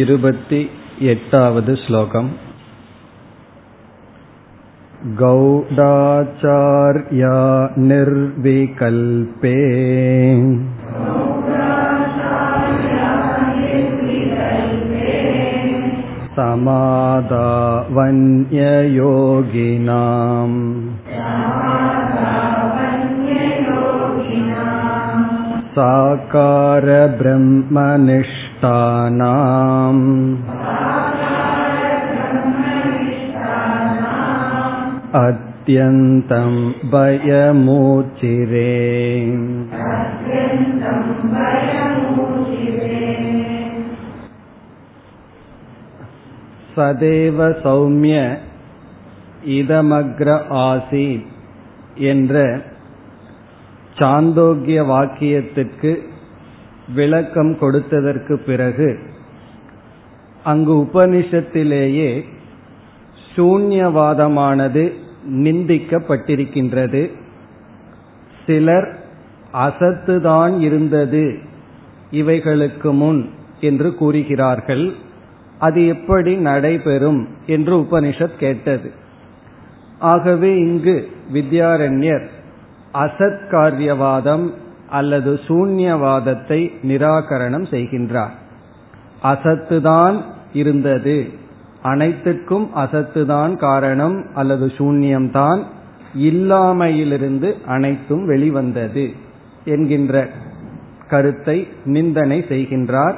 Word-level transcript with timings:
इरुपति 0.00 0.60
एटावद् 1.10 1.70
श्लोकम् 1.84 2.28
गौडाचार्या 5.20 5.76
निर्विकल्पे 7.88 9.54
समादावन्ययोगिनाम् 16.38 17.58
साकारब्रह्मनिष्ठानाम् 28.62 30.04
अत्यन्तं 35.20 36.52
भयमूचिरे 36.92 38.72
சதேவ 46.74 47.38
சௌமிய 47.62 48.16
இதமக்ர 49.58 50.28
ஆசி 50.66 51.08
என்ற 52.10 52.34
சாந்தோக்கிய 53.96 54.80
வாக்கியத்திற்கு 54.86 55.92
விளக்கம் 56.87 57.53
கொடுத்ததற்கு 57.53 58.35
பிறகு 58.35 58.99
அங்கு 60.43 60.75
உபனிஷத்திலேயே 60.75 62.23
சூன்யவாதமானது 63.35 64.93
நிந்திக்கப்பட்டிருக்கின்றது. 65.31 67.11
சிலர் 68.45 68.97
அசத்துதான் 69.53 70.59
இருந்தது 70.59 71.39
இவைகளுக்கு 72.11 72.93
முன் 72.93 73.29
என்று 73.61 73.95
கூறுகிறார்கள். 73.95 74.93
அது 75.59 75.87
எப்படி 75.87 76.35
நடைபெறும் 76.35 77.27
என்று 77.45 77.77
உபனிஷத் 77.77 78.35
கேட்டது. 78.35 78.91
ஆகவே 79.99 80.55
இங்கு 80.55 81.09
வித்யாரண்யர் 81.33 82.25
அசத்காரியவாதம் 82.93 84.53
அல்லது 84.93 85.39
சூன்யவாதத்தை 85.47 86.71
நிராகரணம் 86.87 87.67
செய்கின்றார். 87.73 88.35
அசத்துதான் 89.23 90.21
இருந்தது. 90.53 91.27
அனைத்துக்கும் 91.83 92.69
அசத்துதான் 92.75 93.55
காரணம் 93.57 94.25
அல்லது 94.33 94.65
சூன்யம்தான் 94.65 95.61
இல்லாமையிலிருந்து 96.19 97.53
அனைத்தும் 97.65 98.25
வெளிவந்தது 98.25 99.11
என்கின்ற 99.65 100.29
கருத்தை 101.09 101.67
நிந்தனை 101.85 102.45
செய்கின்றார். 102.49 103.15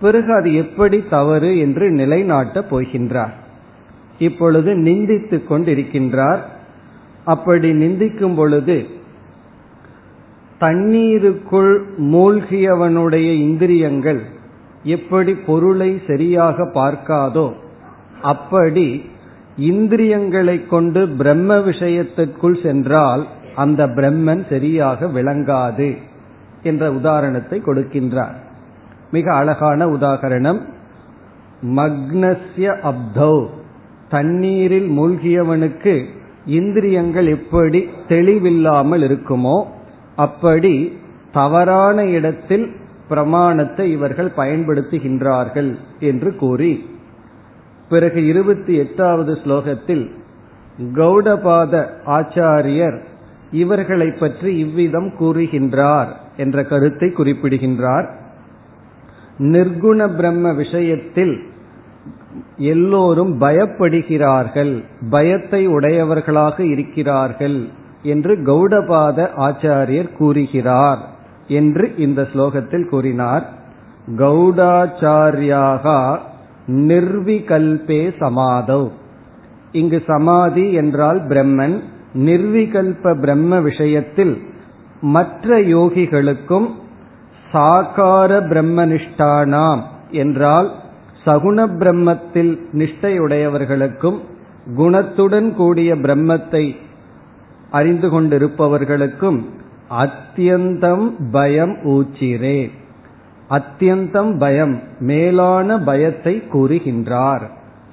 பிறகு 0.00 0.34
அது 0.34 0.54
எப்படி 0.54 1.04
தவறு 1.10 1.58
என்று 1.58 1.90
நிலைநாட்டப் 1.90 2.68
போகின்றார். 2.70 3.32
இப்பொழுது 4.18 4.74
நிந்தித்துக் 4.74 5.52
கொண்டிருக்கின்றார். 5.52 6.38
அப்படி 7.24 7.72
நிந்திக்கும் 7.72 8.36
பொழுது 8.36 8.86
தண்ணீருக்குள் 10.58 11.86
மூழ்கியவனுடைய 11.98 13.28
இந்திரியங்கள் 13.34 14.20
எப்படி 14.82 15.34
பொருளை 15.34 16.00
சரியாக 16.06 16.64
பார்க்காதோ 16.74 17.52
அப்படி 18.22 19.04
இந்திரியங்களை 19.56 20.66
கொண்டு 20.66 21.08
பிரம்ம 21.08 21.58
விஷயத்திற்குள் 21.60 22.62
சென்றால் 22.62 23.26
அந்த 23.54 23.86
பிரம்மன் 23.86 24.48
சரியாக 24.48 25.06
விளங்காது 25.06 25.96
என்ற 26.62 26.92
உதாரணத்தை 26.92 27.60
கொடுக்கின்றார். 27.60 28.36
மிக 29.10 29.34
அழகான 29.34 29.86
உதாகரணம் 29.86 30.60
மக்னஸ்ய 31.76 32.68
அப்தௌ. 32.90 33.46
தண்ணீரில் 34.08 34.90
மூழ்கியவனுக்கு 34.90 36.04
இந்திரியங்கள் 36.46 37.26
எப்படி 37.26 37.88
தெளிவில்லாமல் 38.08 39.02
இருக்குமோ 39.08 39.56
அப்படி 40.18 40.74
தவறான 41.32 42.04
இடத்தில் 42.04 42.66
பிரமாணத்தை 43.08 43.84
இவர்கள் 43.90 44.30
பயன்படுத்துகின்றார்கள் 44.36 45.70
என்று 46.00 46.30
கூறி 46.36 46.72
பிறகு 47.88 48.20
இருபத்தி 48.26 48.74
எட்டாவது 48.74 49.32
ஸ்லோகத்தில் 49.44 50.04
கௌடபாத 50.94 51.74
ஆச்சாரியர் 52.06 52.98
இவர்களை 53.50 54.08
பற்றி 54.10 54.50
இவ்விதம் 54.58 55.10
கூறுகின்றார் 55.20 56.10
என்ற 56.36 56.64
கருத்தை 56.64 57.08
குறிப்பிடுகின்றார். 57.10 58.06
நிர்குண 59.38 60.00
பிரம்ம 60.16 60.52
விஷயத்தில் 60.52 61.34
எல்லோரும் 62.56 63.32
பயப்படுகிறார்கள் 63.40 64.74
பயத்தை 65.10 65.62
உடையவர்களாக 65.66 66.64
இருக்கிறார்கள் 66.64 67.58
என்று 68.12 68.32
கௌடபாத 68.46 69.28
ஆச்சாரியர் 69.46 70.10
கூறுகிறார் 70.12 71.02
என்று 71.58 71.84
இந்த 71.96 72.20
ஸ்லோகத்தில் 72.32 72.86
கூறினார். 72.88 73.44
கௌடாச்சாரியாக 74.18 75.84
நிர்விகல்பே 76.88 78.02
சமாதவ் 78.20 78.88
இங்கு 79.72 79.98
சமாதி 80.06 80.66
என்றால் 80.72 81.20
பிரம்மன். 81.26 81.76
நிர்விகல்ப 82.26 83.14
பிரம்ம 83.20 83.60
விஷயத்தில் 83.60 84.34
மற்ற 85.14 85.58
யோகிகளுக்கும் 85.74 86.68
சாகார 87.52 88.30
பிரம்மனிஷ்டானாம் 88.50 89.82
என்றால் 90.22 90.68
சகுண 91.24 91.58
பிரம்மத்தில் 91.80 92.52
நிஷ்டையுடையவர்களுக்கும் 92.80 94.18
குணத்துடன் 94.76 95.48
கூடிய 95.54 95.90
பிரம்மத்தை 96.04 96.64
அறிந்து 97.70 98.08
கொண்டிருப்பவர்களுக்கும் 98.08 99.44
அத்தியந்தம் 99.90 101.12
பயம் 101.30 101.76
ஊச்சிரே. 101.84 102.70
அத்தியந்தம் 103.50 104.38
பயம் 104.38 104.80
மேலான 105.00 105.78
பயத்தை 105.78 106.42
கூறுகின்றார். 106.52 107.42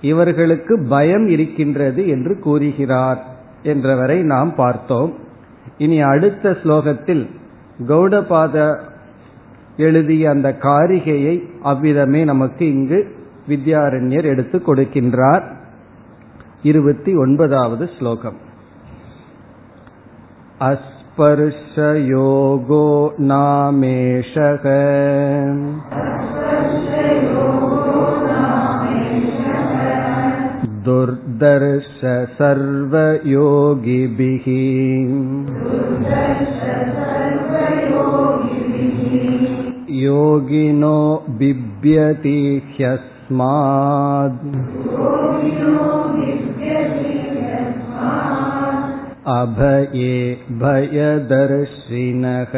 இவர்களுக்கு 0.01 0.85
பயம் 0.89 1.27
இருக்கின்றது 1.27 2.07
என்று 2.07 2.39
கூறுகிறார் 2.39 3.25
என்றவரை 3.63 4.21
நாம் 4.21 4.55
பார்த்தோம். 4.55 5.13
இனி 5.77 6.01
அடுத்த 6.01 6.57
ஸ்லோகத்தில் 6.63 7.27
கௌடபாத 7.87 8.79
எழுதிய 9.77 10.29
அந்த 10.29 10.57
காரிகையை 10.61 11.43
அவ்விதமே 11.61 12.23
நமக்கு 12.23 12.73
இங்கு 12.73 13.15
வித்யாரண்யர் 13.49 14.23
எடுத்து 14.23 14.61
கொடுக்கின்றார். 14.67 15.43
இருபத்தி 16.63 17.15
ஒன்பதாவது 17.15 17.89
ஸ்லோகம். 17.99 18.44
अस्पर्शयोगो 20.68 21.96
नामेशः 23.30 24.64
दुर्दर्श 30.88 32.00
सर्वयोगिभिः 32.40 33.14
योगिनो 40.04 40.98
बिभ्यति 41.40 42.38
ह्यस्मात् 42.76 44.44
अभये 49.32 50.12
भयदर्शिनः 50.62 52.52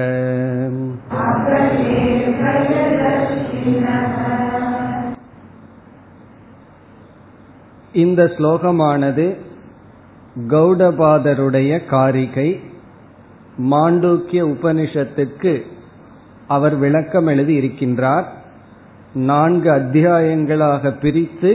இந்த 7.94 8.20
ஸ்லோகமானது 8.36 9.26
கௌடபாதருடைய 10.48 11.72
காரிகை 11.86 12.48
மாண்டூக்கிய 13.70 14.42
உபனிஷத்துக்கு 14.54 15.52
அவர் 16.48 16.76
விளக்கம் 16.76 17.26
எழுதி 17.26 17.54
இருக்கின்றார் 17.54 18.26
நான்கு 19.26 19.70
அத்தியாயங்களாக 19.70 20.92
பிரித்து 20.96 21.50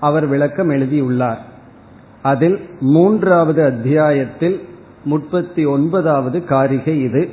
அவர் 0.00 0.26
விளக்கம் 0.26 0.68
எழுதியுள்ளார் 0.68 1.40
அதில் 2.21 2.69
மூன்றாவது 2.79 3.63
அத்தியாயத்தில் 3.63 4.67
முப்பத்தி 5.03 5.65
ஒன்பதாவது 5.65 6.43
காரிகை 6.43 7.01
இது. 7.01 7.29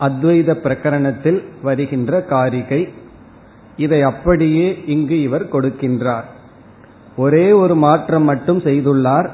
அத்வைத 0.00 0.54
பிரகரணத்தில் 0.54 1.44
வருகின்ற 1.62 2.22
காரிகை. 2.22 2.88
இதை 3.76 4.02
அப்படியே 4.02 4.82
இங்கு 4.86 5.22
இவர் 5.22 5.52
கொடுக்கின்றார். 5.52 6.24
ஒரே 7.16 7.52
ஒரு 7.52 7.74
மாற்றம் 7.74 8.22
மட்டும் 8.22 8.58
செய்துள்ளார். 8.58 9.28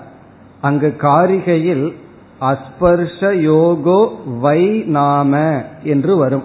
அங்கு 0.60 0.96
காரிகையில் 0.98 1.94
அஸ்பர்ஷ 2.40 3.34
யோகோ 3.34 4.12
வை 4.38 4.78
நாம 4.78 5.62
என்று 5.82 6.16
வரும். 6.16 6.44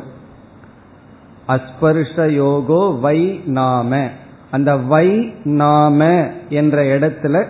அஸ்பர்ஷ 1.48 2.30
யோகோ 2.30 3.00
வை 3.00 3.42
நாம. 3.46 4.10
அந்த 4.52 4.76
வை 4.76 5.34
நாம 5.44 6.28
என்ற 6.50 6.84
இடத்துல 6.84 7.46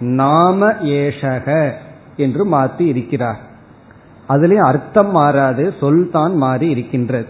நாம 0.00 0.72
ஏஷக 0.72 1.72
என்று 2.16 2.44
மாற்றி 2.44 2.86
இருக்கிறார். 2.86 3.38
அதுலயும் 4.28 4.66
அர்த்தம் 4.66 5.10
மாறாது 5.10 5.74
சொல் 5.80 6.10
தான் 6.10 6.36
மாறி 6.36 6.68
இருக்கின்றது. 6.68 7.26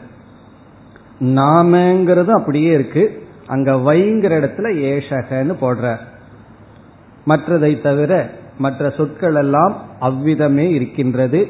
நாமங்கிறது 1.21 2.31
அப்படியே 2.31 2.73
இருக்கு. 2.73 3.27
அங்க 3.47 3.73
வைங்கிற 3.73 4.33
இடத்துல 4.41 4.77
ஏஷகன்னு 4.77 5.55
போடுறார். 5.61 5.99
மற்றதை 7.27 7.83
தவிர 7.83 8.31
மற்ற 8.59 8.91
சொற்கள் 8.91 9.35
எல்லாம் 9.35 9.77
அவ்விதமே 10.01 10.71
இருக்கின்றது. 10.71 11.49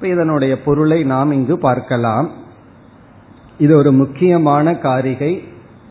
இதனுடைய 0.00 0.62
பொருளை 0.62 1.04
நாம் 1.04 1.30
இங்கு 1.30 1.58
பார்க்கலாம். 1.58 2.30
இது 3.58 3.76
ஒரு 3.76 3.92
முக்கியமான 3.92 4.74
காரிகை. 4.74 5.44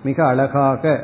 மிக 0.04 0.26
அழகாக 0.26 1.04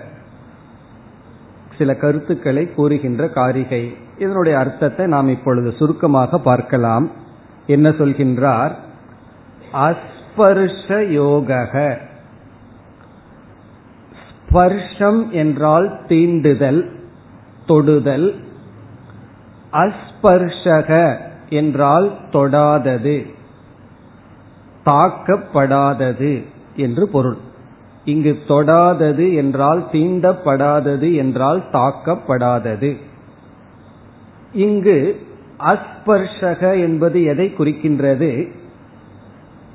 சில 1.78 1.96
கருத்துக்களை 1.96 2.74
கூறுகின்ற 2.74 3.30
காரிகை. 3.30 3.98
இதனுடைய 4.18 4.58
அர்த்தத்தை 4.58 5.06
நாம் 5.08 5.30
இப்பொழுது 5.30 5.72
சுருக்கமாக 5.72 6.40
பார்க்கலாம். 6.40 7.12
என்ன 7.68 7.90
சொல்கின்றார்? 7.90 8.72
அஸ்பர்ஷ 9.74 11.08
யோக 11.08 11.68
ஸ்பர்ஷம் 14.50 15.30
என்றால் 15.30 16.06
தீண்டுதல் 16.08 16.92
தொடுதல். 17.66 18.36
அஸ்பர்ஷக 19.72 21.18
என்றால் 21.50 22.12
தொடாதது 22.32 23.34
தாக்கப்படாதது 24.86 26.44
என்று 26.76 27.08
பொருள். 27.08 27.38
இங்கு 28.08 28.32
தொடாதது 28.48 29.26
என்றால் 29.36 29.82
தீண்டப்படாதது 29.92 31.10
என்றால் 31.16 31.62
தாக்கப்படாதது. 31.72 32.92
இங்கு 34.54 34.98
அஸ்பர்ஷக 35.72 36.62
என்பது 36.80 37.24
எதை 37.24 37.48
குறிக்கின்றது? 37.58 38.32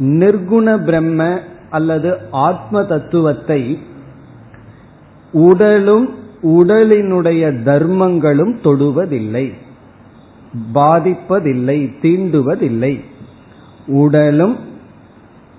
நிர்குண 0.01 0.77
பிரம்ம 0.85 1.41
அல்லது 1.71 2.11
ஆத்ம 2.31 2.85
தத்துவத்தை 2.85 3.79
உடலும் 5.33 6.07
உடலினுடைய 6.43 7.43
தர்மங்களும் 7.65 8.55
தொடுவதில்லை 8.65 9.47
பாதிப்பதில்லை 10.75 11.79
தீண்டுவதில்லை. 12.03 12.95
உடலும் 13.87 14.57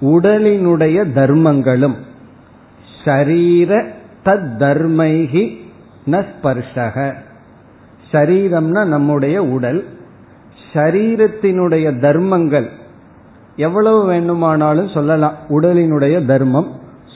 உடலினுடைய 0.02 0.98
தர்மங்களும் 1.20 1.96
சரீர 3.06 3.88
தத் 4.26 4.56
தர்மைகி 4.58 5.58
நஸ்பர்ஷக. 6.12 7.16
சரீரம்னா 8.12 8.86
நம்முடைய 8.86 9.44
உடல். 9.44 9.86
சரீரத்தினுடைய 10.74 12.00
தர்மங்கள் 12.00 12.70
எவ்வளவு 13.56 14.06
வேண்டுமானாலும் 14.06 14.88
சொல்லலாம். 14.88 15.34
உடலினுடைய 15.50 16.26
தர்மம். 16.26 16.72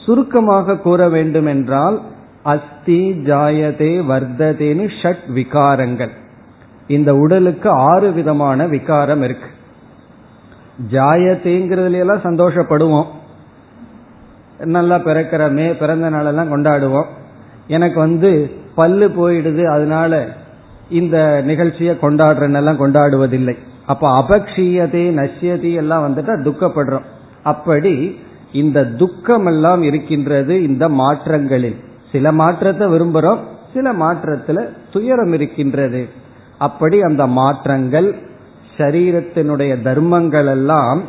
சுருக்கமாக 0.06 0.78
கூற 0.78 1.10
வேண்டும் 1.10 1.45
என்றால் 1.45 2.01
அஸ்தி 2.44 3.12
ஜாயதே 3.12 4.04
வர்ததேன்னு 4.04 4.90
ஷட் 5.01 5.25
விகாரங்கள். 5.36 6.10
இந்த 6.88 7.16
உடலுக்கு 7.16 7.69
ஆறு 7.69 8.12
விதமான 8.12 8.68
விகாரம் 8.68 9.22
இருக்கு. 9.22 9.48
ஜாயத்தேங்கிறதுல 10.92 12.00
எல்லாம் 12.00 12.22
சந்தோஷப்படுவோம். 12.22 13.06
நல்லா 14.59 14.95
பிறக்கிறமே 14.95 15.77
பிறந்த 15.77 16.09
நாளெல்லாம் 16.09 16.57
கொண்டாடுவோம். 16.57 17.06
எனக்கு 17.68 18.00
வந்து 18.00 18.51
பல்லு 18.75 19.07
போயிடுது 19.07 19.65
அதனால 19.65 20.27
இந்த 20.89 21.42
நிகழ்ச்சியை 21.45 21.95
கொண்டாடுறனெல்லாம் 22.01 22.81
கொண்டாடுவதில்லை. 22.81 23.57
அப்ப 23.86 24.25
அபக்ஷியதே 24.25 25.04
நஷ்யதி 25.12 25.74
எல்லாம் 25.74 26.04
வந்துட்டா 26.07 26.31
துக்கப்படுறோம். 26.44 27.06
அப்படி 27.44 28.19
இந்த 28.51 28.86
துக்கம் 28.86 29.45
எல்லாம் 29.45 29.83
இருக்கின்றது 29.83 30.63
இந்த 30.63 30.89
மாற்றங்களில். 30.89 31.75
சில 32.12 32.31
மாற்றத்தை 32.31 32.88
விரும்புகிறோம் 32.88 33.39
சில 33.74 33.94
மாற்றத்துல 33.94 34.69
துயரம் 34.92 35.33
இருக்கின்றது. 35.33 36.07
அப்படி 36.57 37.01
அந்த 37.01 37.27
மாற்றங்கள் 37.27 38.15
சரீரத்தினுடைய 38.77 39.81
தர்மங்கள் 39.81 40.45
எல்லாம் 40.45 41.01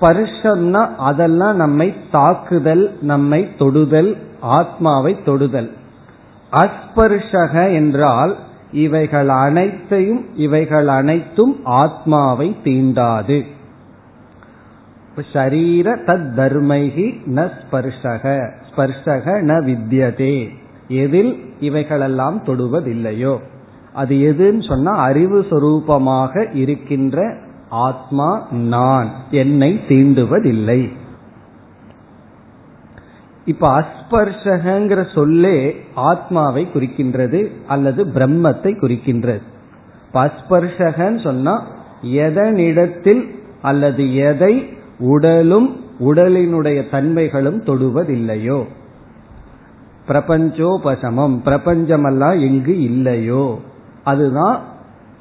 ஸ்பர்ஷம்னா 0.00 0.96
அதெல்லாம் 0.96 1.56
நம்மை 1.56 1.94
தாக்குதல் 2.10 2.98
நம்மை 3.00 3.56
தொடுதல் 3.58 4.16
ஆத்மாவை 4.40 5.16
தொடுதல். 5.24 5.72
அஸ்பர்ஷக 6.52 7.72
என்றால் 7.72 8.36
இவைகள் 8.72 9.28
அனைத்தையும் 9.28 10.24
இவைகள் 10.34 10.88
அனைத்தும் 10.88 11.60
ஆத்மாவை 11.64 12.56
தீண்டாது. 12.64 13.46
ஷரீர 15.32 15.96
தத் 16.06 16.32
தர்மைகி 16.36 17.16
ந 17.34 17.50
ஸ்பர்ஷக. 17.58 18.50
ஸ்பர்ஷக 18.70 19.40
ந 19.42 19.64
வித்யதே. 19.64 20.48
எதில் 20.88 21.52
இவைகளெல்லாம் 21.60 22.42
தொடுவதில்லையோ. 22.46 23.38
அது 23.92 24.16
எதுன்னு 24.16 24.68
சொன்னா 24.68 24.92
அறிவு 24.92 25.46
சொரூபமாக 25.50 26.54
இருக்கின்ற 26.54 27.36
ஆத்மா 27.70 28.46
நான் 28.50 29.10
என்னை 29.30 29.80
தீண்டுவதில்லை. 29.88 30.92
இப்ப 33.44 33.84
அஸ்பர்ஷகங்கிற 33.84 35.14
சொல்லே 35.14 35.84
ஆத்மாவை 35.94 36.68
குறிக்கின்றது 36.74 37.52
அல்லது 37.66 38.04
பிரம்மத்தை 38.04 38.76
குறிக்கின்றது. 38.78 39.42
அஸ்பர்ஷகன்னு 40.14 41.22
சொன்னா 41.22 41.66
எதனிடத்தில் 42.02 43.38
அல்லது 43.62 44.14
எதை 44.14 44.68
உடலும் 44.98 45.84
உடலினுடைய 46.00 46.90
தன்மைகளும் 46.90 47.62
தொடுவதில்லையோ. 47.64 48.64
பிரபஞ்சோபசமம் 50.08 51.40
பிரபஞ்சமெல்லாம் 51.44 52.40
எங்கு 52.40 52.80
இல்லையோ. 52.80 53.60
அதுதான் 54.04 54.62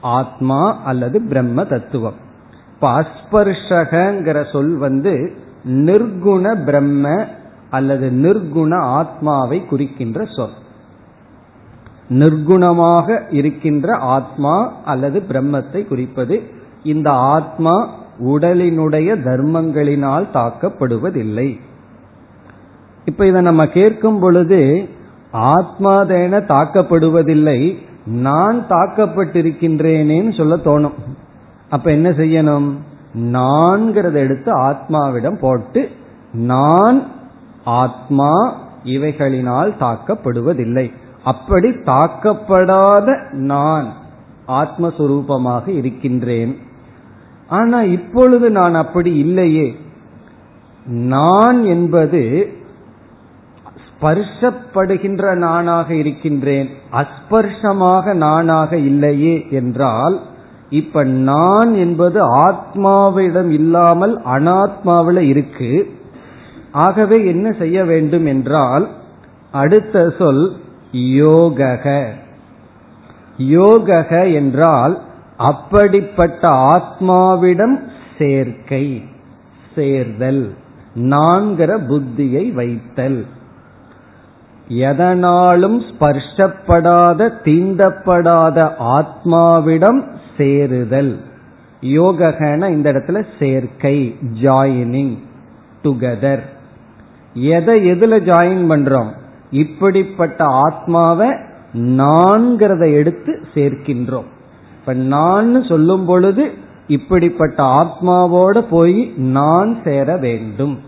ஆத்மா 0.01 0.83
அல்லது 0.83 1.21
பிரம்ம 1.21 1.63
தத்துவம். 1.63 2.25
இப்ப 2.79 2.89
அஸ்பர்ஷகங்கிற 3.01 4.51
சொல் 4.51 4.75
வந்து 4.77 5.33
நிர்குண 5.65 6.63
பிரம்ம 6.65 7.25
அல்லது 7.69 8.09
நிர்குண 8.09 8.79
ஆத்மாவை 8.79 9.65
குறிக்கின்ற 9.65 10.25
சொல். 10.25 10.53
நிர்குணமாக 12.09 13.19
இருக்கின்ற 13.29 13.95
ஆத்மா 13.95 14.71
அல்லது 14.85 15.23
பிரம்மத்தை 15.31 15.87
குறிப்பது 15.87 16.43
இந்த 16.83 17.11
ஆத்மா 17.11 17.89
உடலினுடைய 18.19 19.09
தர்மங்களினால் 19.25 20.27
தாக்கப்படுவதில்லை. 20.33 21.59
இப்ப 23.05 23.25
இதை 23.25 23.41
நம்ம 23.41 23.67
கேட்கும் 23.67 24.19
பொழுது 24.19 24.89
ஆத்மாதேன 25.33 26.45
தாக்கப்படுவதில்லை 26.53 27.77
நான் 28.05 28.65
தாக்கப்பட்டிருக்கின்றேனேன்னு 28.69 30.37
சொல்ல 30.37 30.55
தோணும். 30.55 30.97
அப்ப 31.69 31.91
என்ன 31.91 32.09
செய்யணும்? 32.09 32.73
நான்கிறத 33.15 34.13
எடுத்து 34.13 34.57
ஆத்மாவிடம் 34.57 35.39
போட்டு 35.39 35.91
நான் 36.31 37.03
ஆத்மா 37.63 38.53
இவைகளினால் 38.83 39.71
தாக்கப்படுவதில்லை. 39.79 40.91
அப்படி 41.23 41.69
தாக்கப்படாத 41.69 43.31
நான் 43.31 43.93
ஆத்மஸ்வரூபமாக 44.47 45.67
இருக்கின்றேன். 45.67 46.57
ஆனா 47.47 47.81
இப்பொழுது 47.81 48.49
நான் 48.49 48.75
அப்படி 48.75 49.17
இல்லையே. 49.17 49.77
நான் 50.85 51.65
என்பது 51.65 52.53
ஸ்பர்ஷப்படுகின்ற 54.01 55.35
நானாக 55.35 55.93
இருக்கின்றேன். 55.93 56.69
அஸ்பர்ஷமாக 56.91 58.13
நானாக 58.13 58.77
இல்லையே 58.77 59.47
என்றால் 59.49 60.21
இப்ப 60.69 61.03
நான் 61.03 61.73
என்பது 61.73 62.35
ஆத்மாவிடம் 62.35 63.49
இல்லாமல் 63.49 64.21
அனாத்மாவில 64.25 65.17
இருக்கு. 65.17 65.95
ஆகவே 66.71 67.25
என்ன 67.25 67.51
செய்ய 67.51 67.85
வேண்டும் 67.85 68.25
என்றால் 68.25 68.87
அடுத்த 69.51 70.13
சொல் 70.17 70.55
யோகக. 70.91 72.05
யோகக 73.37 74.33
என்றால் 74.33 75.01
அப்படிப்பட்ட 75.37 76.47
ஆத்மாவிடம் 76.49 77.79
சேர்க்கை 78.17 79.03
சேர்தல் 79.75 80.53
நான்கிற 80.95 81.77
புத்தியை 81.77 82.53
வைத்தல். 82.53 83.25
எதனாலும் 84.67 85.81
ஸ்பர்ஷப்படாத 85.81 87.31
தீண்டப்படாத 87.43 88.71
ஆத்மாவிடம் 88.79 90.05
சேருதல். 90.37 91.19
யோககன 91.81 92.69
இந்த 92.69 92.91
இடத்துல 92.91 93.25
சேர்க்கை 93.39 94.15
ஜாயினிங் 94.41 95.17
டுகெதர் 95.83 96.41
எதை 97.33 97.91
எதுல 97.91 98.19
ஜாயின் 98.19 98.65
பண்றோம்? 98.69 99.11
இப்படிப்பட்ட 99.51 100.43
ஆத்மாவை 100.43 101.29
நான்கிறத 101.73 102.93
எடுத்து 102.93 103.43
சேர்க்கின்றோம். 103.53 104.29
இப்ப 104.79 104.93
நான் 104.93 105.63
சொல்லும் 105.63 106.05
பொழுது 106.05 106.51
இப்படிப்பட்ட 106.87 107.63
ஆத்மாவோட 107.63 108.65
போய் 108.69 109.13
நான் 109.17 109.77
சேர 109.83 110.17
வேண்டும். 110.17 110.79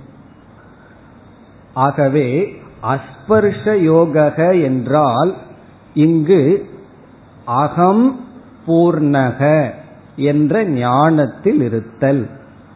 ஆகவே 1.73 2.55
அஸ்பர்ஷ 2.83 3.77
யோக 3.77 4.35
என்றால் 4.61 5.35
இங்கு 5.93 6.69
அகம் 7.45 8.19
பூர்ணக 8.69 9.71
என்ற 10.15 10.63
ஞானத்தில் 10.65 11.61
இருத்தல் 11.61 12.29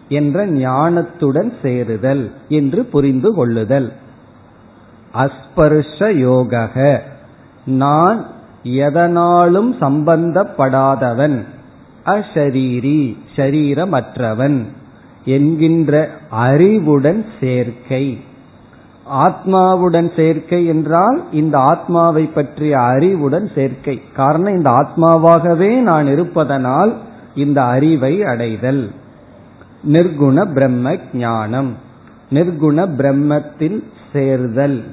என்ற 0.09 0.47
ஞானத்துடன் 0.47 1.51
சேருதல் 1.61 2.31
என்று 2.49 2.85
புரிந்து 2.85 3.33
கொள்ளுதல். 3.33 3.93
அஸ்பர்ஷ 5.13 5.97
யோக 6.17 6.69
நான் 7.65 8.19
எதனாலும் 8.63 9.75
சம்பந்தப்படாதவன் 9.81 11.37
அஷரீரி 12.05 13.17
ஷரீரமற்றவன் 13.35 14.59
என்கின்ற 15.25 16.09
அறிவுடன் 16.29 17.25
சேர்க்கை. 17.39 18.05
ஆத்மாவுடன் 19.11 20.15
சேர்க்கை 20.15 20.65
என்றால் 20.65 21.23
இந்த 21.31 21.57
ஆத்மாவை 21.57 22.25
பற்றிய 22.25 22.79
அறிவுடன் 22.79 23.49
சேர்க்கை. 23.55 24.01
காரணம் 24.15 24.55
இந்த 24.55 24.69
ஆத்மாவாகவே 24.69 25.81
நான் 25.81 26.07
இருப்பதனால் 26.07 26.97
இந்த 27.35 27.63
அறிவை 27.63 28.23
அடைதல். 28.23 28.91
நிர்குண 29.91 30.53
பிரம்ம 30.53 30.97
ஞானம். 31.13 31.75
நிர்குண 32.31 32.87
பிரம்மத்தில் 32.97 33.83
சேர்தல். 34.13 34.83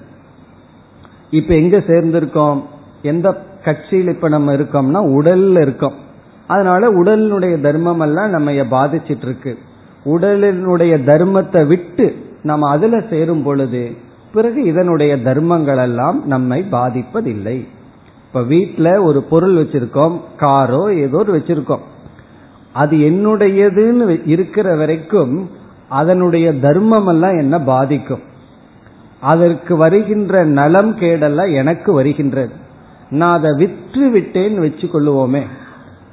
இப்ப 1.31 1.55
எங்க 1.55 1.79
சேர்ந்திருக்கோம்? 1.79 2.62
எந்த 3.02 3.45
கட்சியில் 3.64 4.09
இப்ப 4.09 4.29
நம்ம 4.29 4.52
இருக்கோம்னா 4.52 5.21
உடல்ல 5.21 5.61
இருக்கோம். 5.61 6.09
அதனால 6.47 6.93
உடலினுடைய 6.93 7.61
தர்மம் 7.61 8.00
எல்லாம் 8.00 8.31
நம்ம 8.31 8.50
பாதிச்சிட்டு 8.50 9.23
இருக்கு 9.23 9.59
உடலினுடைய 10.05 11.02
தர்மத்தை 11.05 11.67
விட்டு 11.67 12.29
நம்ம 12.42 12.68
அதுல 12.68 13.00
சேரும் 13.11 13.42
பொழுது 13.42 13.97
பிறகு 14.32 14.62
இதனுடைய 14.62 15.23
தர்மங்கள் 15.23 15.76
எல்லாம் 15.76 16.23
நம்மை 16.26 16.64
பாதிப்பதில்லை. 16.73 17.66
இப்ப 18.26 18.40
வீட்டுல 18.40 19.02
ஒரு 19.02 19.23
பொருள் 19.23 19.54
வச்சிருக்கோம் 19.54 20.20
காரோ 20.37 20.94
ஏதோ 20.94 21.16
ஒரு 21.16 21.38
வச்சிருக்கோம். 21.38 21.85
அது 22.73 22.97
என்னுடையதுன்னு 22.97 24.23
இருக்கிற 24.26 24.76
வரைக்கும் 24.76 25.50
அதனுடைய 25.88 26.54
தர்மம் 26.54 27.06
எல்லாம் 27.06 27.38
என்ன 27.38 27.61
பாதிக்கும். 27.61 28.20
அதற்கு 29.20 29.76
வருகின்ற 29.76 30.44
நலம் 30.44 30.99
கேடெல்லாம் 30.99 31.54
எனக்கு 31.54 31.92
வருகின்றது. 31.92 32.52
நான் 33.11 33.38
அதை 33.38 33.50
விற்று 33.56 34.11
விட்டேன்னு 34.11 34.61
வச்சு 34.61 34.87
கொள்ளுவோமே 34.87 35.42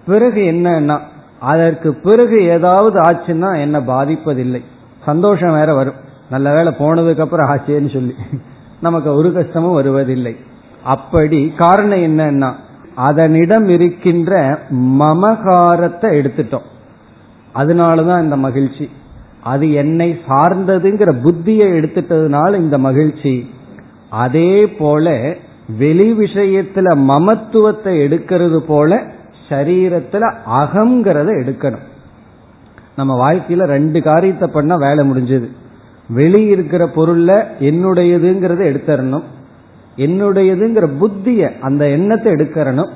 பிறகு 0.06 0.42
என்னன்னா 0.42 1.00
அதற்கு 1.40 1.94
பிறகு 1.94 2.44
ஏதாவது 2.44 3.00
ஆச்சுன்னா 3.00 3.60
என்ன 3.60 3.80
பாதிப்பதில்லை. 3.80 4.62
சந்தோஷம் 5.06 5.54
வேற 5.54 5.74
வரும். 5.74 6.06
நல்ல 6.30 6.54
வேலை 6.54 6.74
போனதுக்கு 6.80 7.20
அப்புறம் 7.20 7.50
ஆச்சேன்னு 7.50 7.94
சொல்லி. 7.94 8.14
நமக்கு 8.82 9.14
ஒரு 9.14 9.34
கஷ்டமும் 9.34 9.74
வருவதில்லை. 9.74 10.36
அப்படி 10.84 11.54
காரணம் 11.58 12.00
என்னன்னா 12.00 12.54
அதனிடம் 12.98 13.68
இருக்கின்ற 13.68 14.60
மமகாரத்தை 14.70 16.10
எடுத்துட்டோம். 16.20 16.68
அதனாலதான் 17.56 18.24
இந்த 18.24 18.36
மகிழ்ச்சி. 18.36 18.90
அது 19.44 19.72
என்னை 19.72 20.20
சார்ந்ததுங்கிற 20.28 21.12
புத்தியை 21.24 21.68
எடுத்துட்டதுனால 21.80 22.56
இந்த 22.56 22.78
மகிழ்ச்சி. 22.78 23.50
அதே 24.10 24.70
போல 24.70 25.36
வெளி 25.78 26.12
விஷயத்துல 26.12 26.96
மமத்துவத்தை 26.96 27.94
எடுக்கிறது 28.06 28.58
போல 28.58 29.04
சரீரத்துல 29.50 30.34
அகங்கிறத 30.52 31.30
எடுக்கணும். 31.44 31.86
நம்ம 32.96 33.34
வாழ்க்கையில 33.34 33.64
ரெண்டு 33.64 34.02
காரியத்தை 34.02 34.50
பண்ணா 34.54 34.76
வேலை 34.76 35.10
முடிஞ்சது. 35.10 35.48
வெளியிருக்கிற 36.10 36.84
பொருள்ல 36.98 37.32
என்னுடையதுங்கிறத 37.60 38.62
எடுத்துடணும் 38.72 39.24
என்னுடையதுங்கிற 39.98 40.88
புத்திய 41.00 41.52
அந்த 41.60 41.90
எண்ணத்தை 41.90 42.34
எடுக்கிறனும் 42.34 42.92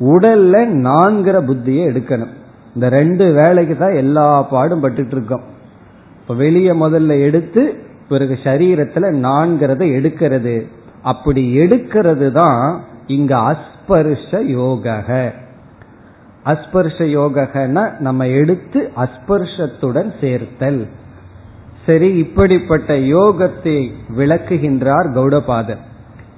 உடல்ல 0.00 0.64
நான்கிற 0.66 1.36
புத்தியை 1.48 1.82
எடுக்கணும். 1.90 2.32
இந்த 2.74 2.88
ரெண்டு 2.88 3.32
வேலைக்கு 3.32 3.76
தான் 3.76 3.94
எல்லா 3.94 4.42
பாடும் 4.42 4.82
பட்டுட்டு 4.82 5.10
இருக்கோம் 5.10 5.44
இப்போ 6.20 6.34
வெளியே 6.34 6.72
முதல்ல 6.72 7.26
எடுத்து 7.26 7.62
பிறகு 8.08 8.38
சரீரத்துல 8.44 9.10
நான்கிறத 9.26 9.82
எடுக்கிறது. 9.98 10.66
அப்படி 11.02 11.56
எடுக்கிறது 11.58 12.32
தான் 12.32 12.82
இங்க 13.06 13.36
அஸ்பர்ஷ 13.36 14.40
யோக 14.46 14.96
அஸ்பர்ஷ 16.44 16.98
யோகன 16.98 17.98
நம்ம 17.98 18.28
எடுத்து 18.28 18.90
அஸ்பர்ஷத்துடன் 18.96 20.10
சேர்த்தல். 20.20 20.86
சரி 21.86 22.08
இப்படிப்பட்ட 22.16 22.94
யோகத்தை 22.94 23.92
விளக்குகின்றார் 24.18 25.06
கௌடபாதர். 25.14 25.80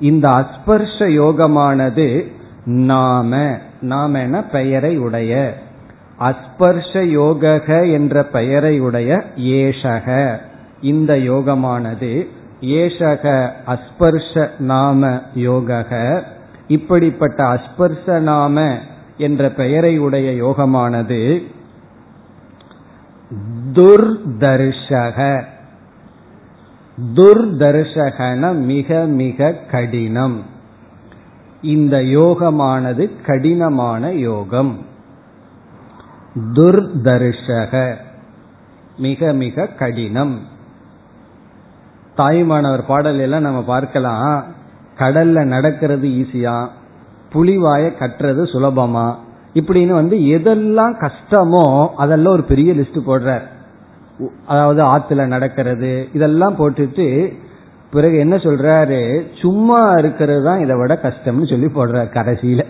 இந்த 0.00 0.28
அஸ்பர்ஷ 0.28 0.98
யோகமானது 0.98 2.32
நாம 2.64 3.58
நாம 3.80 4.18
பெயரை 4.42 4.98
உடைய. 4.98 5.54
அஸ்பர்ஷ 6.20 7.04
யோக 7.04 7.86
என்ற 7.86 8.22
பெயரை 8.22 8.80
உடைய 8.80 9.22
ஏஷக. 9.36 10.36
இந்த 10.80 11.14
யோகமானது 11.14 12.26
ஏஷக 12.60 13.50
அஸ்பர்ஷ 13.66 14.50
நாம 14.58 15.20
யோக 15.34 16.22
இப்படிப்பட்ட 16.68 17.44
அஸ்பர்ஷ 17.44 18.18
நாம 18.20 18.78
என்ற 19.16 19.48
பெயரை 19.48 19.98
உடைய 19.98 20.44
யோகமானது 20.44 21.42
துர்தர்ஷக. 23.72 25.42
துர்தர்ஷகன 27.14 28.54
மிக 28.54 29.04
மிக 29.04 29.52
கடினம். 29.70 30.42
இந்த 31.62 31.96
யோகமானது 31.96 33.10
கடினமான 33.26 34.12
யோகம். 34.12 34.86
துர்தர்ஷக 36.52 37.94
மிக 38.98 39.32
மிக 39.32 39.66
கடினம். 39.66 40.40
தாய்மானவர் 42.16 42.86
பாடல் 42.86 43.18
எல்லாம் 43.18 43.40
நம்ம 43.40 43.62
பார்க்கலாம். 43.62 44.44
கடல்ல 44.98 45.44
நடக்கிறது 45.44 46.08
ஈஸியா? 46.08 46.68
புலிவாய 47.32 47.92
கட்டுறது 47.98 48.42
சுலபமா? 48.42 49.14
இப்படின்னு 49.54 49.92
வந்து 49.92 50.16
எதெல்லாம் 50.16 51.08
கஷ்டமோ 51.08 51.88
அதெல்லாம் 51.96 52.32
ஒரு 52.32 52.42
பெரிய 52.42 52.72
லிஸ்ட் 52.72 53.00
போடுறார். 53.06 53.42
அதாவது 54.46 54.82
ஆத்துல 54.94 55.26
நடக்கிறது 55.26 55.92
இதெல்லாம் 56.12 56.58
போட்டுட்டு 56.58 57.06
பிறகு 57.90 58.16
என்ன 58.18 58.36
சொல்றாரு? 58.36 59.00
சும்மா 59.40 59.80
இருக்கிறது 59.98 60.42
தான் 60.42 60.60
இதை 60.60 60.76
விட 60.76 60.92
கஷ்டம்னு 61.02 61.50
சொல்லி 61.50 61.68
போடுறார் 61.74 62.14
கடைசியில. 62.18 62.62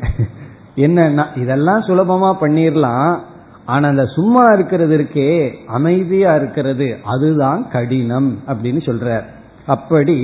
என்னன்னா 0.77 1.25
இதெல்லாம் 1.43 1.85
சுலபமா 1.89 2.31
பண்ணிடலாம் 2.41 3.13
ஆனா 3.65 3.89
அந்த 3.89 4.05
சும்மா 4.07 4.45
இருக்கிறது 4.53 4.95
இருக்கே 4.99 5.29
அமைதியா 5.67 6.35
இருக்கிறது 6.35 6.89
அதுதான் 7.05 7.61
கடினம் 7.69 8.31
அப்படின்னு 8.49 8.81
சொல்றார். 8.89 9.27
அப்படி 9.67 10.17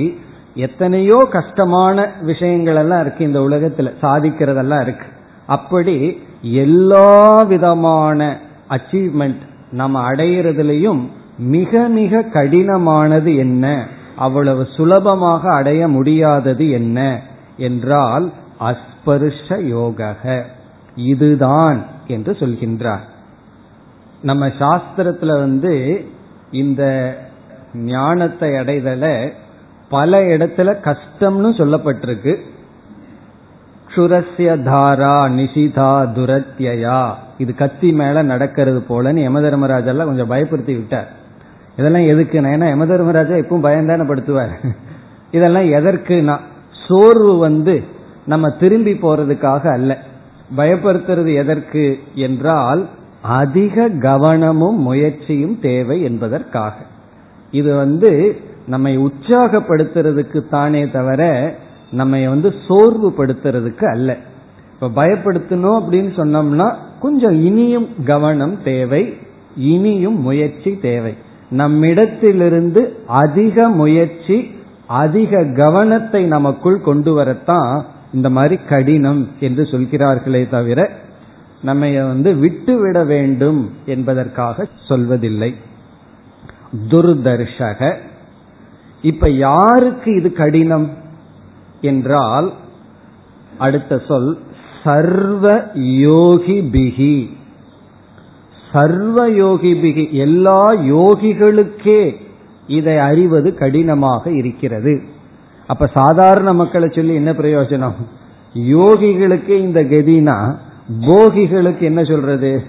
எத்தனையோ 0.55 1.17
கஷ்டமான 1.31 2.07
விஷயங்கள் 2.21 2.75
எல்லாம் 2.75 3.01
இருக்கு 3.01 3.23
இந்த 3.23 3.39
உலகத்துல 3.39 3.91
சாதிக்கிறதெல்லாம் 4.01 4.81
இருக்கு. 4.81 5.07
அப்படி 5.47 5.95
எல்லா 6.63 7.07
விதமான 7.43 8.27
அச்சீவ்மெண்ட் 8.69 9.43
நம்ம 9.71 10.01
அடையிறதுலயும் 10.11 11.01
மிக 11.39 11.87
மிக 11.87 12.21
கடினமானது 12.21 13.37
என்ன? 13.37 13.87
அவ்வளவு 14.15 14.67
சுலபமாக 14.75 15.53
அடைய 15.53 15.87
முடியாதது 15.87 16.69
என்ன? 16.69 17.21
என்றால் 17.57 18.31
அஸ்பர்ஷ 18.59 19.63
யோக 19.63 20.15
இதுதான் 20.95 21.83
என்று 22.07 22.31
சொல்கின்றார். 22.31 22.99
நம்ம 24.21 24.47
சாஸ்திரத்துல 24.47 25.25
வந்து 25.25 26.05
இந்த 26.51 27.15
ஞானத்தை 27.73 28.55
அடைதல 28.55 29.31
பல 29.89 30.21
இடத்துல 30.21 30.75
கஷ்டம்னு 30.83 31.51
சொல்லப்பட்டிருக்கு. 31.57 32.35
க்ஷுரஸ்ய 33.89 34.63
தாரா 34.63 35.25
நிஷிதா 35.25 36.07
துரத்யா 36.15 37.13
இது 37.37 37.55
கத்தி 37.55 37.91
மேல 37.91 38.21
நடக்கிறது 38.21 38.83
போலன்னு 38.89 39.15
யமதர்மராஜெல்லாம் 39.15 40.05
கொஞ்சம் 40.05 40.31
பயப்படுத்தி 40.31 40.65
விட்டார். 40.65 41.17
இதெல்லாம் 41.79 42.07
எதுக்குன்னா 42.11 42.49
ஏன்னா 42.55 42.67
யமதர்மராஜா 42.67 43.35
எப்பவும் 43.41 43.65
பயந்தானே 43.65 44.05
படுத்துவார். 44.05 44.53
இதெல்லாம் 45.31 45.67
எதற்குனா 45.69 46.35
சோர்வு 46.87 47.37
வந்து 47.37 47.83
நம்ம 48.25 48.49
திரும்பி 48.49 48.93
போறதுக்காக 48.93 49.71
அல்ல. 49.71 49.91
பயப்படுத்துறது 50.57 51.35
எதற்கு 51.35 51.83
என்றால் 52.15 52.81
அதிக 53.21 53.89
கவனமும் 53.89 54.79
முயற்சியும் 54.79 55.59
தேவை 55.59 56.01
என்பதற்காக. 56.01 56.75
இது 57.51 57.75
வந்து 57.75 58.11
நம்மை 58.67 58.97
உற்சாகப்படுத்துறதுக்கு 58.97 60.49
தானே 60.49 60.89
தவிர 60.89 61.21
நம்மை 61.91 62.27
வந்து 62.27 62.53
சோர்வுபடுத்துறதுக்கு 62.67 63.85
அல்ல. 63.85 64.17
இப்ப 64.73 65.05
பயப்படுத்தணும் 65.05 65.77
அப்படின்னு 65.79 66.11
சொன்னோம்னா 66.17 66.67
கொஞ்சம் 66.99 67.37
இனியும் 67.43 67.87
கவனம் 68.05 68.63
தேவை 68.63 69.13
இனியும் 69.55 70.19
முயற்சி 70.21 70.79
தேவை. 70.81 71.13
நம்மிடத்திலிருந்து 71.49 72.97
அதிக 73.07 73.69
முயற்சி 73.69 74.51
அதிக 74.87 75.43
கவனத்தை 75.43 76.23
நமக்குள் 76.23 76.81
கொண்டு 76.81 77.13
வரத்தான் 77.13 77.85
இந்த 78.13 78.29
மாதிரி 78.29 78.63
கடினம் 78.63 79.27
என்று 79.39 79.65
சொல்கிறார்களே 79.65 80.47
தவிர 80.47 80.89
நம்ம 81.61 82.01
வந்து 82.01 82.35
விட்டுவிட 82.35 83.03
வேண்டும் 83.03 83.71
என்பதற்காக 83.85 84.67
சொல்வதில்லை. 84.87 85.55
துர்தர்ஷக. 86.89 87.95
இப்ப 89.01 89.29
யாருக்கு 89.29 90.15
இது 90.15 90.33
கடினம் 90.33 90.89
என்றால் 91.81 92.53
அடுத்த 93.57 94.01
சொல் 94.07 94.37
சர்வ 94.83 95.63
யோகி 95.73 96.61
பிகி 96.61 97.37
சர்வ 98.71 99.29
யோகி 99.29 99.73
பிகி 99.73 100.11
எல்லா 100.11 100.73
யோகிகளுக்கே 100.73 102.15
இதை 102.67 102.97
அறிவது 102.97 103.53
கடினமாக 103.53 104.31
இருக்கிறது. 104.31 105.01
அப்ப 105.67 105.87
சாதாரண 105.93 106.53
மக்களை 106.53 106.89
சொல்லி 106.89 107.13
என்ன 107.13 107.31
பிரயோஜனம்? 107.31 107.93
யோகிகளுக்கு 108.53 109.49
இந்த 109.49 109.83
கதினா 109.83 110.55
போகிகளுக்கு 111.07 111.81
என்ன 111.81 112.03
சொல்றது? 112.03 112.63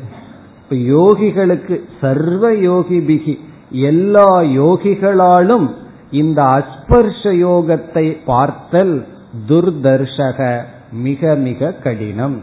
இப்ப 0.62 0.76
யோகிகளுக்கு 0.96 1.80
சர்வ 2.00 2.54
யோகி 2.54 2.98
பிகி 2.98 3.38
எல்லா 3.70 4.40
யோகிகளாலும் 4.40 5.70
இந்த 6.10 6.42
அஸ்பர்ஷ 6.42 7.22
யோகத்தை 7.22 8.16
பார்த்தல் 8.24 9.06
துர்தர்ஷக 9.48 10.60
மிக 10.92 11.34
மிக 11.34 11.72
கடினம். 11.72 12.42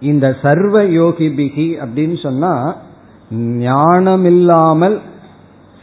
இந்த 0.00 0.36
சர்வ 0.42 0.84
யோகி 0.84 1.28
பிகி 1.28 1.84
அப்படின்னு 1.84 2.22
சொன்னா 2.22 2.76
ஞானமில்லாமல் 3.34 4.98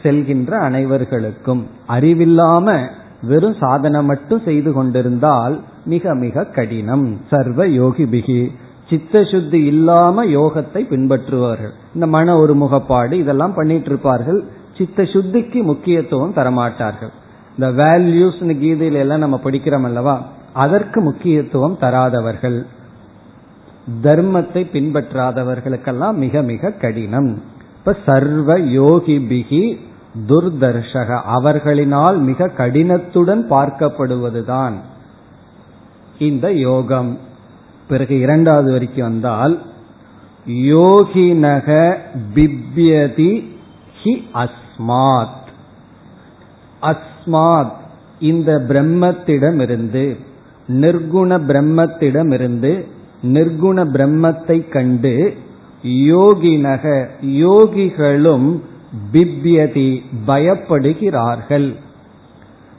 செல்கின்ற 0.02 0.58
அனைவர்களுக்கும் 0.60 1.62
அறிவில்லாம 1.88 2.88
வெறும் 3.22 3.56
சாதனை 3.60 4.02
மட்டும் 4.02 4.40
செய்து 4.44 4.72
கொண்டிருந்தால் 4.72 5.60
மிக 5.84 6.14
மிக 6.14 6.44
கடினம். 6.44 7.20
சர்வ 7.30 7.68
யோகி 7.68 8.04
பிகி 8.04 8.48
சித்த 8.90 9.24
சுத்தி 9.24 9.64
இல்லாம 9.64 10.24
யோகத்தை 10.24 10.80
பின்பற்றுவார்கள். 10.90 11.72
இந்த 11.94 12.06
மன 12.06 12.36
ஒரு 12.36 12.54
முகப்பாடு 12.54 13.18
இதெல்லாம் 13.18 13.54
பண்ணிட்டு 13.54 13.86
இருப்பார்கள். 13.86 14.44
சித்த 14.78 15.02
சுத்திக்கு 15.02 15.62
முக்கியத்துவம் 15.62 16.34
தரமாட்டார்கள். 16.34 17.12
இந்த 17.58 17.84
வேல்யூஸ் 17.84 18.40
கீதையில 18.62 18.92
எல்லாம் 18.92 19.18
நம்ம 19.18 19.40
படிக்கிறோம் 19.44 19.84
அல்லவா? 19.84 20.26
அதற்கு 20.52 21.00
முக்கியத்துவம் 21.00 21.78
தராதவர்கள். 21.80 22.66
தர்மத்தை 24.02 24.62
பின்பற்றாதவர்களுக்கெல்லாம் 24.72 26.12
மிக 26.12 26.42
மிக 26.42 26.70
கடினம். 26.70 27.42
இப்ப 27.78 27.96
சர்வ 28.06 28.60
யோகி 28.60 29.18
பிகி 29.18 29.78
துர்தர்ஷக 30.28 31.20
அவர்களினால் 31.34 32.18
மிக 32.18 32.46
கடினத்துடன் 32.46 33.42
பார்க்கப்படுவதுதான் 33.50 34.72
இந்த 36.18 36.52
யோகம். 36.52 37.18
பிறகு 37.88 38.18
இரண்டாவது 38.18 38.72
வரைக்கும் 38.72 39.08
வந்தால் 39.08 39.62
யோகினக 40.48 41.96
பிப்யதி 42.34 43.44
ஹி 44.02 44.22
அஸ்மாத். 44.34 45.42
அஸ்மாத் 46.82 47.72
இந்த 48.20 48.64
பிரம்மத்திடமிருந்து 48.68 50.16
நிர்குண 50.68 51.38
பிரம்மத்திடமிருந்து 51.48 52.92
நிர்குண 53.24 53.84
பிரம்மத்தை 53.84 54.68
கண்டு 54.68 55.34
யோகினக 55.82 57.08
யோகிகளும் 57.22 58.60
பிப்யதி 59.12 60.02
பயப்படுகிறார்கள். 60.26 61.74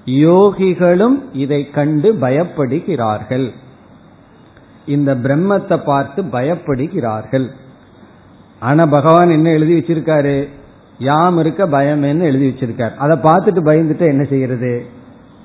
யோகிகளும் 0.05 1.17
இதை 1.33 1.69
கண்டு 1.69 2.13
பயப்படுகிறார்கள். 2.13 3.51
இந்த 4.85 5.15
பிரம்மத்தை 5.15 5.83
பார்த்து 5.83 6.23
பயப்படுகிறார்கள். 6.23 7.47
ஆனா 8.59 8.83
பகவான் 8.85 9.29
என்ன 9.29 9.49
எழுதி 9.49 9.79
வச்சிருக்காரு? 9.79 10.47
யாம் 10.99 11.37
இருக்க 11.37 11.67
பயமேன்னு 11.67 12.21
எழுதி 12.21 12.49
வச்சிருக்கார். 12.49 12.95
அதை 12.95 13.17
பார்த்துட்டு 13.17 13.65
பயந்துட்டு 13.65 14.05
என்ன 14.07 14.23
செய்யறது? 14.23 14.85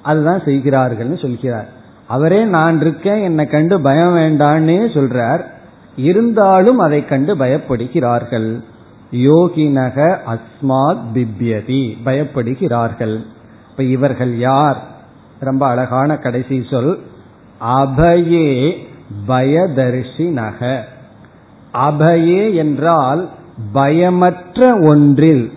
அதுதான் 0.03 0.41
செய்கிறார்கள்னு 0.41 1.21
சொல்கிறார். 1.21 1.79
அவரே 2.11 2.45
நான் 2.45 2.81
இருக்கேன் 2.81 3.23
என்னை 3.23 3.47
கண்டு 3.47 3.81
பயம் 3.81 4.17
வேண்டான்னே 4.17 4.71
சொல்றார். 4.71 5.45
இருந்தாலும் 5.97 6.79
அதை 6.79 7.05
கண்டு 7.05 7.37
பயப்படுகிறார்கள். 7.37 8.63
யோகினக 9.13 10.17
அஸ்மாத் 10.27 11.03
பிப்யதி 11.15 11.97
பயப்படுகிறார்கள். 12.05 13.25
இப்ப 13.71 13.83
இவர்கள் 13.83 14.39
யார்? 14.39 14.83
ரொம்ப 15.41 15.67
அழகான 15.67 16.17
கடைசி 16.17 16.67
சொல். 16.71 16.99
அபயே 17.67 18.77
பயதர்ஷினக. 19.29 20.81
அபயே 21.75 22.55
என்றால் 22.55 23.29
பயமற்ற 23.75 24.85
ஒன்றில் 24.85 25.53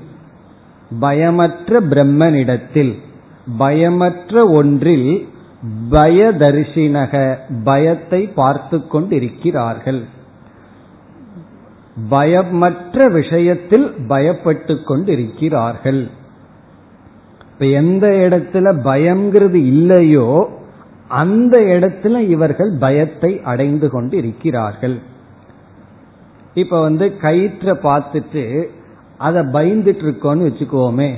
பயமற்ற 1.01 1.81
பிரம்மனிடத்தில் 1.81 2.99
பயமற்ற 3.59 4.47
ஒன்றில் 4.47 5.27
பயதர்ஷினக 5.91 7.37
பயத்தை 7.63 8.27
பார்த்து 8.27 8.87
கொண்டிருக்கிறார்கள் 8.87 10.01
பயமற்ற 12.09 13.07
விஷயத்தில் 13.11 13.95
பயப்பட்டு 14.07 14.83
கொண்டிருக்கிறார்கள் 14.83 16.09
இப்ப 17.51 17.65
எந்த 17.65 18.07
இடத்துல 18.07 18.67
பயம்ங்கிறது 18.83 19.53
இல்லையோ 19.53 20.49
அந்த 21.07 21.57
இடத்துல 21.57 22.19
இவர்கள் 22.19 22.71
பயத்தை 22.79 23.41
அடைந்து 23.43 23.89
கொண்டு 23.89 24.17
இருக்கிறார்கள் 24.17 24.99
இப்ப 26.53 26.81
வந்து 26.81 27.17
கயிற்றை 27.17 27.75
பார்த்துட்டு 27.83 28.63
அதை 29.17 29.41
பயந்துட்டு 29.43 30.03
இருக்கோன்னு 30.03 30.47
வச்சுக்கோமே 30.49 31.11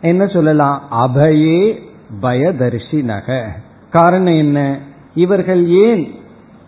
என்ன 0.00 0.26
சொல்லலாம்? 0.26 0.82
அபயே 0.90 1.78
பயதர்ஷி 2.22 3.02
நக 3.02 3.56
காரணம் 3.92 4.38
என்ன? 4.44 4.78
இவர்கள் 5.14 5.66
ஏன் 5.66 6.02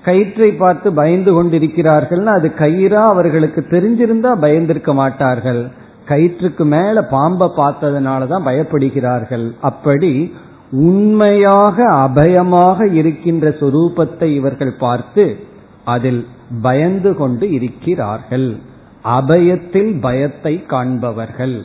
கயிற்றை 0.05 0.53
பார்த்து 0.53 0.93
பயந்து 0.93 1.33
கொண்டிருக்கிறார்கள் 1.33 2.27
அது 2.27 2.49
கயிறா 2.59 3.03
அவர்களுக்கு 3.13 3.67
தெரிஞ்சிருந்தா 3.71 4.33
பயந்திருக்க 4.41 4.95
மாட்டார்கள். 4.95 5.71
கயிற்றுக்கு 6.09 6.65
மேல 6.65 7.03
பாம்பை 7.03 7.49
பார்த்ததுனால 7.57 8.27
தான் 8.27 8.47
பயப்படுகிறார்கள். 8.47 9.47
அப்படி 9.61 10.33
உண்மையாக 10.71 11.77
அபயமாக 11.95 12.93
இருக்கின்ற 12.93 13.49
சொரூபத்தை 13.49 14.25
இவர்கள் 14.25 14.75
பார்த்து 14.79 15.25
அதில் 15.85 16.27
பயந்து 16.63 17.17
கொண்டு 17.17 17.51
இருக்கிறார்கள். 17.51 18.57
அபயத்தில் 19.05 20.01
பயத்தை 20.01 20.65
காண்பவர்கள். 20.69 21.57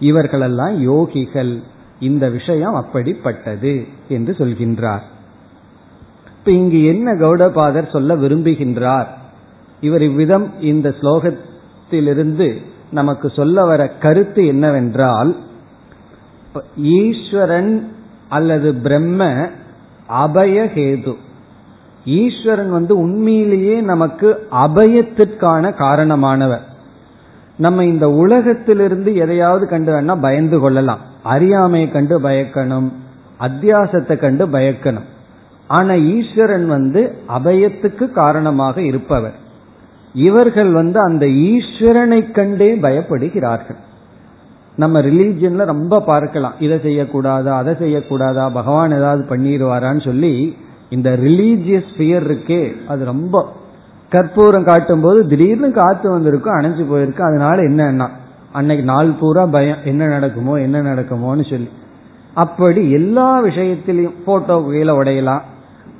இவர்களெல்லாம் 0.00 0.76
யோகிகள். 0.82 1.62
இந்த 2.00 2.28
விஷயம் 2.28 2.74
அப்படிப்பட்டது 2.74 3.88
என்று 4.08 4.32
சொல்கின்றார். 4.38 5.04
இப்ப 6.38 6.50
இங்கு 6.50 6.84
என்ன 6.84 7.14
கௌடபாதர் 7.14 7.90
சொல்ல 7.90 8.16
விரும்புகின்றார்? 8.16 9.06
இவர் 9.80 10.02
இவ்விதம் 10.02 10.60
இந்த 10.60 10.94
ஸ்லோகத்திலிருந்து 11.00 12.62
நமக்கு 12.90 13.30
சொல்ல 13.30 13.64
வர 13.64 13.88
கருத்து 13.88 14.46
என்னவென்றால் 14.46 15.36
ஈஸ்வரன் 16.76 17.92
அல்லது 18.28 18.74
பிரம்ம 18.74 19.50
அபயஹேது 20.08 21.14
ஈஸ்வரன் 22.04 22.70
வந்து 22.70 22.98
உண்மையிலேயே 22.98 23.80
நமக்கு 23.80 24.46
அபயத்திற்கான 24.50 25.70
காரணமானவர். 25.78 26.64
நம்ம 27.58 27.84
இந்த 27.84 28.10
உலகத்திலிருந்து 28.10 29.16
எதையாவது 29.16 29.68
கண்டு 29.68 29.92
வேணா 29.92 30.20
பயந்து 30.20 30.58
கொள்ளலாம். 30.60 30.98
அறியாமையை 31.22 31.90
கண்டு 31.90 32.20
பயக்கணும். 32.20 32.92
அத்தியாசத்தை 33.40 34.16
கண்டு 34.16 34.46
பயக்கணும். 34.46 35.08
ஆனா 35.66 35.94
ஈஸ்வரன் 35.94 36.66
வந்து 36.66 37.14
அபயத்துக்கு 37.38 38.10
காரணமாக 38.10 38.82
இருப்பவர். 38.82 39.34
இவர்கள் 40.14 40.70
வந்து 40.70 41.00
அந்த 41.00 41.26
ஈஸ்வரனை 41.26 42.30
கண்டே 42.30 42.76
பயப்படுகிறார்கள். 42.76 43.78
நம்ம 44.76 45.00
ரிலீஜியன்ல 45.00 45.64
ரொம்ப 45.64 46.00
பார்க்கலாம். 46.00 46.54
இதை 46.58 46.78
செய்யக்கூடாதா 46.78 47.48
அதை 47.48 47.74
செய்யக்கூடாதா 47.74 48.52
பகவான் 48.52 48.92
ஏதாவது 48.92 49.36
பண்ணிடுவாரான்னு 49.36 50.04
சொல்லி 50.04 50.56
இந்த 50.90 51.10
ரிலீஜியஸ் 51.10 51.90
ஃபியர் 51.96 52.26
இருக்கே 52.28 52.86
அது 52.86 53.04
ரொம்ப 53.04 53.52
கற்பூரம் 54.12 54.64
காட்டும் 54.64 55.00
போது 55.00 55.26
திடீர்னு 55.26 55.68
காத்து 55.72 56.10
வந்திருக்கும் 56.10 56.56
அணைஞ்சு 56.58 56.84
போயிருக்கும். 56.88 57.26
அதனால 57.26 57.62
என்னன்னா 57.62 58.06
அன்னைக்கு 58.52 58.84
நாள் 58.84 59.10
பூரா 59.20 59.46
பயம் 59.46 59.82
என்ன 59.84 60.06
நடக்குமோ 60.06 60.54
என்ன 60.56 60.78
நடக்குமோன்னு 60.82 61.44
சொல்லி. 61.50 61.68
அப்படி 62.34 62.82
எல்லா 62.90 63.28
விஷயத்திலையும் 63.44 64.18
போட்டோ 64.24 64.56
கீழே 64.66 64.92
உடையலாம். 64.92 65.42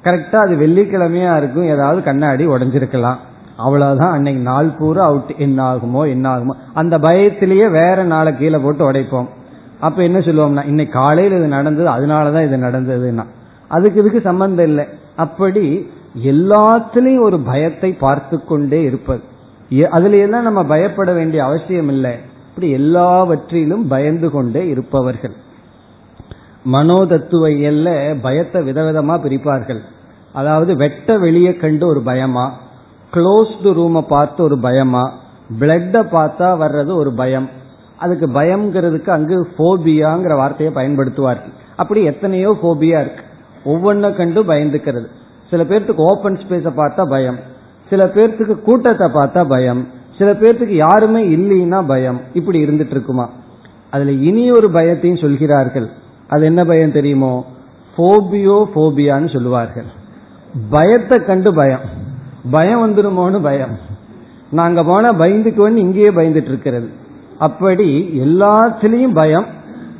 கரெக்டா 0.04 0.36
அது 0.36 0.54
வெள்ளிக்கிழமையா 0.54 1.32
இருக்கும் 1.36 1.70
ஏதாவது 1.74 2.02
கண்ணாடி 2.02 2.46
உடஞ்சிருக்கலாம். 2.46 3.18
அவ்வளவுதான் 3.56 4.12
அன்னைக்கு 4.12 4.42
நாள் 4.42 4.68
பூரா 4.78 5.04
அவுட் 5.04 5.32
என்ன 5.38 5.58
ஆகுமோ 5.72 6.02
என்ன 6.08 6.26
ஆகுமோ 6.34 6.54
அந்த 6.74 6.98
பயத்திலேயே 6.98 7.70
வேற 7.70 8.04
நாளை 8.04 8.32
கீழே 8.36 8.58
போட்டு 8.58 8.82
உடைப்போம். 8.90 9.28
அப்ப 9.80 10.02
என்ன 10.02 10.18
சொல்லுவோம்னா 10.18 10.64
இன்னைக்கு 10.66 10.94
காலையில் 10.98 11.36
இது 11.38 11.48
நடந்தது 11.48 11.88
அதனாலதான் 11.88 12.46
இது 12.46 12.56
நடந்ததுன்னா. 12.56 13.24
அதுக்கு 13.68 14.00
இதுக்கு 14.00 14.20
சம்பந்தம் 14.20 14.66
இல்லை. 14.66 14.84
அப்படி 15.16 15.64
எல்லாத்திலையும் 16.14 17.20
ஒரு 17.20 17.38
பயத்தை 17.40 17.92
பார்த்து 17.92 18.44
கொண்டே 18.44 18.82
இருப்பது. 18.82 19.22
அதுல 19.90 20.16
எல்லாம் 20.16 20.42
நம்ம 20.42 20.64
பயப்பட 20.64 21.12
வேண்டிய 21.12 21.44
அவசியம் 21.44 21.88
இல்லை. 21.88 22.12
இப்படி 22.48 22.70
எல்லாவற்றிலும் 22.70 23.88
பயந்து 23.88 24.30
கொண்டே 24.30 24.68
இருப்பவர்கள். 24.68 25.34
மனோதத்துவ 26.72 27.50
எல்ல 27.70 27.88
பயத்தை 28.20 28.60
விதவிதமா 28.62 29.14
பிரிப்பார்கள். 29.24 29.80
அதாவது 30.32 30.76
வெட்ட 30.76 31.18
வெளியே 31.18 31.52
கண்டு 31.56 31.86
ஒரு 31.86 32.02
பயமா 32.02 32.46
க்ளோஸ்டு 33.12 33.68
ரூமை 33.78 34.02
பார்த்து 34.06 34.42
ஒரு 34.42 34.58
பயமா 34.58 35.12
பிளட்டை 35.60 36.02
பார்த்தா 36.16 36.48
வர்றது 36.62 36.92
ஒரு 36.94 37.12
பயம். 37.12 37.48
அதுக்கு 37.96 38.26
பயம்ங்கிறதுக்கு 38.26 39.10
அங்கு 39.10 39.36
ஃபோபியாங்கிற 39.54 40.34
வார்த்தையை 40.36 40.74
பயன்படுத்துவார்கள். 40.74 41.54
அப்படி 41.76 42.04
எத்தனையோ 42.04 42.56
ஃபோபியா 42.62 43.00
இருக்கு. 43.00 43.24
ஒவ்வொன்றை 43.64 44.16
கண்டு 44.16 44.44
பயந்துக்கிறது. 44.44 45.08
சில 45.50 45.62
பேர்த்துக்கு 45.64 46.04
ஓபன் 46.12 46.40
ஸ்பேஸை 46.42 46.72
பார்த்தா 46.80 47.04
பயம். 47.08 47.38
சில 47.90 48.04
பேர்த்துக்கு 48.14 48.54
கூட்டத்தை 48.62 49.06
பார்த்தா 49.08 49.42
பயம். 49.48 49.82
சில 50.18 50.32
பேர்த்துக்கு 50.32 50.76
யாருமே 50.86 51.20
இல்லைன்னா 51.36 51.86
பயம். 51.86 52.20
இப்படி 52.32 52.58
இருந்துட்டு 52.64 52.94
இருக்குமா 52.96 53.26
அதுல 53.90 54.10
இனி 54.10 54.50
ஒரு 54.50 54.68
பயத்தையும் 54.70 55.20
சொல்கிறார்கள். 55.20 55.88
அது 56.28 56.44
என்ன 56.44 56.64
பயம் 56.64 56.92
தெரியுமோ? 56.92 57.32
போபியோ 57.96 58.56
போபியான்னு 58.74 59.32
சொல்லுவார்கள். 59.32 59.88
பயத்தை 60.70 61.18
கண்டு 61.24 61.54
பயம். 61.54 61.84
பயம் 62.50 62.82
வந்துருமோன்னு 62.82 63.42
பயம். 63.42 63.74
நாங்க 64.50 64.82
போனா 64.84 65.08
பயந்துக்குவோன்னு 65.18 65.84
இங்கேயே 65.86 66.10
பயந்துட்டு 66.10 66.50
இருக்கிறது 66.52 66.88
அப்படி 67.38 67.88
எல்லாத்திலையும் 68.24 69.14
பயம். 69.14 69.46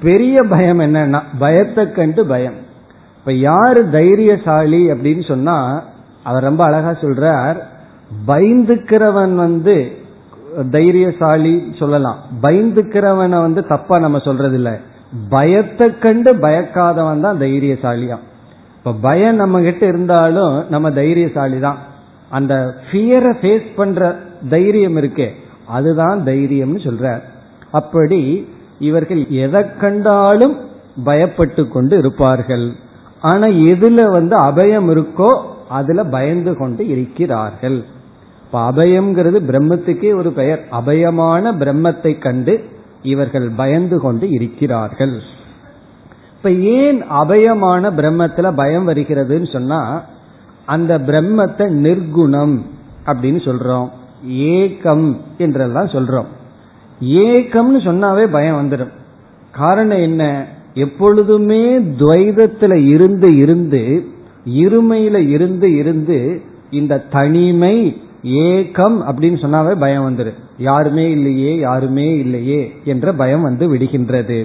பெரிய 0.02 0.37
பயம் 0.48 0.80
என்னன்னா 0.80 1.20
பயத்தை 1.38 1.84
கண்டு 1.92 2.26
பயம். 2.26 2.58
இப்ப 3.29 3.41
யாரு 3.41 3.81
தைரியசாலி 3.97 4.79
அப்படின்னு 4.93 5.25
சொன்னா 5.31 5.57
அவர் 6.29 6.47
ரொம்ப 6.49 6.62
அழகா 6.69 6.93
சொல்றார் 7.01 7.59
பயந்துக்கிறவன் 8.29 9.35
வந்து 9.35 9.75
தைரியசாலி 10.77 11.53
சொல்லலாம். 11.81 12.21
பயந்துக்கிறவனை 12.45 13.41
வந்து 13.47 13.62
தப்பா 13.73 13.99
நம்ம 13.99 14.21
சொல்றது 14.29 14.57
இல்ல 14.61 14.71
பயத்தை 15.35 15.88
கண்டு 15.99 16.33
பயக்காதவன் 16.47 17.25
தான் 17.27 17.43
தைரியசாலியா. 17.45 18.19
இப்ப 18.79 18.97
பயம் 19.07 19.41
நம்ம 19.43 19.62
கிட்ட 19.69 19.85
இருந்தாலும் 19.87 20.57
நம்ம 20.71 20.95
தைரியசாலி 21.03 21.61
தான். 21.69 21.79
அந்த 22.31 22.55
ஃபியரை 22.87 23.35
ஃபேஸ் 23.43 23.71
பண்ற 23.77 24.11
தைரியம் 24.57 24.99
இருக்கே 25.03 25.31
அதுதான் 25.67 26.27
தைரியம்னு 26.33 26.87
சொல்ற 26.88 27.17
அப்படி 27.81 28.23
இவர்கள் 28.91 29.25
எதை 29.45 29.64
கண்டாலும் 29.85 30.57
பயப்பட்டு 31.05 31.69
கொண்டு 31.69 31.97
இருப்பார்கள். 31.99 32.69
ஆனா 33.20 33.46
எதுல 33.46 34.11
வந்து 34.11 34.37
அபயம் 34.37 34.88
இருக்கோ 34.94 35.40
அதுல 35.68 36.04
பயந்து 36.04 36.57
கொண்டு 36.57 36.88
இருக்கிறார்கள். 36.88 37.85
இப்ப 38.44 38.72
அபயம்ங்கிறது 38.72 39.38
பிரம்மத்துக்கே 39.50 40.16
ஒரு 40.16 40.33
பெயர். 40.33 40.66
அபயமான 40.70 41.52
பிரம்மத்தை 41.52 42.18
கண்டு 42.18 42.64
இவர்கள் 43.02 43.50
பயந்து 43.50 44.00
கொண்டு 44.00 44.31
இருக்கிறார்கள். 44.31 45.20
இப்ப 46.37 46.50
ஏன் 46.50 47.02
அபயமான 47.02 47.90
பிரம்மத்துல 47.90 48.52
பயம் 48.57 48.88
வருகிறதுன்னு 48.88 49.52
சொன்னா 49.52 50.02
அந்த 50.64 50.98
பிரம்மத்தை 50.98 51.66
நிர்குணம் 51.87 52.61
அப்படின்னு 53.07 53.40
சொல்றோம். 53.48 53.88
ஏகம் 54.26 55.16
என்றெல்லாம் 55.38 55.87
சொல்றோம். 55.87 56.26
ஏகம்னு 57.00 57.81
சொன்னாவே 57.88 58.26
பயம் 58.26 58.70
வந்துடும் 58.70 58.92
காரணம் 59.50 59.98
என்ன? 59.98 60.46
எப்பொழுதுமே 60.79 61.79
துவைதத்துல 61.79 62.75
இருந்து 62.87 63.37
இருந்து 63.37 64.05
இருமையில 64.47 65.29
இருந்து 65.29 65.77
இருந்து 65.77 66.41
இந்த 66.71 67.03
தனிமை 67.11 68.03
ஏகம் 68.23 68.99
அப்படின்னு 69.11 69.38
சொன்னாவே 69.43 69.75
பயம் 69.81 70.05
வந்துடும் 70.09 70.38
யாருமே 70.59 71.11
இல்லையே 71.11 71.57
யாருமே 71.59 72.19
இல்லையே 72.19 72.73
என்ற 72.85 73.12
பயம் 73.12 73.43
வந்து 73.43 73.75
விடுகின்றது. 73.75 74.38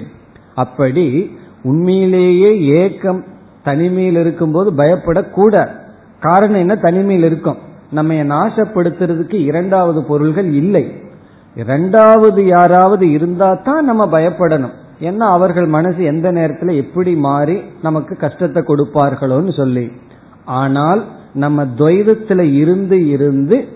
அப்படி 0.54 1.30
உண்மையிலேயே 1.62 2.50
ஏக்கம் 2.60 3.24
தனிமையில் 3.62 4.20
இருக்கும்போது 4.20 4.70
பயப்படக்கூட. 4.72 5.68
காரணம் 6.20 6.60
என்ன? 6.60 6.76
தனிமையில் 6.76 7.24
இருக்கும். 7.24 7.56
நம்ம 7.90 8.14
நாசப்படுத்துறதுக்கு 8.14 9.34
இரண்டாவது 9.34 10.04
பொருள்கள் 10.04 10.52
இல்லை. 10.52 10.84
இரண்டாவது 11.56 12.46
யாராவது 12.46 13.10
இருந்தா 13.10 13.60
தான் 13.64 13.84
நம்ம 13.84 14.06
பயப்படணும். 14.06 14.82
ஏன்னா 15.00 15.18
அவர்கள் 15.18 15.66
மனசு 15.66 16.04
எந்த 16.04 16.32
நேரத்தில் 16.32 16.68
எப்படி 16.68 17.16
மாறி 17.16 17.60
நமக்கு 17.82 18.16
கஷ்டத்தை 18.16 18.62
கொடுப்பார்களோன்னு 18.62 19.56
சொல்லி. 19.56 19.90
ஆனால் 20.44 21.04
நம்ம 21.34 21.64
துவைதத்துல 21.64 22.52
இருந்து 22.52 23.08
இருந்து 23.08 23.68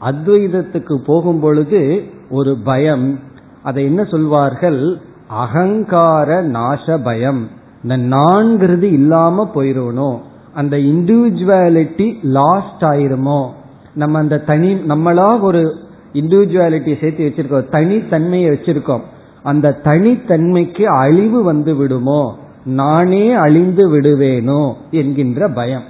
அத்வைதத்துக்கு 0.00 0.96
போகும் 1.06 1.40
பொழுது 1.40 2.04
ஒரு 2.30 2.56
பயம். 2.64 3.18
அதை 3.62 3.84
என்ன 3.84 4.04
சொல்வார்கள்? 4.04 4.98
அகங்கார 5.26 6.42
நாச 6.42 7.02
பயம். 7.02 7.48
இந்த 7.82 8.16
நான்கிறது 8.16 8.82
இல்லாம 8.82 9.50
போயிடணும் 9.54 10.18
அந்த 10.54 10.76
இண்டிவிஜுவாலிட்டி 10.76 12.14
லாஸ்ட் 12.22 12.82
ஆயிருமோ? 12.82 13.46
நம்ம 13.94 14.18
அந்த 14.18 14.38
தனி 14.38 14.74
நம்மளா 14.74 15.40
ஒரு 15.40 15.74
இண்டிவிஜுவாலிட்டியை 16.12 17.00
சேர்த்து 17.00 17.32
வச்சிருக்கோம். 17.32 17.74
தனித்தன்மையை 17.74 18.48
வச்சிருக்கோம். 18.50 19.00
அந்த 19.46 19.78
தனித்தன்மைக்கு 19.84 20.82
அழிவு 20.82 21.42
வந்து 21.42 21.74
விடுமோ? 21.74 22.38
நானே 22.64 23.32
அழிந்து 23.32 23.84
விடுவேனோ? 23.90 24.72
என்கின்ற 24.90 25.48
பயம். 25.48 25.82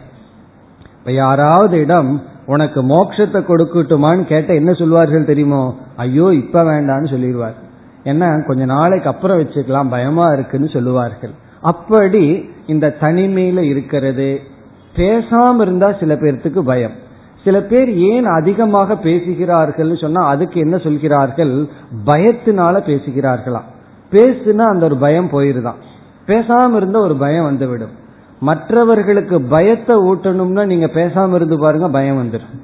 இப்ப 0.98 1.12
யாராவது 1.12 1.78
இடம் 1.78 2.22
உனக்கு 2.46 2.82
மோட்சத்தை 2.82 3.40
கொடுக்கட்டுமான்னு 3.42 4.24
கேட்ட 4.24 4.54
என்ன 4.54 4.72
சொல்வார்கள் 4.72 5.24
தெரியுமோ? 5.24 5.74
ஐயோ 5.96 6.34
இப்ப 6.34 6.62
வேண்டான்னு 6.62 7.12
சொல்லிடுவார். 7.14 7.54
என்ன 8.04 8.42
கொஞ்ச 8.46 8.64
நாளைக்கு 8.64 9.08
அப்புறம் 9.08 9.38
வச்சுக்கலாம் 9.38 9.90
பயமா 9.90 10.26
இருக்குன்னு 10.32 10.68
சொல்லுவார்கள். 10.68 11.30
அப்படி 11.60 12.50
இந்த 12.66 12.94
தனிமையில 13.00 13.58
இருக்கிறது 13.58 14.40
பேசாம 14.96 15.60
இருந்தா 15.60 15.92
சில 16.00 16.14
பேர்த்துக்கு 16.14 16.60
பயம். 16.60 17.04
சில 17.46 17.56
பேர் 17.70 17.90
ஏன் 18.10 18.26
அதிகமாக 18.38 18.96
பேசுகிறார்கள் 19.06 19.90
சொன்னா 20.02 20.22
அதுக்கு 20.34 20.56
என்ன 20.64 20.76
சொல்கிறார்கள்? 20.86 21.54
பயத்தினால 22.06 22.74
பேசுகிறார்களாம் 22.88 23.68
பேசுனா 24.12 24.64
அந்த 24.72 24.84
ஒரு 24.84 24.96
பயம் 25.04 25.30
போயிருதான். 25.32 25.80
பேசாம 26.26 26.76
இருந்த 26.80 26.98
ஒரு 27.00 27.14
பயம் 27.16 27.44
வந்துவிடும். 27.44 27.94
மற்றவர்களுக்கு 28.40 29.36
பயத்தை 29.54 29.94
ஊட்டணும்னா 30.08 30.64
நீங்க 30.72 30.88
பேசாம 30.94 31.34
இருந்து 31.34 31.56
பாருங்க 31.58 31.88
பயம் 31.90 32.20
வந்துடும் 32.22 32.56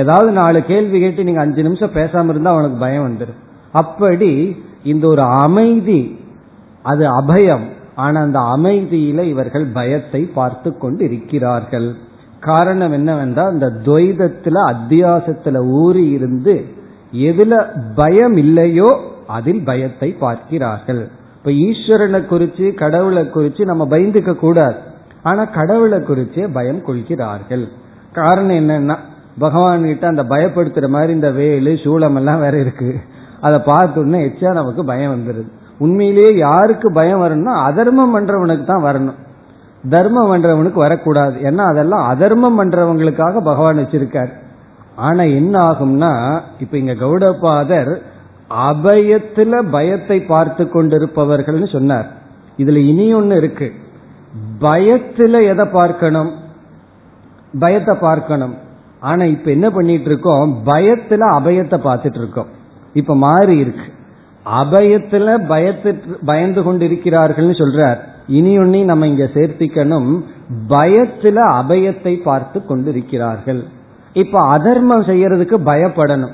ஏதாவது 0.00 0.30
நாலு 0.32 0.58
கேள்வி 0.64 0.98
கேட்டு 1.00 1.26
நீங்க 1.28 1.40
அஞ்சு 1.40 1.62
நிமிஷம் 1.62 1.96
பேசாம 1.96 2.28
இருந்தா 2.28 2.52
அவனுக்கு 2.52 2.78
பயம் 2.78 3.06
வந்துடும் 3.06 3.40
அப்படி 3.72 4.32
இந்த 4.92 5.04
ஒரு 5.06 5.22
அமைதி 5.44 6.00
அது 6.82 7.04
அபயம். 7.20 7.64
ஆனா 7.96 8.18
அந்த 8.20 8.40
அமைதியில 8.54 9.22
இவர்கள் 9.32 9.66
பயத்தை 9.78 10.20
பார்த்து 10.38 10.70
கொண்டு 10.78 11.02
இருக்கிறார்கள் 11.04 11.88
காரணம் 12.48 12.94
என்னவென்றால் 12.98 13.54
இந்த 13.54 13.68
துவைதத்துல 13.86 14.62
அத்தியாசத்துல 14.72 15.60
ஊறி 15.80 16.04
இருந்து 16.16 16.54
எதுல 17.28 17.54
பயம் 18.00 18.36
இல்லையோ 18.44 18.90
அதில் 19.36 19.62
பயத்தை 19.68 20.08
பார்க்கிறார்கள். 20.24 21.02
இப்ப 21.36 21.50
ஈஸ்வரனை 21.66 22.20
குறிச்சு 22.32 22.66
கடவுளை 22.82 23.22
குறிச்சு 23.34 23.62
நம்ம 23.70 23.84
பயந்துக்க 23.90 24.32
கூடாது. 24.44 24.78
ஆனா 25.22 25.42
கடவுளை 25.58 25.98
குறிச்சே 26.08 26.44
பயம் 26.52 26.84
கொள்கிறார்கள். 26.88 27.64
காரணம் 28.18 28.58
என்னன்னா 28.60 28.96
பகவான் 29.38 29.88
கிட்ட 29.90 30.06
அந்த 30.12 30.24
பயப்படுத்துற 30.32 30.88
மாதிரி 30.94 31.12
இந்த 31.12 31.30
வேலு 31.38 31.72
சூளம் 31.84 32.18
எல்லாம் 32.20 32.42
வேற 32.44 32.54
இருக்கு. 32.64 32.90
அதை 33.46 33.58
பார்த்தோன்னா 33.70 34.18
எச்சா 34.26 34.50
நமக்கு 34.58 34.82
பயம் 34.90 35.14
வந்துடுது 35.14 35.50
உண்மையிலேயே 35.84 36.30
யாருக்கு 36.38 36.88
பயம் 36.98 37.22
வரணும்னா 37.24 37.54
அதர்மம் 37.68 38.14
பண்றவனுக்கு 38.16 38.64
தான் 38.64 38.86
வரணும். 38.88 39.18
தர்மம் 39.90 40.34
பண்றவனுக்கு 40.34 40.72
வரக்கூடாது. 40.72 41.40
ஏன்னா 41.40 41.68
அதெல்லாம்? 41.68 42.06
அதர்மம் 42.06 42.62
பண்றவங்களுக்காக 42.62 43.40
பகவான் 43.40 43.78
வச்சிருக்கார். 43.78 44.30
ஆனா 44.96 45.22
என்ன 45.22 45.70
ஆகும்னா 45.70 46.40
இப்ப 46.58 46.78
இங்க 46.78 46.92
கௌடபாதர் 46.92 47.98
அபயத்துல 48.50 49.70
பயத்தை 49.70 50.20
பார்த்து 50.20 50.64
கொண்டிருப்பவர்கள்னு 50.64 51.72
சொன்னார். 51.72 52.10
இதுல 52.58 52.76
இனி 52.76 53.14
ஒன்னு 53.14 53.36
இருக்கு. 53.36 53.72
பயத்துல 54.60 55.48
எதை 55.48 55.64
பார்க்கணும்? 55.64 56.32
பயத்தை 57.58 57.96
பார்க்கணும். 57.96 58.54
ஆனா 59.00 59.24
இப்ப 59.24 59.50
என்ன 59.50 59.70
பண்ணிட்டு 59.70 60.04
இருக்கோம்? 60.04 60.62
பயத்துல 60.66 61.20
அபயத்தை 61.38 61.78
பார்த்துட்டு 61.84 62.16
இருக்கோம். 62.16 62.46
இப்ப 62.92 63.16
மாறி 63.16 63.58
இருக்கு. 63.58 63.92
அபயத்துல 64.54 65.42
பயத்து 65.48 66.00
பயந்து 66.24 66.62
கொண்டிருக்கிறார்கள்னு 66.62 67.56
சொல்றார். 67.62 67.98
இனி 68.26 68.58
ஒன்னி 68.58 68.84
நம்ம 68.84 69.06
இங்க 69.06 69.30
சேர்த்திக்கணும் 69.34 70.22
பயத்துல 70.68 71.38
அபயத்தை 71.52 72.22
பார்த்து 72.22 72.66
கொண்டிருக்கிறார்கள். 72.66 73.64
இப்ப 74.12 74.40
அதர்மம் 74.40 75.02
செய்யறதுக்கு 75.02 75.56
பயப்படணும். 75.66 76.32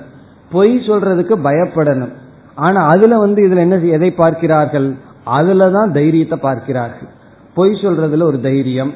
பொய் 0.52 0.76
சொல்றதுக்கு 0.76 1.34
பயப்படணும். 1.44 2.12
ஆனா 2.54 2.86
அதுல 2.86 3.18
வந்து 3.18 3.48
இதுல 3.48 3.56
என்ன 3.56 3.76
எதை 3.76 4.10
பார்க்கிறார்கள்? 4.10 4.94
அதுலதான் 5.26 5.90
தைரியத்தை 5.90 6.38
பார்க்கிறார்கள். 6.38 7.08
பொய் 7.54 7.70
சொல்றதுல 7.70 8.22
ஒரு 8.22 8.40
தைரியம். 8.40 8.92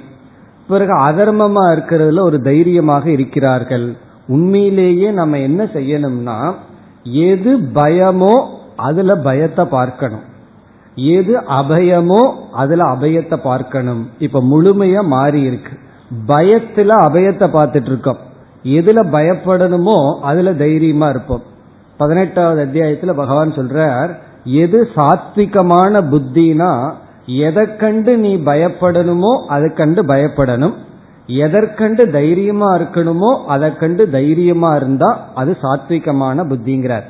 பிறகு 0.69 0.99
அதர்மமா 0.99 1.65
இருக்கிறதுல 1.73 2.21
ஒரு 2.21 2.41
தைரியமாக 2.41 3.11
இருக்கிறார்கள். 3.11 3.97
உண்மையிலேயே 4.27 5.11
நம்ம 5.11 5.39
என்ன 5.39 5.65
செய்யணும்னா 5.65 6.53
எது 7.03 7.59
பயமோ 7.59 8.47
அதுல 8.77 9.17
பயத்தை 9.17 9.65
பார்க்கணும். 9.65 10.33
எது 10.97 11.35
அபயமோ 11.49 12.23
அதுல 12.53 12.85
அபயத்தை 12.85 13.37
பார்க்கணும். 13.43 14.03
இப்ப 14.19 14.43
முழுமையா 14.43 15.03
மாறி 15.07 15.41
இருக்கு. 15.41 15.75
பயத்துல 16.27 16.91
அபயத்தை 17.07 17.47
பார்த்துட்டு 17.57 17.91
இருக்கோம் 17.93 18.21
எதுல 18.65 18.99
பயப்படணுமோ 19.17 19.97
அதுல 20.21 20.53
தைரியமா 20.53 21.09
இருப்போம். 21.09 21.43
பதினெட்டாவது 21.97 22.61
அத்தியாயத்துல 22.65 23.13
பகவான் 23.13 23.53
சொல்றார் 23.53 24.11
எது 24.45 24.79
சாத்விகமான 24.95 26.01
புத்தினா 26.13 26.73
எதை 27.27 27.77
கண்டு 27.77 28.17
நீ 28.17 28.37
பயப்படணுமோ 28.37 29.33
அதை 29.47 29.69
கண்டு 29.73 30.03
பயப்படணும். 30.03 30.75
எதற்கண்டு 31.27 32.11
தைரியமா 32.11 32.71
இருக்கணுமோ 32.77 33.31
அதை 33.47 33.77
கண்டு 33.77 34.11
தைரியமா 34.11 34.75
இருந்தா 34.75 35.11
அது 35.35 35.57
சாத்விகமான 35.63 36.47
புத்திங்கிறார். 36.51 37.07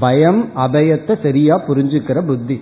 பயம் 0.00 0.42
அபயத்தை 0.56 1.14
சரியா 1.22 1.60
புரிஞ்சுக்கிற 1.68 2.26
புத்தி. 2.26 2.58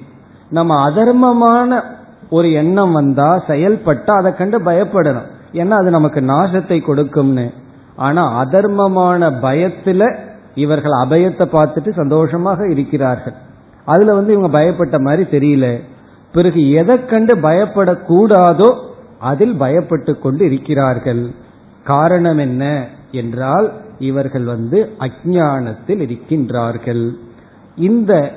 நம்ம 0.51 0.91
அதர்மமான 0.91 1.83
ஒரு 2.31 2.53
எண்ணம் 2.53 2.93
வந்தா 2.93 3.43
செயல்பட்டா 3.47 4.13
அதை 4.17 4.35
கண்டு 4.35 4.59
பயப்படணும். 4.59 5.27
ஏன்னா 5.53 5.69
அது 5.69 5.91
நமக்கு 5.91 6.21
நாசத்தை 6.21 6.85
கொடுக்கும்னு. 6.85 7.53
ஆனா 7.97 8.45
அதர்மமான 8.45 9.31
பயத்துல 9.31 10.17
இவர்கள் 10.55 10.93
அபயத்தை 10.93 11.47
பார்த்துட்டு 11.53 11.93
சந்தோஷமாக 11.95 12.69
இருக்கிறார்கள். 12.69 13.35
அதுல 13.85 14.15
வந்து 14.15 14.33
இவங்க 14.33 14.61
பயப்பட்ட 14.61 15.01
மாதிரி 15.01 15.23
தெரியல. 15.39 15.81
பிறகு 16.33 16.71
எதை 16.71 17.05
கண்டு 17.05 17.37
பயப்படக்கூடாதோ 17.37 18.77
அதில் 19.19 19.55
பயப்பட்டு 19.55 20.19
கொண்டு 20.19 20.45
இருக்கிறார்கள். 20.45 21.31
காரணம் 21.85 22.39
என்ன 22.39 22.87
என்றால் 23.11 23.73
இவர்கள் 23.99 24.45
வந்து 24.45 24.93
அஜானத்தில் 24.99 26.03
இருக்கின்றார்கள். 26.07 27.11
இந்த 27.77 28.33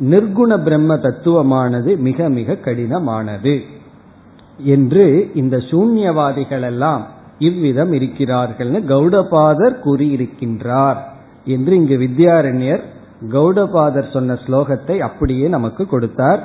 நிர்குண 0.00 0.62
பிரம்ம 0.62 0.94
தத்துவமானது 0.94 1.98
மிக 1.98 2.28
மிக 2.28 2.52
கடினமானது 2.52 3.60
என்று 4.64 5.30
இந்த 5.34 5.56
சூன்யவாதிகள் 5.56 6.62
எல்லாம் 6.62 7.06
இவ்விதம் 7.38 7.92
இருக்கிறார்கள்னு 7.92 8.80
கௌடபாதர் 8.88 9.74
கூறியிருக்கின்றார் 9.84 10.98
என்று 11.44 11.74
இங்கு 11.74 11.96
வித்யாரண்யர் 11.96 12.82
கௌடபாதர் 13.32 14.12
சொன்ன 14.12 14.38
ஸ்லோகத்தை 14.46 14.98
அப்படியே 14.98 15.48
நமக்கு 15.48 15.86
கொடுத்தார். 15.86 16.40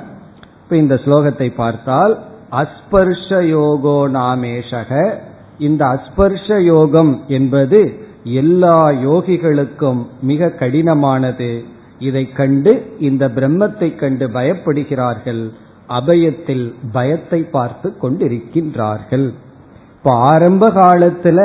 இப்ப 0.62 0.76
இந்த 0.76 0.94
ஸ்லோகத்தை 0.94 1.54
பார்த்தால் 1.54 2.18
அஸ்பர்ஷ 2.50 3.28
யோகோ 3.28 4.08
நாமேஷக. 4.08 5.14
இந்த 5.58 5.86
அஸ்பர்ஷ 5.86 6.62
யோகம் 6.62 7.22
என்பது 7.28 8.00
எல்லா 8.24 8.88
யோகிகளுக்கும் 8.88 10.06
மிக 10.20 10.48
கடினமானது. 10.48 11.64
இதை 12.08 12.24
கண்டு 12.32 12.72
இந்த 13.08 13.24
பிரம்மத்தை 13.36 13.88
கண்டு 13.96 14.26
பயப்படுகிறார்கள். 14.28 15.42
அபயத்தில் 15.98 16.66
பயத்தை 16.92 17.40
பார்த்து 17.56 17.88
கொண்டிருக்கின்றார்கள். 18.02 19.26
இப்ப 19.96 20.14
ஆரம்ப 20.30 20.68
காலத்துல 20.78 21.40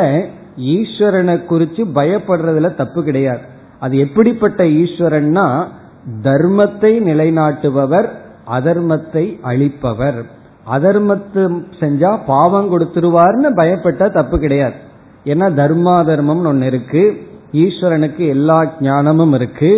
ஈஸ்வரனை 0.75 1.35
குறிச்சு 1.49 1.83
பயப்படுறதுல 1.97 2.69
தப்பு 2.75 2.99
கிடையாது. 3.03 3.43
அது 3.79 3.95
எப்படிப்பட்ட 4.05 4.61
ஈஸ்வரன்னா 4.81 5.47
தர்மத்தை 6.23 6.91
நிலைநாட்டுபவர் 7.09 8.07
அதர்மத்தை 8.57 9.23
அழிப்பவர். 9.51 10.19
அதர்மத்து 10.75 11.41
செஞ்சா 11.81 12.11
பாவம் 12.27 12.71
கொடுத்துருவார்னு 12.71 13.49
பயப்பட்டா 13.59 14.07
தப்பு 14.11 14.37
கிடையாது. 14.39 14.77
ஏன்னா 15.25 15.47
தர்மாதர்மம்னு 15.59 16.51
ஒன்னு 16.51 16.65
இருக்கு. 16.65 17.03
ஈஸ்வரனுக்கு 17.63 18.23
எல்லா 18.35 18.57
ஞானமும் 18.87 19.33
இருக்கு. 19.33 19.71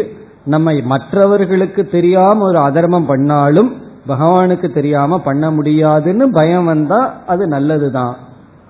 நம்ம 0.51 0.73
மற்றவர்களுக்கு 0.91 1.81
தெரியாம 1.95 2.45
ஒரு 2.47 2.59
அதர்மம் 2.59 3.09
பண்ணாலும் 3.11 3.69
பகவானுக்கு 4.07 4.67
தெரியாம 4.73 5.19
பண்ண 5.27 5.45
முடியாதுன்னு 5.51 6.25
பயம் 6.31 6.69
வந்தா 6.71 6.99
அது 7.27 7.43
நல்லதுதான். 7.47 8.15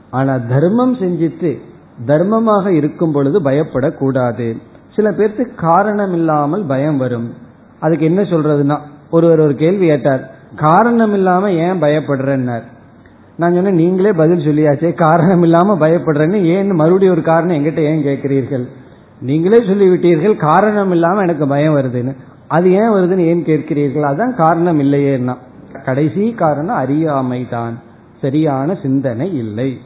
ஆனா 0.10 0.34
தர்மம் 0.54 0.96
செஞ்சுட்டு 0.96 1.52
தர்மமாக 2.08 2.66
இருக்கும் 2.80 3.14
பொழுது 3.16 3.38
பயப்படக்கூடாது. 3.42 4.48
சில 4.96 5.12
பேர்த்து 5.12 5.44
காரணம் 5.56 6.14
இல்லாமல் 6.14 6.64
பயம் 6.72 6.98
வரும். 6.98 7.28
அதுக்கு 7.80 8.06
என்ன 8.06 8.22
சொல்றதுன்னா 8.32 8.78
ஒருவர் 9.10 9.40
ஒரு 9.40 9.56
கேள்வி 9.56 9.88
கேட்டார் 9.88 10.24
காரணம் 10.56 11.14
இல்லாம 11.14 11.52
ஏன் 11.66 11.82
பயப்படுறேன்னார். 11.82 12.66
நான் 13.38 13.56
சொன்னேன் 13.56 13.80
நீங்களே 13.82 14.12
பதில் 14.22 14.46
சொல்லியாச்சே 14.48 14.90
காரணம் 15.06 15.44
இல்லாம 15.48 15.76
பயப்படுறேன்னு 15.84 16.40
ஏன் 16.56 16.72
மறுபடியும் 16.82 17.16
ஒரு 17.16 17.24
காரணம் 17.32 17.58
எங்கிட்ட 17.58 17.82
ஏன் 17.92 18.06
கேட்கிறீர்கள்? 18.06 18.66
நீங்களே 19.22 19.58
சொல்லிவிட்டீர்கள் 19.58 20.36
காரணம் 20.36 20.92
இல்லாம 20.92 21.22
எனக்கு 21.22 21.48
பயம் 21.48 21.76
வருதுன்னு. 21.76 22.16
அது 22.48 22.72
ஏன் 22.72 22.90
வருதுன்னு 22.90 23.26
ஏன் 23.26 23.44
கேட்கிறீர்கள்? 23.44 24.08
அதான் 24.12 24.36
காரணம் 24.36 24.80
இல்லையேன்னா. 24.80 25.36
கடைசி 25.86 26.32
காரணம் 26.32 26.76
அறியாமை 26.76 27.48
தான் 27.50 27.80
சரியான 28.22 28.76
சிந்தனை 28.76 29.34
இல்லை. 29.34 29.78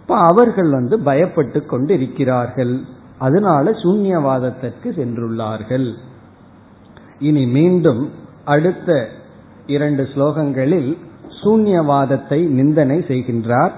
இப்ப 0.00 0.16
அவர்கள் 0.16 0.70
வந்து 0.70 0.98
பயப்பட்டு 0.98 1.66
கொண்டு 1.66 1.94
இருக்கிறார்கள் 1.94 2.80
அதனால 3.18 3.70
சூன்யவாதத்திற்கு 3.70 4.84
சென்றுள்ளார்கள். 4.84 5.92
இனி 7.18 7.46
மீண்டும் 7.46 8.10
அடுத்த 8.44 9.08
இரண்டு 9.66 10.02
ஸ்லோகங்களில் 10.02 10.96
சூன்யவாதத்தை 11.42 12.48
நிந்தனை 12.48 12.98
செய்கின்றார். 12.98 13.70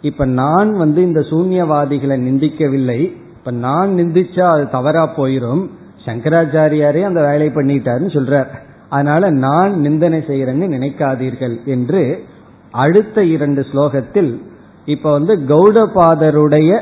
இப்ப 0.00 0.24
நான் 0.24 0.72
வந்து 0.72 1.02
இந்த 1.02 1.20
சூன்யவாதிகளை 1.20 2.16
நிந்திக்கவில்லை. 2.28 3.16
இப்ப 3.40 3.50
நான் 3.50 3.90
நிந்திச்சா 3.90 4.40
அது 4.40 4.70
தவறா 4.70 5.10
போயிரும். 5.16 5.68
சங்கராச்சாரியாரே 6.04 7.02
அந்த 7.02 7.20
வேலையை 7.20 7.48
பண்ணிட்டாருன்னு 7.48 8.12
சொல்றார். 8.16 8.46
அதனால 8.88 9.30
நான் 9.30 9.80
நிந்தனை 9.80 10.18
செய்யறேன்னு 10.18 10.66
நினைக்காதீர்கள் 10.76 11.64
என்று 11.64 12.24
அடுத்த 12.70 13.24
இரண்டு 13.24 13.66
ஸ்லோகத்தில் 13.72 14.42
இப்ப 14.84 15.12
வந்து 15.12 15.34
கௌடபாதருடைய 15.36 16.80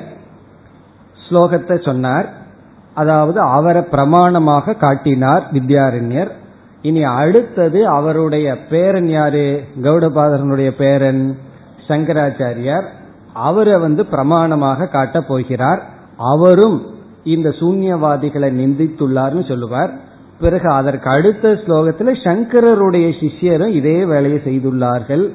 ஸ்லோகத்தை 1.29 1.85
சொன்னார். 1.85 2.29
அதாவது 2.95 3.41
அவரை 3.41 3.83
பிரமாணமாக 3.83 4.77
காட்டினார் 4.77 5.47
வித்யாரண்யர். 5.53 6.31
இனி 6.83 7.03
அடுத்தது 7.03 7.87
அவருடைய 7.87 8.57
பேரன் 8.71 9.09
யாரு? 9.09 9.63
கௌடபாதரனுடைய 9.83 10.71
பேரன் 10.71 11.39
சங்கராச்சாரியார். 11.89 12.87
அவரை 13.33 13.79
வந்து 13.79 14.03
பிரமாணமாக 14.03 14.89
காட்டப் 14.89 15.29
போகிறார். 15.29 15.83
அவரும் 16.32 16.78
இந்த 17.34 17.50
சூன்யவாதிகளை 17.60 18.50
நிந்தித்துள்ளார்னு 18.54 19.44
சொல்லுவார் 19.48 19.92
பிறகு 20.40 20.68
அதற்கு 20.72 21.08
அடுத்த 21.10 21.54
ஸ்லோகத்தில் 21.64 22.22
சங்கரருடைய 22.24 23.08
சிஷ்யரும் 23.20 23.74
இதே 23.74 23.98
வேலையை 24.06 24.40
செய்துள்ளார்கள் 24.46 25.26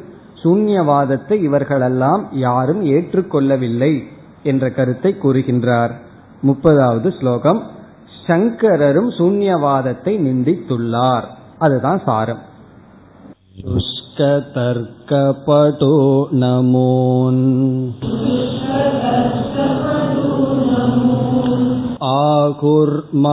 சூன்யவாதத்தை 0.42 1.36
இவர்களெல்லாம் 1.40 2.22
யாரும் 2.40 2.82
ஏற்றுக்கொள்ளவில்லை 2.94 3.92
என்ற 4.42 4.64
கருத்தை 4.70 5.12
கூறுகின்றார் 5.16 5.94
முப்பதாவது 6.42 7.10
ஸ்லோகம் 7.18 7.60
சங்கரரும் 8.26 9.10
சூன்யவாதத்தை 9.18 10.14
நிந்தித்துள்ளார் 10.26 11.26
அதுதான் 11.58 12.00
சாரம் 12.04 12.42
शुष्कतर्कपटो 14.60 15.94
नमोन् 16.34 17.42
आहुर्माध्यमिकान् 22.12 23.24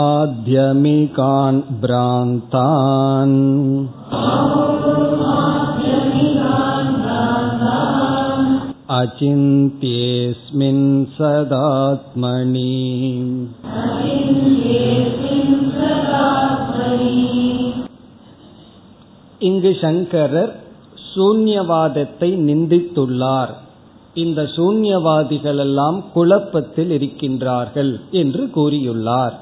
भ्रान्तान् 1.82 3.38
अचिन्त्येऽस्मिन् 9.00 10.86
सदात्मनि 11.18 12.74
இங்கு 19.40 19.72
சங்கரர் 19.82 20.54
சூன்யவாதத்தை 21.10 22.30
நிந்தித்துள்ளார் 22.48 23.54
இந்த 24.15 24.43
சூன்யவாதிகள் 24.43 25.59
எல்லாம் 25.59 26.05
குழப்பத்தில் 26.13 26.91
இருக்கின்றார்கள் 26.91 28.01
என்று 28.11 28.51
கூறியுள்ளார். 28.55 29.33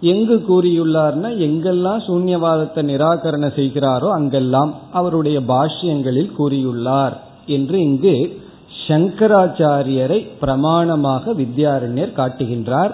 எங்கு 0.00 0.44
கூறியுள்ளார்னா 0.48 1.30
எங்கெல்லாம் 1.36 2.02
சூன்யவாதத்தை 2.06 2.82
நிராகரண 2.82 3.52
செய்கிறாரோ 3.56 4.08
அங்கெல்லாம் 4.08 4.74
அவருடைய 4.92 5.40
பாஷ்யங்களில் 5.40 6.30
கூறியுள்ளார் 6.38 7.12
என்று 7.46 7.80
இங்கு 7.80 8.40
சங்கராச்சாரியரை 8.88 10.28
பிரமாணமாக 10.40 11.34
வித்யாரண்யர் 11.34 12.16
காட்டுகின்றார். 12.16 12.90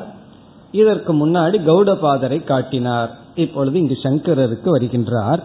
இதற்கு 0.73 1.27
முன்னாடி 1.27 1.59
கௌடபாதரை 1.67 2.45
காட்டினார். 2.45 3.19
இப்பொழுது 3.35 3.79
இங்கு 3.79 3.99
சங்கரருக்கு 4.03 4.65
வருகின்றார். 4.65 5.43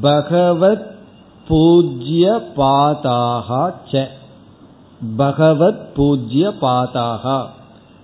பகவத் 0.00 0.94
பூஜ்ய 1.48 2.42
பாதாகா 2.56 3.74
ச. 3.90 4.06
பகவத் 5.16 5.94
பூஜ்ய 5.94 6.48
பாதாகா 6.60 7.46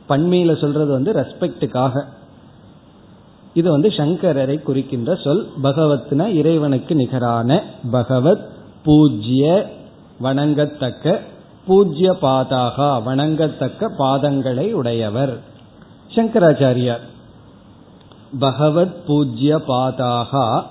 பண்மையில 0.09 0.61
சொல்றது 0.61 0.93
வந்து 0.93 1.13
ரெஸ்பெக்டுக்காக 1.13 2.05
இது 3.55 3.71
வந்து 3.71 3.89
சங்கரரை 3.89 4.63
குறிக்கின்ற 4.63 5.15
சொல். 5.15 5.49
பகவத்னா 5.63 6.27
இறைவனுக்கு 6.27 6.95
நிகரான 6.95 7.63
பகவத் 7.91 8.49
பூஜ்ய 8.85 9.71
வணங்கத்தக்க 10.23 11.21
பூஜ்ய 11.67 12.13
பாதாகா 12.13 13.03
வணங்கத்தக்க 13.07 13.91
பாதங்களை 13.99 14.73
உடையவர். 14.73 15.41
சங்கராச்சாரியார். 16.15 17.05
பகவத் 18.39 19.07
பூஜ்ய 19.07 19.57
பாதாகா 19.57 20.67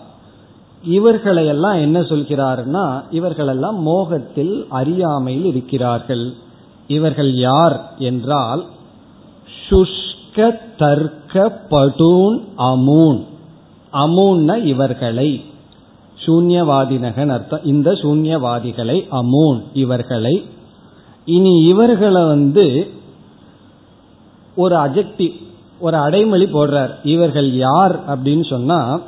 இவர்களையெல்லாம் 0.83 1.73
என்ன 1.73 1.99
சொல்கிறார்னா 1.99 3.03
இவர்களெல்லாம் 3.09 3.81
மோகத்தில் 3.81 4.65
அறியாமையில் 4.69 5.45
இருக்கிறார்கள். 5.45 6.33
இவர்கள் 6.87 7.33
யார் 7.33 7.93
என்றால் 7.97 8.65
சுஷ்க 9.69 10.57
தர்க்க 10.77 11.61
படூன் 11.69 12.41
அமூன். 12.57 13.25
அமூன்ன 13.93 14.63
இவர்களை. 14.63 15.43
சூன்யவாதினகன் 16.25 17.27
அர்த்தம் 17.27 17.63
இந்த 17.63 17.91
சூன்யவாதிகளை 17.91 19.07
அமூன் 19.11 19.63
இவர்களை. 19.73 20.45
இனி 21.25 21.63
இவர்களை 21.63 22.25
வந்து 22.25 22.89
ஒரு 24.55 24.75
அஜெக்டிவ் 24.75 25.33
ஒரு 25.79 25.97
அடைமொழி 25.97 26.45
போடுறார். 26.45 26.91
இவர்கள் 27.03 27.53
யார் 27.53 28.17
அப்படின்னு 28.17 28.49
சொன்னா 28.49 28.99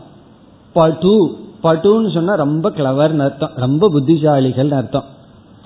படு 0.73 1.41
படுன்னு 1.63 2.13
சொன்னா 2.13 2.33
ரொம்ப 2.33 2.69
கிளவர்னு 2.69 3.17
அர்த்தம். 3.17 3.51
ரொம்ப 3.55 3.89
புத்திசாலிகள் 3.89 4.71
அர்த்தம். 4.71 5.03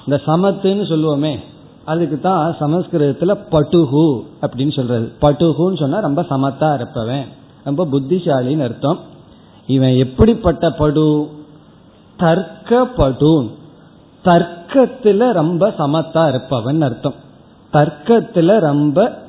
இந்த 0.07 0.21
சமத்துன்னு 0.25 0.89
சொல்லுவோமே 0.91 1.35
அதுக்கு 1.85 2.19
தான் 2.19 2.55
சமஸ்கிருதத்துல 2.59 3.37
பட்டுஹு 3.51 4.23
அப்படின்னு 4.41 4.71
சொல்றது. 4.71 5.11
பட்டுஹுன்னு 5.21 5.77
சொன்னா 5.77 5.99
ரொம்ப 5.99 6.21
சமத்தா 6.21 6.73
இருப்பவன். 6.73 7.25
ரொம்ப 7.63 7.85
புத்திசாலின்னு 7.85 8.63
அர்த்தம். 8.63 8.99
இவன் 9.67 9.95
எப்படிப்பட்ட 9.95 10.69
படு? 10.69 11.29
தர்க்க 12.17 12.87
படுன் 12.97 13.49
தர்க்கத்துல 14.23 15.31
ரொம்ப 15.31 15.73
சமத்தா 15.77 16.27
இருப்பவன் 16.27 16.81
அர்த்தம். 16.81 17.13
தர்க்கத்துல 17.73 18.59
ரொம்ப 18.59 19.21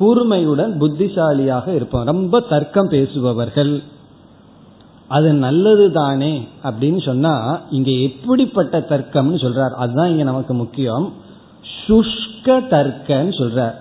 கூர்மையுடன் 0.00 0.78
புத்திசாலியாக 0.78 1.74
இருப்பவன். 1.74 2.06
ரொம்ப 2.06 2.40
தர்க்கம் 2.40 2.88
பேசுபவர்கள். 2.88 3.82
அது 5.08 5.32
நல்லது 5.32 5.92
தானே 5.92 6.48
அப்படின்னு 6.64 7.04
சொன்னா 7.04 7.60
இங்க 7.70 7.90
எப்படிப்பட்ட 7.90 8.78
தர்க்கம்னு 8.78 9.36
சொல்றார். 9.36 9.70
அதுதான் 9.70 10.10
இங்க 10.10 10.22
நமக்கு 10.22 10.54
முக்கியம். 10.54 11.12
சுஷ்க 11.86 12.46
தர்க்கன்னு 12.46 13.32
சொல்றார். 13.38 13.74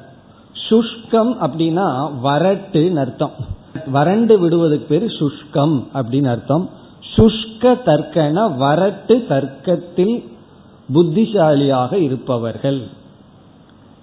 சுஷ்கம் 0.70 1.34
அப்படின்னா 1.42 2.12
வரட்டுன்னு 2.24 2.96
அர்த்தம். 2.96 3.32
வறண்டு 3.86 4.40
விடுவதற்கு 4.40 4.86
பேர் 4.86 5.06
சுஷ்கம் 5.06 5.88
அப்படின்னு 5.94 6.28
அர்த்தம். 6.28 6.70
சுஷ்க 7.16 7.62
தர்க்கன 7.62 8.52
வரட்டு 8.60 9.28
தர்க்கத்தில் 9.28 10.24
புத்திசாலியாக 10.94 11.98
இருப்பவர்கள். 11.98 12.82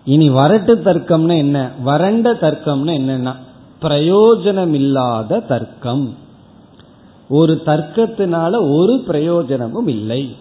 இனி 0.05 0.31
வரட்டு 0.31 0.75
தர்க்கம்னா 0.85 1.37
என்ன? 1.37 1.71
வறண்ட 1.83 2.33
தர்க்கம்னா 2.33 2.93
என்னன்னா 3.01 3.35
பிரயோஜனமில்லாத 3.83 5.47
தர்க்கம். 5.47 6.15
ஒரு 7.29 7.63
தர்க்கத்தினால 7.67 8.71
ஒரு 8.71 9.03
பிரயோஜனமும் 9.07 9.89
இல்லை. 9.89 10.37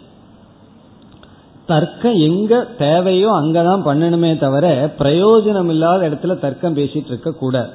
தர்க்கம் 1.66 2.14
எங்க 2.14 2.66
தேவையோ 2.78 3.32
அங்கதான் 3.32 3.86
பண்ணணுமே 3.86 4.40
தவிர 4.40 4.94
பிரயோஜனம் 5.00 5.70
இல்லாத 5.70 6.10
இடத்துல 6.10 6.40
தர்க்கம் 6.40 6.76
பேசிட்டு 6.76 7.06
இருக்க 7.06 7.32
கூடாது. 7.32 7.70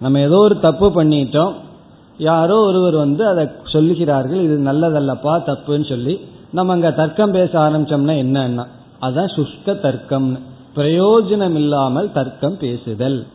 நம்ம 0.00 0.20
ஏதோ 0.20 0.36
ஒரு 0.36 0.58
தப்பு 0.58 1.04
பண்ணிட்டோம். 1.04 1.52
யாரோ 2.18 2.60
ஒருவர் 2.60 2.94
வந்து 2.94 3.26
அதை 3.26 3.44
சொல்லுகிறார்கள் 3.44 4.42
இது 4.42 4.58
நல்லதல்லப்பா 4.64 5.40
தப்புன்னு 5.46 5.88
சொல்லி 5.88 6.20
நம்ம 6.52 6.72
அங்க 6.72 6.92
தர்க்கம் 6.92 7.30
பேச 7.30 7.58
ஆரம்பிச்சோம்னா 7.58 8.14
என்னன்னா 8.24 8.66
அதான் 9.02 9.32
சுஷ்க 9.36 9.66
தர்க்கம்னு. 9.66 10.38
பிரயோஜனம் 10.76 11.54
இல்லாமல் 11.54 12.12
தர்க்கம் 12.12 12.56
பேசுதல். 12.58 13.26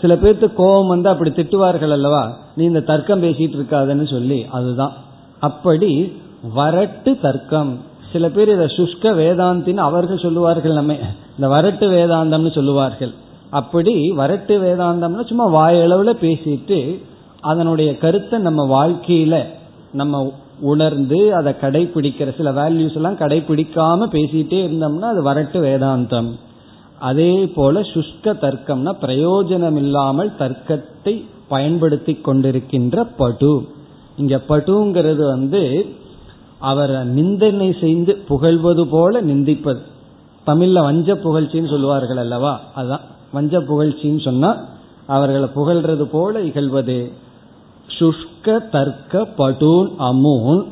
சில 0.00 0.14
பேர்த்து 0.14 0.54
கோபம் 0.54 0.86
வந்து 0.86 1.08
அப்படி 1.08 1.30
திட்டுவார்கள் 1.30 1.90
அல்லவா? 1.90 2.36
நீ 2.54 2.64
இந்த 2.64 2.80
தர்க்கம் 2.80 3.22
பேசிட்டு 3.22 3.56
இருக்காதன்னு 3.60 4.10
சொல்லி 4.10 4.46
அதுதான். 4.50 4.92
அப்படி 5.38 6.12
வரட்டு 6.56 7.20
தர்க்கம். 7.20 7.78
சில 8.12 8.28
பேர் 8.28 8.48
இதை 8.48 8.66
சுஷ்க 8.66 9.02
வேதாந்தின்னு 9.02 9.76
அவர்கள் 9.76 10.18
சொல்லுவார்கள் 10.18 10.72
நம்ம. 10.72 10.94
இந்த 11.38 11.48
வரட்டு 11.48 11.86
வேதாந்தம்னு 11.94 12.52
சொல்லுவார்கள். 12.52 13.12
அப்படி 13.50 14.10
வரட்டு 14.10 14.54
வேதாந்தம்னா 14.64 15.26
சும்மா 15.26 15.46
வாயளவுல 15.48 16.12
பேசிட்டு 16.20 17.02
அதனுடைய 17.40 17.98
கருத்தை 17.98 18.38
நம்ம 18.38 18.86
வாழ்க்கையில 18.86 19.44
நம்ம 19.92 20.32
உணர்ந்து 20.60 21.34
அதை 21.34 21.54
கடைபிடிக்கிற 21.60 22.36
சில 22.36 22.52
வேல்யூஸ் 22.52 22.94
எல்லாம் 22.94 23.16
கடைபிடிக்காம 23.16 24.06
பேசிட்டே 24.14 24.58
இருந்தோம்னா 24.66 25.08
அது 25.14 25.30
வரட்டு 25.30 25.58
வேதாந்தம். 25.66 26.30
அதே 27.00 27.46
போல 27.46 27.80
சுஷ்க 27.80 28.24
தர்க்கம்னா 28.24 28.92
பிரயோஜனம் 29.00 29.76
இல்லாமல் 29.76 30.32
தர்க்கத்தை 30.38 31.24
பயன்படுத்தி 31.48 32.12
கொண்டிருக்கின்ற 32.12 33.06
படு. 33.16 33.68
இங்க 34.16 34.40
படுங்கிறது 34.48 35.26
வந்து 35.26 35.86
அவரை 36.58 37.04
நிந்தனை 37.04 37.76
செய்து 37.80 38.16
புகழ்வது 38.28 38.86
போல 38.86 39.22
நிந்திப்பது. 39.22 39.80
தமிழ்ல 40.46 40.72
வஞ்ச 40.72 41.14
புகழ்ச்சின்னு 41.14 41.68
சொல்லுவார்கள் 41.68 42.16
அல்லவா? 42.16 42.60
அதுதான் 42.74 43.00
வஞ்ச 43.32 43.58
புகழ்ச்சின்னு 43.58 44.20
சொன்னா 44.20 44.56
அவர்களை 45.06 45.48
புகழ்றது 45.56 46.02
போல 46.02 46.40
இகழ்வது. 46.40 47.12
சுஷ்க 47.98 48.68
தர்க்க 48.68 49.28
படூன் 49.38 49.88
அமூன் 49.98 50.64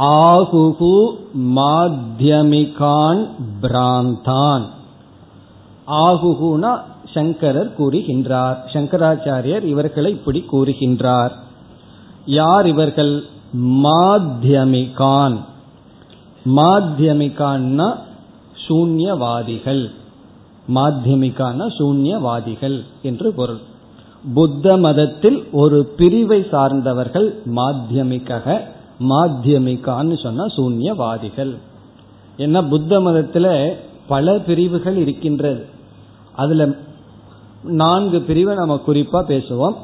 ஆகுகு 0.00 1.10
மாத்தியமிகான் 1.38 3.28
பிராந்தான். 3.62 4.62
ஆகுகுனா 5.86 6.80
சங்கரர் 7.14 7.74
கூறுகின்றார். 7.78 8.56
சங்கராச்சாரியர் 8.72 9.62
இவர்களை 9.62 10.12
இப்படி 10.12 10.44
கூறுகின்றார். 10.52 11.30
யார் 12.26 12.66
இவர்கள்? 12.66 13.22
மாத்தியமிகான் 13.58 15.38
மாத்தியமிகான்னா 16.46 17.98
சூன்யவாதிகள். 18.68 19.90
மாத்தியமிகான 20.74 21.66
சூன்யவாதிகள் 21.78 22.84
என்று 23.02 23.32
பொருள். 23.32 23.60
புத்த 24.34 24.76
மதத்தில் 24.76 25.48
ஒரு 25.52 25.92
பிரிவை 25.96 26.46
சார்ந்தவர்கள் 26.50 27.42
மாத்தியமிக 27.56 28.60
மாத்தியமிகான்னு 29.00 30.22
சொன்னா 30.22 30.44
சூன்யவாதிகள். 30.44 31.56
ஏன்னா 32.36 32.68
புத்த 32.68 33.00
மதத்துல 33.00 33.72
பல 34.06 34.38
பிரிவுகள் 34.38 34.96
இருக்கின்றது. 34.96 35.66
அதுல 36.34 36.68
நான்கு 37.62 38.20
பிரிவை 38.20 38.54
நம்ம 38.54 38.80
குறிப்பா 38.86 39.22
பேசுவோம். 39.28 39.74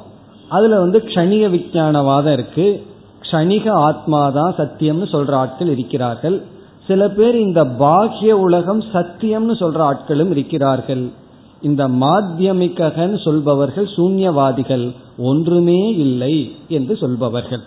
அதுல 0.48 0.78
வந்து 0.78 0.98
க்ஷணிக 0.98 1.50
விஞ்ஞானவாதம் 1.50 2.32
இருக்கு. 2.32 2.86
க்ஷணிக 3.20 3.70
ஆத்மாதான் 3.70 4.54
சத்தியம்னு 4.56 5.08
சொல்ற 5.12 5.30
ஆட்கள் 5.30 5.68
இருக்கிறார்கள். 5.68 6.42
சில 6.86 7.08
பேர் 7.08 7.36
இந்த 7.36 7.66
பாக்கிய 7.66 8.38
உலகம் 8.38 8.80
சத்தியம்னு 8.80 9.54
சொல்ற 9.60 9.94
ஆட்களும் 9.94 10.30
இருக்கிறார்கள். 10.30 11.08
இந்த 11.62 11.88
மாத்தியமிக்ககன் 11.88 13.22
சொல்பவர்கள் 13.22 13.88
சூன்யவாதிகள். 13.96 14.94
ஒன்றுமே 15.18 15.88
இல்லை 15.88 16.56
என்று 16.68 16.96
சொல்பவர்கள். 16.96 17.60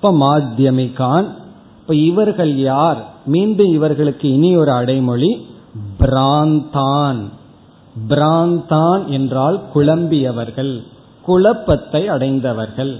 அப்ப 0.00 0.12
மாத்தியமிகான் 0.12 1.26
இப்ப 1.80 1.94
இவர்கள் 1.94 2.56
யார்? 2.56 3.06
மீண்டும் 3.26 3.72
இவர்களுக்கு 3.72 4.28
இனி 4.28 4.56
ஒரு 4.56 4.72
அடைமொழி 4.72 5.46
பிராந்தான். 6.00 7.20
பிராந்தான் 8.08 9.06
என்றால் 9.06 9.60
குழம்பியவர்கள் 9.74 10.82
குழப்பத்தை 11.22 12.08
அடைந்தவர்கள். 12.08 12.98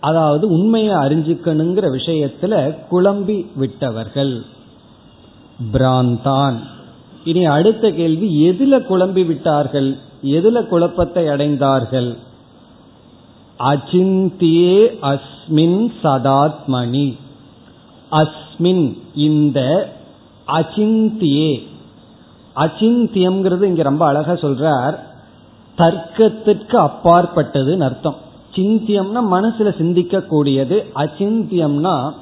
அதாவது 0.00 0.48
உண்மையை 0.48 0.94
அறிஞ்சுக்கணுங்கிற 0.94 1.86
விஷயத்துல 1.98 2.74
குழம்பி 2.90 3.46
விட்டவர்கள். 3.56 4.42
பிராந்தான். 5.72 6.58
இனி 7.24 7.44
அடுத்த 7.44 7.90
கேள்வி 7.90 8.50
எதுல 8.50 8.78
குழம்பி 8.78 9.26
விட்டார்கள்? 9.26 9.96
எதுல 10.24 10.66
குழப்பத்தை 10.66 11.24
அடைந்தார்கள்? 11.24 12.16
அச்சிந்தியே 13.58 14.96
அஸ்மின் 15.02 15.92
சதாத்மணி 16.02 17.16
அஸ்மின் 18.10 18.98
இந்த 19.14 19.88
அச்சிந்தியே 20.46 21.62
அச்சிந்தியம்ங்கிறது 22.56 23.62
இங்க 23.62 23.82
ரொம்ப 23.82 24.06
அழகா 24.06 24.32
சொல்றார். 24.32 24.98
தர்க்கத்திற்கு 25.78 26.76
அப்பாற்பட்டதுன்னு 26.76 27.80
அர்த்தம். 27.80 28.16
சிந்தியம்னா 28.54 29.20
மனசுல 29.30 29.76
சிந்திக்க 29.76 30.20
கூடியது 30.20 30.84
அச்சிந்தியம்னா 30.94 32.12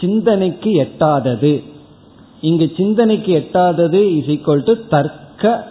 சிந்தனைக்கு 0.00 0.70
எட்டாதது. 0.70 1.64
இங்கு 2.40 2.72
சிந்தனைக்கு 2.76 3.32
எட்டாதது 3.34 4.16
இஸ் 4.16 4.24
ஈக்வல் 4.24 4.64
டு 4.64 4.74
தர்க்க 4.88 5.66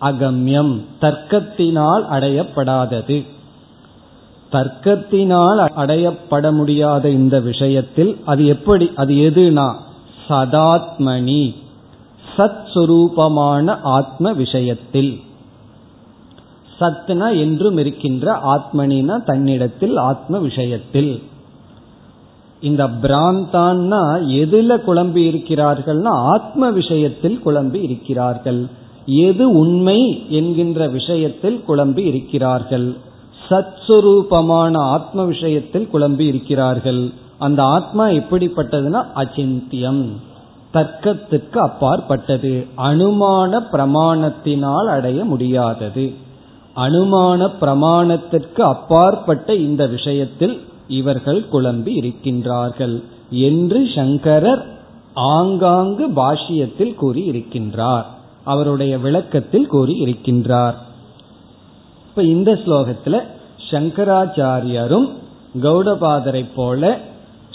அகம்யம். 0.00 0.80
தர்க்கத்தினால் 1.00 2.04
அடையப்படாதது. 2.12 3.26
தர்க்கத்தினால் 4.52 5.68
அடையப்பட 5.76 6.52
முடியாத 6.52 7.10
இந்த 7.10 7.40
விஷயத்தில் 7.40 8.16
அது 8.24 8.46
எப்படி 8.46 8.90
அது 8.96 9.14
எதுனா? 9.14 9.74
சதாத்மணி 10.28 11.54
சத் 12.36 12.66
சுரூபமான 12.74 13.78
ஆத்ம 13.82 14.32
விஷயத்தில். 14.32 15.20
சத்னா 16.80 17.40
என்றும் 17.40 17.76
இருக்கின்ற 17.76 18.32
ஆத்மனினா 18.32 19.24
தன்னிடத்தில் 19.24 19.96
ஆத்ம 19.96 20.38
விஷயத்தில். 20.38 21.22
இந்த 22.60 22.86
பிராந்தான்னா 22.86 24.02
எதுல 24.26 24.76
குழம்பி 24.86 25.22
இருக்கிறார்கள்னா 25.28 26.08
ஆத்ம 26.08 26.70
விஷயத்தில் 26.70 27.40
குழம்பி 27.44 27.82
இருக்கிறார்கள். 27.82 28.66
எது 29.06 29.52
உண்மை 29.52 30.26
என்கின்ற 30.28 30.88
விஷயத்தில் 30.88 31.62
குழம்பி 31.68 31.98
இருக்கிறார்கள். 31.98 32.96
சத்ஸ்வரூபமான 33.50 34.76
ஆத்ம 34.76 35.24
விஷயத்தில் 35.24 35.88
குழம்பி 35.92 36.20
இருக்கிறார்கள். 36.20 37.10
அந்த 37.38 37.62
ஆத்மா 37.62 38.06
எப்படிப்பட்டதுன்னா 38.06 39.06
அச்சிந்தியம். 39.14 40.08
தர்க்கத்துக்கு 40.74 41.56
அப்பாற்பட்டது. 41.56 42.66
அனுமான 42.76 43.60
பிரமாணத்தினால் 43.72 44.86
அடைய 44.86 45.24
முடியாதது. 45.24 46.14
அனுமான 46.76 47.50
பிரமாணத்திற்கு 47.60 48.60
அப்பாற்பட்ட 48.60 49.54
இந்த 49.54 49.86
விஷயத்தில் 49.86 50.60
இவர்கள் 50.88 51.44
குழம்பி 51.52 51.92
இருக்கின்றார்கள் 52.02 53.02
என்று 53.30 53.88
சங்கரர் 53.94 54.66
ஆங்காங்கு 55.14 56.08
பாஷ்யத்தில் 56.08 56.94
கூறி 56.94 57.30
இருக்கின்றார் 57.30 58.04
அவருடைய 58.44 58.98
விளக்கத்தில் 58.98 59.66
கூறி 59.66 60.04
இருக்கின்றார் 60.04 60.74
இப்ப 62.08 62.22
இந்த 62.22 62.52
ஸ்லோகத்துல 62.52 63.22
சங்கராச்சாரியரும் 63.70 65.08
கௌடபாதரை 65.62 66.44
போல 66.54 66.98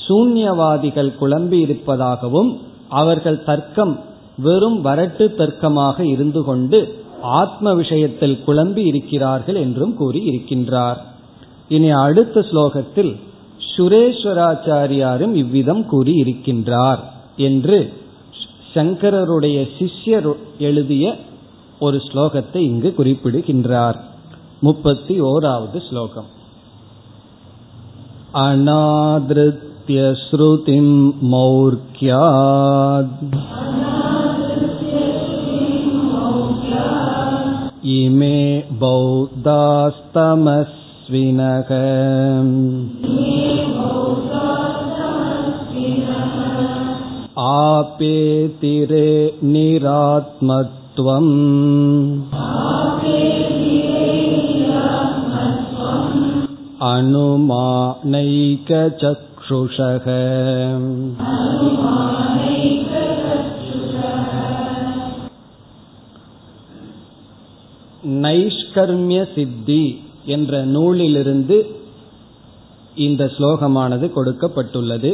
சூன்யவாதிகள் 0.08 1.12
குழம்பி 1.20 1.60
இருப்பதாகவும் 1.60 2.62
அவர்கள் 2.90 3.44
தர்க்கம் 3.44 4.00
வெறும் 4.38 4.86
வரட்டு 4.86 5.26
தர்க்கமாக 5.38 6.00
இருந்து 6.02 6.44
கொண்டு 6.44 6.80
ஆத்ம 7.22 7.74
விஷயத்தில் 7.74 8.44
குழம்பி 8.48 8.78
இருக்கிறார்கள் 8.78 9.56
என்றும் 9.56 9.96
கூறி 9.96 10.20
இருக்கின்றார் 10.30 10.98
இனி 11.70 11.90
அடுத்த 11.90 12.40
ஸ்லோகத்தில் 12.40 13.16
சுரேஸ்வராச்சாரியாரும் 13.78 15.34
இவ்விதம் 15.34 15.86
கூறி 15.86 16.14
இருக்கின்றார் 16.22 17.02
என்று 17.38 17.94
சங்கரருடைய 18.74 19.58
சிஷ்யர் 19.78 20.36
எழுதிய 20.60 21.16
ஒரு 21.80 21.98
ஸ்லோகத்தை 21.98 22.58
இங்கு 22.58 22.94
குறிப்பிடுகின்றார். 22.98 23.98
முப்பத்தி 24.61 25.15
ஓராவது 25.31 25.81
ஸ்லோகம் 25.89 26.31
அநாதிருத்திய 28.43 30.03
ஸ்ருதிம் 30.25 30.95
மௌர்க்கியாத் 31.33 33.17
इमे 37.85 38.39
बौद्धास्तमस्विनः 38.81 39.41
आपेतिरे 47.51 49.09
निरात्मत्वम् 49.53 51.33
अनुमानैकचक्षुषः 58.83 60.07
நைஷ்கர்மிய 68.21 69.21
சித்தி 69.35 69.83
என்ற 70.27 70.63
நூலிலிருந்து 70.67 71.57
இந்த 72.97 73.25
ஸ்லோகமானது 73.37 74.07
கொடுக்கப்பட்டுள்ளது 74.09 75.11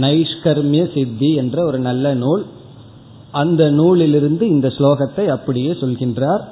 நைஷ்கர்மிய 0.00 0.82
சித்தி 0.94 1.30
என்ற 1.34 1.56
ஒரு 1.64 1.78
நல்ல 1.78 2.14
நூல் 2.14 2.42
அந்த 3.32 3.62
நூலிலிருந்து 3.70 4.44
இந்த 4.46 4.68
ஸ்லோகத்தை 4.68 5.24
அப்படியே 5.26 5.72
சொல்கின்றார் 5.72 6.42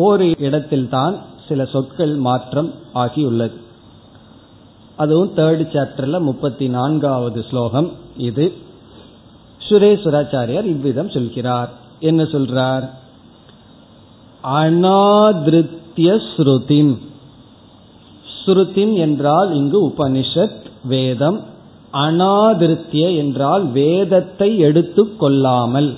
ஒரு 0.00 0.26
இடத்தில் 0.38 0.88
தான் 0.88 1.14
சில 1.51 1.65
சொற்கள் 1.65 2.15
மாற்றம் 2.15 2.73
ஆகியுள்ளது. 2.95 3.57
அதுவும் 4.95 5.33
தேர்ட் 5.35 5.71
சாப்டர்ல 5.73 6.19
முப்பத்தி 6.19 6.67
நான்காவது 6.69 7.45
ஸ்லோகம் 7.49 7.91
இது. 8.17 8.53
சுரேஸ்வராச்சாரியார் 9.69 10.65
இவ்விதம் 10.65 11.09
சொல்கிறார். 11.09 11.69
என்ன 11.99 12.23
சொல்றார்? 12.23 12.89
அனாதிருத்திய 14.43 16.21
ஸ்ருதிம். 16.35 16.97
ஸ்ருதிம் 18.35 18.93
என்றால் 18.93 19.53
இங்கு 19.53 19.87
உபனிஷத் 19.87 20.61
வேதம். 20.83 21.39
அனாதிருத்திய 21.93 23.17
என்றால் 23.17 23.65
வேதத்தை 23.71 24.57
எடுத்து 24.57 25.17
கொள்ளாமல். 25.17 25.97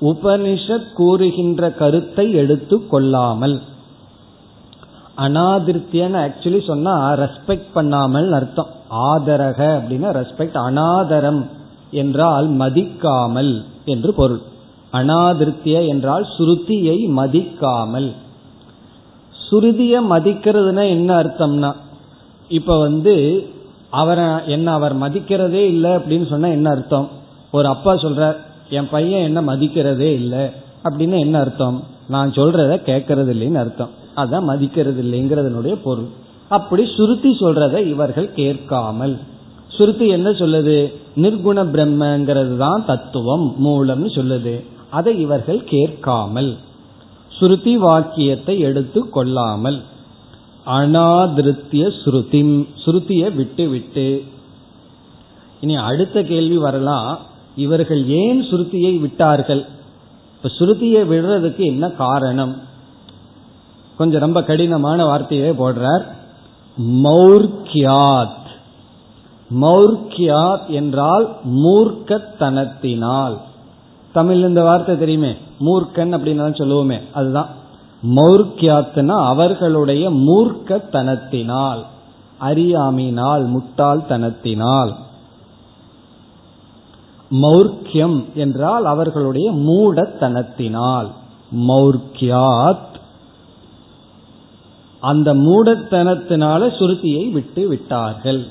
உபனிஷத் 0.00 0.92
கூறுகின்ற 0.92 1.70
கருத்தை 1.70 2.32
எடுத்து 2.32 2.86
கொள்ளாமல். 2.86 3.60
அனாதிருத்தியன்னு 5.24 6.18
ஆக்சுவலி 6.26 6.60
சொன்னா 6.68 6.94
ரெஸ்பெக்ட் 7.22 7.70
பண்ணாமல் 7.72 8.28
அர்த்தம். 8.38 8.70
ஆதரக 9.08 9.58
அப்படின்னா 9.78 10.10
ரெஸ்பெக்ட் 10.18 10.58
அனாதரம் 10.68 11.42
என்றால் 12.02 12.48
மதிக்காமல் 12.62 13.52
என்று 13.84 14.10
பொருள். 14.14 14.42
அனாதிருத்திய 14.92 15.76
என்றால் 15.86 16.24
சுருதியை 16.36 16.98
மதிக்காமல். 17.20 18.10
சுருதிய 19.34 19.94
மதிக்கிறதுனா 20.12 20.84
என்ன 20.88 21.10
அர்த்தம்னா 21.22 21.70
இப்ப 22.48 22.78
வந்து 22.78 23.14
அவரை 24.00 24.26
என்ன 24.46 24.66
அவர் 24.72 24.94
மதிக்கிறதே 24.98 25.62
இல்லை 25.74 25.90
அப்படின்னு 25.90 26.26
சொன்னா 26.28 26.48
என்ன 26.48 26.68
அர்த்தம்? 26.70 27.08
ஒரு 27.50 27.66
அப்பா 27.68 27.92
சொல்றார் 27.94 28.36
என் 28.70 28.90
பையன் 28.90 29.26
என்ன 29.28 29.40
மதிக்கிறதே 29.42 30.10
இல்லை 30.20 30.44
அப்படின்னு 30.84 31.16
என்ன 31.18 31.36
அர்த்தம்? 31.38 31.78
நான் 32.08 32.30
சொல்றத 32.30 32.74
கேட்கறது 32.90 33.30
இல்லைன்னு 33.34 33.62
அர்த்தம். 33.64 33.90
அதான் 34.16 34.42
மதிக்கிறது 34.42 35.02
இல்லைங்கிறதனுடைய 35.02 35.74
பொருள். 35.82 36.06
அப்படி 36.48 36.94
சுருத்தி 36.96 37.36
சொல்றதை 37.40 37.86
இவர்கள் 37.86 38.32
கேட்காமல். 38.32 39.18
சுருத்தி 39.68 40.08
என்ன 40.08 40.30
சொல்லுது? 40.30 40.92
நிர்குண 41.16 41.64
பிரம்மங்கிறது 41.66 42.56
தான் 42.56 42.84
தத்துவம் 42.86 43.54
மூலம்னு 43.64 44.10
சொல்லுது. 44.14 44.64
அதை 44.90 45.20
இவர்கள் 45.20 45.64
கேட்காமல். 45.64 46.56
ஸ்ருதி 47.40 47.74
வாக்கியத்தை 47.74 48.60
எடுத்து 48.60 49.08
கொள்ளாமல். 49.08 49.82
அனாதிருத்திய 50.66 51.92
ஸ்ருதிம் 52.04 52.66
ஸ்ருதியை 52.84 53.34
விட்டு 53.34 53.68
விட்டு. 53.68 54.24
இனி 55.60 55.76
அடுத்த 55.76 56.22
கேள்வி 56.22 56.56
வரலாம். 56.56 57.18
இவர்கள் 57.56 58.06
ஏன் 58.06 58.42
சுருத்தியை 58.42 59.00
விட்டார்கள்? 59.00 59.66
இப்ப 60.36 60.48
சுருத்தியை 60.58 61.02
விடுறதுக்கு 61.12 61.64
என்ன 61.64 61.88
காரணம்? 61.88 62.68
கொஞ்சம் 64.00 64.20
ரொம்ப 64.20 64.42
கடினமான 64.42 65.04
வார்த்தையே 65.04 65.50
போடுறார். 65.52 66.04
மௌர்கியாத் 67.02 68.46
மௌர்கியாத் 69.60 70.68
என்றால் 70.68 71.26
மூர்க்கத்தனத்தினால். 71.48 73.36
தமிழ் 74.12 74.42
இந்த 74.44 74.62
வார்த்தை 74.62 74.98
தெரியுமே 74.98 75.32
மூர்க்கன் 75.60 76.14
அப்படின்னு 76.14 76.60
சொல்லுவோமே 76.60 76.98
அதுதான். 77.12 77.48
மௌர்கியாத்னா 78.14 79.16
அவர்களுடைய 79.24 80.10
மூர்க்கத்தனத்தினால் 80.10 81.82
அறியாமையினால் 82.40 83.44
முட்டாள்தனத்தினால். 83.54 84.92
மௌர்க்கியம் 87.30 88.32
என்றால் 88.34 88.84
அவர்களுடைய 88.84 89.52
மூடத்தனத்தினால். 89.52 91.10
மௌர்கியாத் 91.68 92.88
அந்த 95.00 95.34
மூடத்தனத்தினால 95.34 96.68
சுருத்தியை 96.78 97.32
விட்டு 97.32 97.68
விட்டார்கள். 97.68 98.46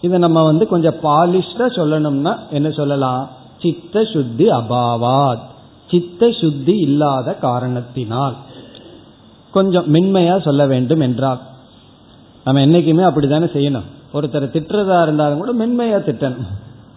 இதை 0.00 0.18
நம்ம 0.18 0.42
வந்து 0.42 0.66
கொஞ்சம் 0.66 0.94
பாலிஷ்டா 1.02 1.66
சொல்லணும்னா 1.66 2.36
என்ன 2.50 2.70
சொல்லலாம்? 2.70 3.28
சித்த 3.58 4.04
சுத்தி 4.04 4.48
அபாவாத். 4.48 5.46
சித்த 5.90 6.32
சுத்தி 6.32 6.76
இல்லாத 6.76 7.34
காரணத்தினால். 7.34 8.36
கொஞ்சம் 9.50 9.94
மென்மையா 9.94 10.42
சொல்ல 10.42 10.66
வேண்டும் 10.66 11.00
என்றால். 11.00 11.38
நம்ம 12.44 12.60
என்னைக்குமே 12.60 13.04
அப்படித்தானே 13.04 13.44
செய்யணும். 13.44 13.84
ஒருத்தர் 14.14 14.50
திட்டுறதா 14.54 15.02
இருந்தாலும் 15.02 15.38
கூட 15.38 15.66
மென்மையா 15.66 16.00
திட்டணும். 16.00 16.46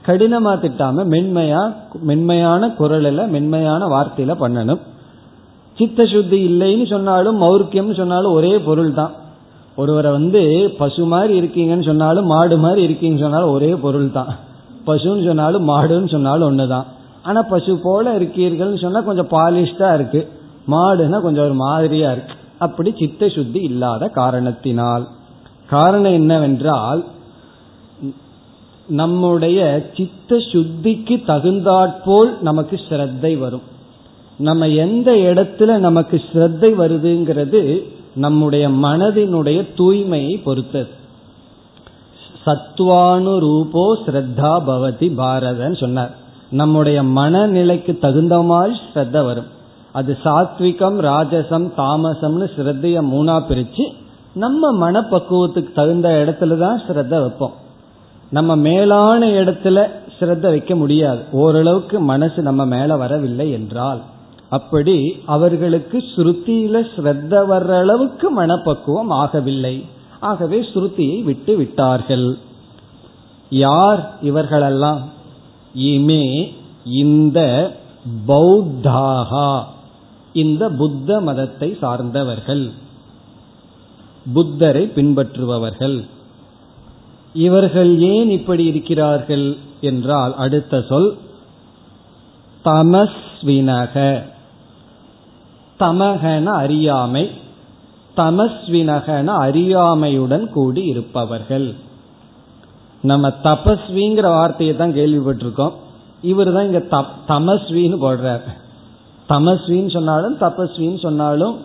கடினமா 0.05 0.57
திட்டாம 0.57 1.05
மென்மையா 1.05 1.75
மென்மையான 2.01 2.69
குரலில் 2.69 3.27
மென்மையான 3.27 3.87
வார்த்தையில 3.87 4.35
பண்ணணும். 4.39 4.79
சித்த 5.77 6.05
சுத்தி 6.05 6.37
இல்லைன்னு 6.49 6.85
சொன்னாலும் 6.93 7.37
மௌர்க்கியம்னு 7.41 7.97
சொன்னாலும் 7.99 8.35
ஒரே 8.37 8.53
பொருள் 8.67 8.93
தான் 8.93 9.13
ஒருவரை 9.77 10.09
வந்து 10.11 10.41
பசு 10.77 11.03
மாதிரி 11.03 11.33
இருக்கீங்கன்னு 11.41 11.85
சொன்னாலும் 11.85 12.25
மாடு 12.25 12.57
மாதிரி 12.57 12.81
இருக்கீங்கன்னு 12.87 13.25
சொன்னாலும் 13.25 13.53
ஒரே 13.57 13.71
பொருள் 13.75 14.09
தான் 14.11 14.31
பசுன்னு 14.87 15.25
சொன்னாலும் 15.25 15.65
மாடுன்னு 15.69 16.09
சொன்னாலும் 16.11 16.47
ஒண்ணுதான். 16.49 16.87
ஆனா 17.23 17.41
பசு 17.41 17.73
போல 17.83 18.19
இருக்கீர்கள்னு 18.19 18.83
சொன்னா 18.83 19.01
கொஞ்சம் 19.01 19.31
பாலிஷ்டா 19.31 19.89
இருக்கு. 19.93 20.21
மாடுன்னா 20.67 21.17
கொஞ்சம் 21.21 21.45
ஒரு 21.45 21.53
மாதிரியா 21.53 22.11
இருக்கு. 22.11 22.35
அப்படி 22.57 22.89
சித்த 22.99 23.29
சுத்தி 23.29 23.59
இல்லாத 23.69 24.09
காரணத்தினால். 24.19 25.05
காரணம் 25.69 26.11
என்னவென்றால் 26.11 27.01
நம்முடைய 28.99 29.59
சித்த 29.97 30.37
சுத்திக்கு 30.51 31.15
தகுந்தாற்போல் 31.25 32.31
நமக்கு 32.41 32.79
ஸ்ரத்தை 32.85 33.33
வரும். 33.39 33.65
நம்ம 34.37 34.67
எந்த 34.67 35.11
இடத்துல 35.11 35.77
நமக்கு 35.77 36.21
ஸ்ரத்தை 36.33 36.69
வருதுங்கிறது 36.75 37.83
நம்முடைய 38.15 38.69
மனதினுடைய 38.69 39.67
தூய்மையை 39.77 40.43
பொறுத்தது. 40.43 40.89
சத்வானு 42.45 43.39
ரூபோ 43.39 43.97
ஸ்ரத்தா 44.05 44.53
பவதி 44.67 45.09
பாரதன் 45.15 45.77
சொன்னார். 45.77 46.15
நம்முடைய 46.49 47.03
மனநிலைக்கு 47.03 47.99
தகுந்த 47.99 48.41
மாதிரி 48.41 48.77
ஸ்ரத்த 48.93 49.25
வரும். 49.25 49.49
அது 49.91 50.17
சாத்விகம் 50.23 50.97
ராஜசம் 51.01 51.67
தாமசம்னு 51.77 52.47
ஸ்ரத்தைய 52.55 52.97
மூணா 53.13 53.35
பிரிச்சு 53.49 53.93
நம்ம 54.33 54.91
மனப்பக்குவத்துக்கு 54.91 55.71
தகுந்த 55.71 56.09
இடத்துல 56.09 56.57
தான் 56.57 56.81
ஸ்ரத்த 56.87 57.21
வைப்போம். 57.21 57.51
நம்ம 58.29 58.55
மேலான 58.55 59.27
இடத்துல 59.27 59.87
ஸ்ரத்த 60.19 60.41
வைக்க 60.41 60.75
முடியாது. 60.75 61.19
ஓரளவுக்கு 61.31 61.99
மனசு 61.99 62.41
நம்ம 62.41 62.65
மேல 62.65 62.97
வரவில்லை 62.97 63.51
என்றால். 63.51 64.01
அப்படி 64.51 65.17
அவர்களுக்கு 65.25 65.97
ஸ்ருதியில 65.97 66.87
ஸ்ரத்த 66.95 67.33
வர்ற 67.51 67.77
அளவுக்கு 67.77 68.29
மனப்பக்குவம் 68.29 69.11
ஆகவில்லை. 69.11 69.85
ஆகவே 70.19 70.59
ஸ்ருதியை 70.59 71.23
விட்டு 71.23 71.57
விட்டார்கள். 71.57 72.37
யார் 73.49 74.17
இவர்களெல்லாம்? 74.21 75.09
இமே 75.77 76.53
இந்த 76.85 77.39
பௌத்தாகா. 78.27 79.63
இந்த 80.33 80.69
புத்த 80.69 81.21
மதத்தை 81.21 81.77
சார்ந்தவர்கள். 81.81 82.71
புத்தரை 84.33 84.91
பின்பற்றுபவர்கள். 84.95 86.07
இவர்கள் 87.33 87.99
ஏன் 87.99 88.29
இப்படி 88.29 88.65
இருக்கிறார்கள்? 88.65 89.57
என்றால் 89.81 90.35
அடுத்த 90.35 90.81
சொல் 90.81 91.17
தமஸ்வினக. 92.65 94.21
தமகன 95.81 96.43
அறியாமை 96.43 97.23
தமஸ்வினகன 98.17 99.27
அறியாமையுடன் 99.45 100.45
கூடி 100.49 100.81
இருப்பவர்கள். 100.83 101.75
நம்ம 103.01 103.27
தபஸ்விங்கிற 103.43 104.21
வார்த்தையை 104.21 104.75
தான் 104.75 104.93
கேள்விப்பட்டிருக்கோம். 104.93 105.71
இவர் 106.21 106.53
தான் 106.53 106.65
இங்க 106.65 106.81
தமஸ்வின்னு 107.27 107.97
போடுறார். 108.05 108.45
தமஸ்வின்னு 109.29 109.91
சொன்னாலும் 109.91 110.35
தபஸ்வின்னு 110.37 110.99
சொன்னாலும் 110.99 111.55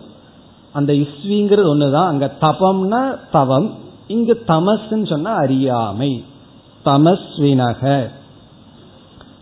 அந்த 0.73 0.93
இஸ்விங்கிறது 0.93 1.67
ஒண்ணுதான். 1.73 2.11
அங்க 2.11 2.25
தபம்னா 2.41 3.01
தவம் 3.31 3.67
இங்கு 4.07 4.43
தமஸ்ன்னு 4.47 5.07
சொன்னா 5.09 5.33
அறியாமை. 5.33 6.23
தமஸ்வினக 6.85 7.83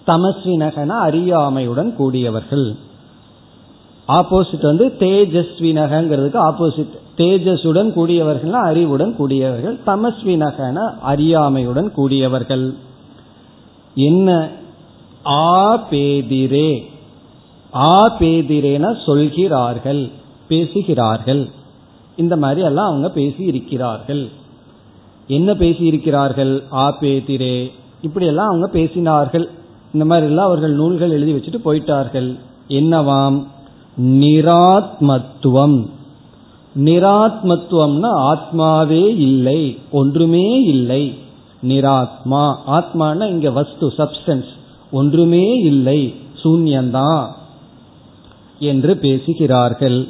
தமஸ்வினகன 0.07 0.91
அறியாமையுடன் 1.07 1.95
கூடியவர்கள். 1.95 2.67
ஆப்போசிட் 4.07 4.61
வந்து 4.61 4.93
தேஜஸ்வினகங்கிறதுக்கு 4.99 6.39
ஆப்போசிட். 6.49 6.97
தேஜஸுடன் 7.17 7.93
கூடியவர்கள் 7.93 8.53
அறிவுடன் 8.53 9.15
கூடியவர்கள். 9.15 9.79
தமஸ்வினகன 9.85 10.93
அறியாமையுடன் 11.07 11.91
கூடியவர்கள். 11.91 12.73
என்ன? 13.95 14.49
ஆபேதிரே 15.25 16.81
ஆபேதிரேன 17.73 19.05
சொல்கிறார்கள் 19.05 20.09
பேசுகிறார்கள். 20.47 21.49
இந்த 22.15 22.37
மாதிரி 22.37 22.61
எல்லாம் 22.61 22.87
அவங்க 22.87 23.09
பேசி 23.09 23.43
இருக்கிறார்கள் 23.43 24.29
என்ன 25.27 25.55
பேசி 25.55 25.85
இருக்கிறார்கள் 25.85 26.63
ஆபேதிரே 26.71 27.71
இப்படியெல்லாம் 28.01 28.47
அவங்க 28.47 28.69
பேசினார்கள். 28.73 29.45
இந்த 29.93 30.05
மாதிரி 30.05 30.27
எல்லாம் 30.27 30.45
அவர்கள் 30.45 30.73
நூல்கள் 30.73 31.11
எழுதி 31.11 31.33
வச்சுட்டு 31.33 31.67
போயிட்டார்கள். 31.67 32.39
என்னவாம்? 32.67 33.43
நிராத்மத்துவம். 34.01 35.89
நிராத்மத்துவம்னா 36.79 38.33
ஆத்மாவே 38.33 39.05
இல்லை 39.07 39.77
ஒன்றுமே 39.91 40.61
இல்லை. 40.61 41.17
நிராத்மா 41.67 42.55
ஆத்மானா 42.67 43.29
இங்க 43.29 43.51
வஸ்து 43.51 43.87
சப்ஸ்டன்ஸ் 43.87 44.45
ஒன்றுமே 44.91 45.53
இல்லை 45.53 46.13
சூன்யந்தான் 46.43 47.27
என்று 48.59 48.97
பேசுகிறார்கள். 48.97 50.07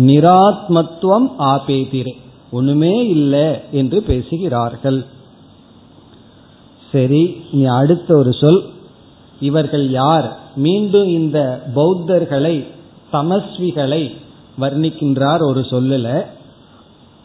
நிராத்மத்துவம் 0.00 1.30
ஆபேதிரே 1.38 2.12
ஒண்ணுமே 2.50 3.08
இல்லை 3.08 3.56
என்று 3.70 4.02
பேசுகிறார்கள். 4.02 5.06
சரி 6.92 7.36
நீ 7.52 7.64
அடுத்த 7.64 8.16
ஒரு 8.16 8.32
சொல். 8.32 8.64
இவர்கள் 9.40 9.90
யார்? 9.90 10.38
மீண்டும் 10.56 11.08
இந்த 11.08 11.62
பௌத்தர்களை 11.74 12.66
தமஸ்விகளை 13.12 14.16
வர்ணிக்கின்றார் 14.60 15.42
ஒரு 15.42 15.60
சொல்லல 15.60 16.24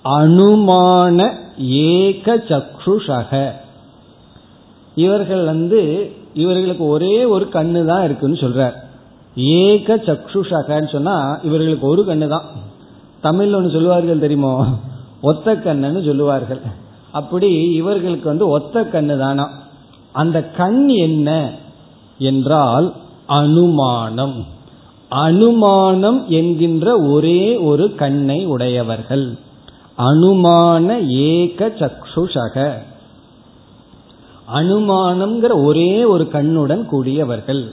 அனுமான 0.04 1.34
ஏக 1.58 2.36
சக்ஷுஷக. 2.38 3.52
இவர்கள் 4.96 5.46
வந்து 5.46 6.12
இவர்களுக்கு 6.34 6.88
ஒரே 6.88 7.26
ஒரு 7.26 7.48
கண்ணு 7.54 7.86
தான் 7.86 8.04
இருக்குன்னு 8.04 8.36
சொல்றார். 8.36 8.74
ஏக 9.36 9.96
சக்ஷுஷகன்னு 9.96 10.92
சொன்னா 10.92 11.40
இவர்களுக்கு 11.44 11.88
ஒரு 11.88 12.04
கண்ணு 12.04 12.28
தான். 12.28 12.46
தமிழ் 13.22 13.54
ஒன்று 13.54 13.70
சொல்லுவார்கள் 13.70 14.20
தெரியுமோ? 14.20 14.66
ஒத்த 15.22 15.56
கண்ணுன்னு 15.56 16.06
சொல்லுவார்கள். 16.06 16.62
அப்படி 17.12 17.54
இவர்களுக்கு 17.74 18.30
வந்து 18.30 18.48
ஒத்த 18.48 18.82
கண்ணு 18.82 19.18
தானா. 19.18 19.50
அந்த 20.12 20.44
கண் 20.44 20.88
என்ன? 20.88 21.52
என்றால் 22.18 22.94
அனுமானம். 23.26 24.46
அனுமானம் 25.16 26.30
என்கின்ற 26.30 26.99
ஒரே 26.99 27.57
ஒரு 27.57 27.95
கண்ணை 27.95 28.45
உடையவர்கள். 28.45 29.38
அனுமான 29.97 31.07
ஏக 31.07 31.68
சக்ஷுஷக. 31.68 32.72
அனுமானம்ங்கிற 34.53 35.63
ஒரே 35.63 36.03
ஒரு 36.03 36.28
கண்ணுடன் 36.28 36.86
கூடியவர்கள். 36.86 37.72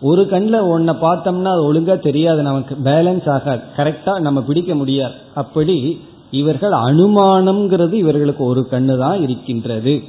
ஒரு 0.00 0.28
கண்ணில் 0.28 0.60
ஒன்றை 0.60 0.94
பார்த்தோம்னா 0.94 1.44
அது 1.44 1.64
ஒழுங்காக 1.64 2.00
தெரியாது 2.00 2.42
நமக்கு 2.42 2.76
பேலன்ஸ் 2.84 3.28
ஆகாது. 3.30 3.60
கரெக்டாக 3.76 4.20
நம்ம 4.20 4.40
பிடிக்க 4.40 4.74
முடியாது. 4.74 5.14
அப்படி 5.34 6.00
இவர்கள் 6.30 6.72
அனுமானம்ங்கிறது 6.72 7.92
இவர்களுக்கு 7.92 8.44
ஒரு 8.44 8.66
கண்ணு 8.70 8.98
தான் 8.98 9.22
இருக்கின்றது. 9.22 10.02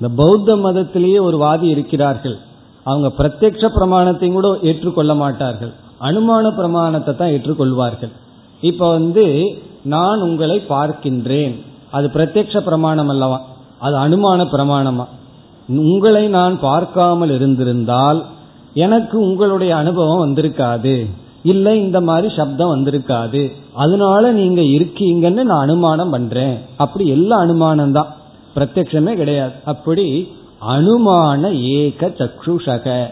இந்த 0.00 0.14
பௌத்த 0.16 0.56
மதத்திலேயே 0.56 1.20
ஒரு 1.20 1.36
வாதி 1.36 1.68
இருக்கிறார்கள். 1.68 2.38
அவங்க 2.84 3.08
பிரத்யக்ஷ 3.18 3.64
பிரமாணத்தையும் 3.76 4.32
கூட 4.32 4.58
ஏற்றுக்கொள்ள 4.62 5.14
மாட்டார்கள். 5.14 5.72
அனுமான 6.00 6.50
பிரமாணத்தை 6.56 7.16
தான் 7.16 7.28
ஏற்றுக்கொள்வார்கள். 7.28 8.12
இப்ப 8.60 8.90
வந்து 8.90 9.56
நான் 9.82 10.20
உங்களை 10.20 10.62
பார்க்கின்றேன். 10.68 11.60
அது 11.90 12.10
பிரத்யக்ஷ 12.14 12.58
பிரமாணம் 12.58 13.08
அல்லவா? 13.08 13.40
அது 13.78 13.96
அனுமான 13.96 14.44
பிரமாணமா? 14.44 15.04
உங்களை 15.68 16.28
நான் 16.28 16.60
பார்க்காமல் 16.60 17.30
இருந்திருந்தால் 17.30 18.24
எனக்கு 18.74 19.18
உங்களுடைய 19.18 19.76
அனுபவம் 19.76 20.24
வந்திருக்காது. 20.24 21.06
இல்லை 21.42 21.80
இந்த 21.82 22.00
மாதிரி 22.00 22.34
சப்தம் 22.34 22.72
வந்திருக்காது. 22.74 23.52
அதனால 23.74 24.32
நீங்க 24.32 24.60
இருக்கீங்கன்னு 24.60 25.42
நான் 25.42 25.62
அனுமானம் 25.62 26.10
பண்றேன். 26.10 26.58
அப்படி 26.76 27.08
எல்லா 27.08 27.38
அனுமானம் 27.38 27.92
தான் 27.92 28.06
பிரத்யமே 28.54 29.14
கிடையாது. 29.14 29.52
அப்படி 29.64 30.32
அனுமான 30.68 31.60
ஏக 31.60 32.06
சக்ஷுஷக. 32.06 33.06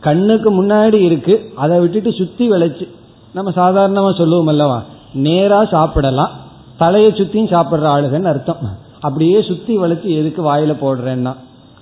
கண்ணுக்கு 0.00 0.64
முன்னாடி 0.64 0.94
இருக்கு 0.94 1.52
அதை 1.54 1.78
விட்டுட்டு 1.78 2.12
சுத்தி 2.12 2.50
விளைச்சு. 2.50 2.88
நம்ம 3.34 3.50
சாதாரணமா 3.50 4.16
சொல்லுவோம் 4.16 4.46
அல்லவா? 4.46 4.82
நேரா 5.14 5.64
சாப்பிடலாம் 5.64 6.30
தலையை 6.76 7.10
சுத்தியும் 7.10 7.52
சாப்பிடுற 7.52 7.86
ஆளுகன்னு 7.86 8.22
அர்த்தம். 8.22 8.56
அப்படியே 9.00 9.42
சுத்தி 9.42 9.78
வளைச்சு 9.78 10.02
எதுக்கு 10.02 10.54
வாயில 10.54 10.76
போடுறேன்னா? 10.80 11.34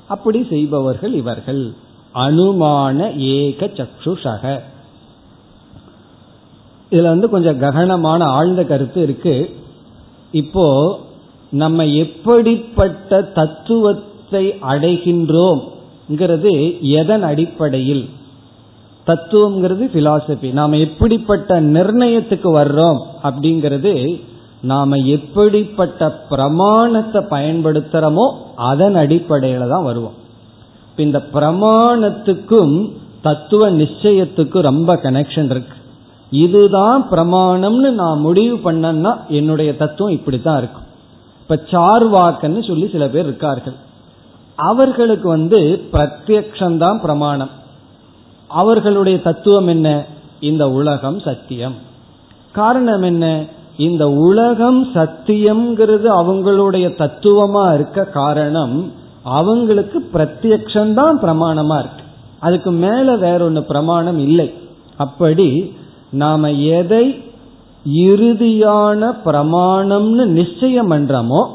அப்படி 0.09 0.47
செய்பவர்கள் 0.49 1.13
இவர்கள். 1.13 1.73
அனுமான 2.15 3.17
ஏக 3.17 3.67
சக்ஷுஷக. 3.67 4.61
இதுல 6.91 7.03
வந்து 7.03 7.29
கொஞ்சம் 7.29 7.59
ககனமான 7.59 8.25
ஆழ்ந்த 8.25 8.65
கருத்து 8.65 9.03
இருக்கு. 9.03 9.57
இப்போ 10.31 10.99
நம்ம 11.51 11.87
எப்படிப்பட்ட 11.87 13.23
தத்துவத்தை 13.23 14.13
அடைகின்றோம் 14.33 15.61
எதன் 16.81 17.23
அடிப்படையில்? 17.23 18.09
தத்துவம்ங்கிறது 19.07 19.85
பிலாசபி 19.95 20.53
நாம் 20.53 20.73
எப்படிப்பட்ட 20.73 21.61
நிர்ணயத்துக்கு 21.61 22.49
வர்றோம் 22.55 23.01
அப்படிங்கிறது 23.23 24.23
நாம 24.61 24.97
எப்படிப்பட்ட 24.97 26.11
பிரமாணத்தை 26.11 27.23
பயன்படுத்துறோமோ 27.31 28.33
அதன் 28.57 28.95
அடிப்படையில 28.95 29.69
தான் 29.69 29.85
வருவோம். 29.85 30.23
இந்த 30.97 31.23
பிரமாணத்துக்கும் 31.33 32.91
தத்துவ 33.23 33.71
நிச்சயத்துக்கும் 33.73 34.61
ரொம்ப 34.61 34.95
கனெக்ஷன் 34.95 35.45
இருக்கு. 35.45 35.77
இதுதான் 36.31 37.07
பிரமாணம்னு 37.11 37.91
நான் 37.91 38.21
முடிவு 38.21 38.73
பண்ணேன்னா 38.73 39.17
என்னுடைய 39.29 39.77
தத்துவம் 39.77 40.13
இப்படித்தான் 40.13 40.59
இருக்கும். 40.59 40.83
இப்ப 41.41 41.63
சார்வாக்கன்னு 41.71 42.67
சொல்லி 42.67 42.89
சில 42.89 43.09
பேர் 43.09 43.25
இருக்கார்கள். 43.25 43.84
அவர்களுக்கு 44.57 45.29
வந்து 45.29 45.83
பிரத்யக்ஷந்தான் 45.93 47.01
பிரமாணம். 47.01 47.51
அவர்களுடைய 48.49 49.21
தத்துவம் 49.21 49.67
என்ன? 49.67 50.05
இந்த 50.41 50.71
உலகம் 50.71 51.21
சத்தியம். 51.21 51.75
காரணம் 52.53 53.03
என்ன? 53.03 53.45
இந்த 53.77 54.11
உலகம் 54.11 54.87
சத்தியம்ங்கிறது 54.87 56.09
அவங்களுடைய 56.09 56.89
தத்துவமா 56.99 57.75
இருக்க 57.75 58.05
காரணம் 58.05 58.93
அவங்களுக்கு 59.23 60.11
பிரத்யக்ஷந்தான் 60.15 61.15
பிரமாணமா 61.23 61.79
இருக்கு. 61.79 62.03
அதுக்கு 62.39 62.71
மேல 62.71 63.17
வேற 63.17 63.45
ஒன்னு 63.45 63.63
பிரமாணம் 63.63 64.19
இல்லை. 64.19 64.55
அப்படி 64.97 65.77
நாம 66.11 66.51
எதை 66.53 67.25
இறுதியான 67.95 69.17
பிரமாணம்னு 69.25 70.25
நிச்சயம் 70.25 70.91
பண்றோமோ 70.91 71.49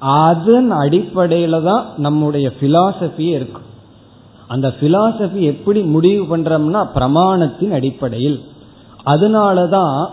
அதன் 0.00 0.70
அடிப்படையில 0.72 1.62
தான் 1.62 1.86
நம்முடைய 1.96 2.52
பிலாசபி 2.60 3.18
இருக்கும் 3.18 3.68
அந்த 4.48 4.74
பிலாசபி 4.80 5.40
எப்படி 5.40 5.80
முடிவு 5.80 6.36
பண்றோம்னா 6.36 6.88
பிரமாணத்தின் 6.94 7.70
அடிப்படையில். 7.70 8.40
அதனாலதான் 9.04 10.08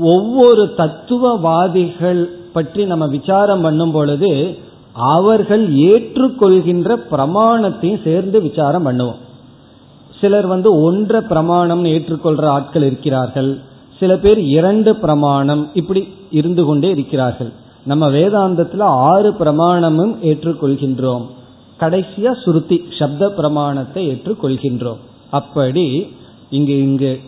ஒவ்வொரு 0.00 0.74
தத்துவவாதிகள் 0.76 2.30
பற்றி 2.52 2.84
நம்ம 2.84 3.06
விசாரம் 3.06 3.60
பண்ணும் 3.60 3.92
பொழுது 3.92 4.58
அவர்கள் 4.92 5.74
ஏற்றுக்கொள்கின்ற 5.74 6.96
பிரமாணத்தையும் 7.10 8.04
சேர்ந்து 8.04 8.40
விசாரம் 8.40 8.86
பண்ணுவோம். 8.86 9.20
சிலர் 10.20 10.46
வந்து 10.46 10.90
ஒன்ற 10.90 11.20
பிரமாணம் 11.20 11.84
ஏற்றுக்கொள்ற 11.84 12.44
ஆட்கள் 12.46 12.82
இருக்கிறார்கள். 12.82 13.58
சில 14.00 14.16
பேர் 14.16 14.38
இரண்டு 14.38 14.96
பிரமாணம் 14.96 15.68
இப்படி 15.74 16.08
இருந்து 16.30 16.64
கொண்டே 16.64 16.90
இருக்கிறார்கள். 16.90 17.52
நம்ம 17.84 18.10
வேதாந்தத்துல 18.10 18.80
ஆறு 18.80 19.30
பிரமாணமும் 19.32 20.14
ஏற்றுக்கொள்கின்றோம். 20.22 21.26
கடைசியா 21.80 22.42
சுருத்தி 22.42 22.84
சப்த 22.98 23.28
பிரமாணத்தை 23.28 24.08
ஏற்றுக்கொள்கின்றோம். 24.08 24.96
அப்படி 25.30 26.14
இங்கு 26.50 26.82
இங்கு 26.82 27.20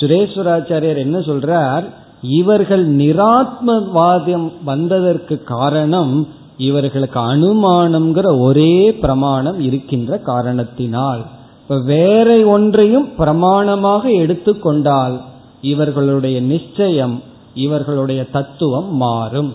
சுரேஸ்வராச்சாரியர் 0.00 0.96
என்ன 0.96 1.18
சொல்றார்? 1.18 1.84
இவர்கள் 2.22 2.96
நிராத்மவாதம் 2.96 4.52
வந்ததற்கு 4.64 5.42
காரணம் 5.42 6.28
இவர்களுக்கு 6.56 7.20
அனுமானம்ங்கிற 7.20 8.38
ஒரே 8.38 8.94
பிரமாணம் 8.94 9.60
இருக்கின்ற 9.60 10.18
காரணத்தினால். 10.18 11.24
இப்ப 11.62 11.82
வேற 11.84 12.46
ஒன்றையும் 12.46 13.08
பிரமாணமாக 13.18 14.12
எடுத்துக்கொண்டால் 14.12 15.20
இவர்களுடைய 15.60 16.40
நிச்சயம் 16.40 17.22
இவர்களுடைய 17.54 18.26
தத்துவம் 18.30 18.96
மாறும். 18.96 19.54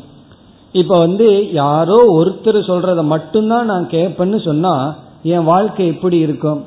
இப்ப 0.74 0.98
வந்து 1.00 1.52
யாரோ 1.52 1.98
ஒருத்தர் 2.18 2.60
சொல்றத 2.72 3.04
மட்டும்தான் 3.04 3.66
நான் 3.66 3.88
கேட்பேன்னு 3.92 4.40
சொன்னா 4.46 4.96
என் 5.24 5.44
வாழ்க்கை 5.44 5.88
எப்படி 5.88 6.18
இருக்கும்? 6.18 6.60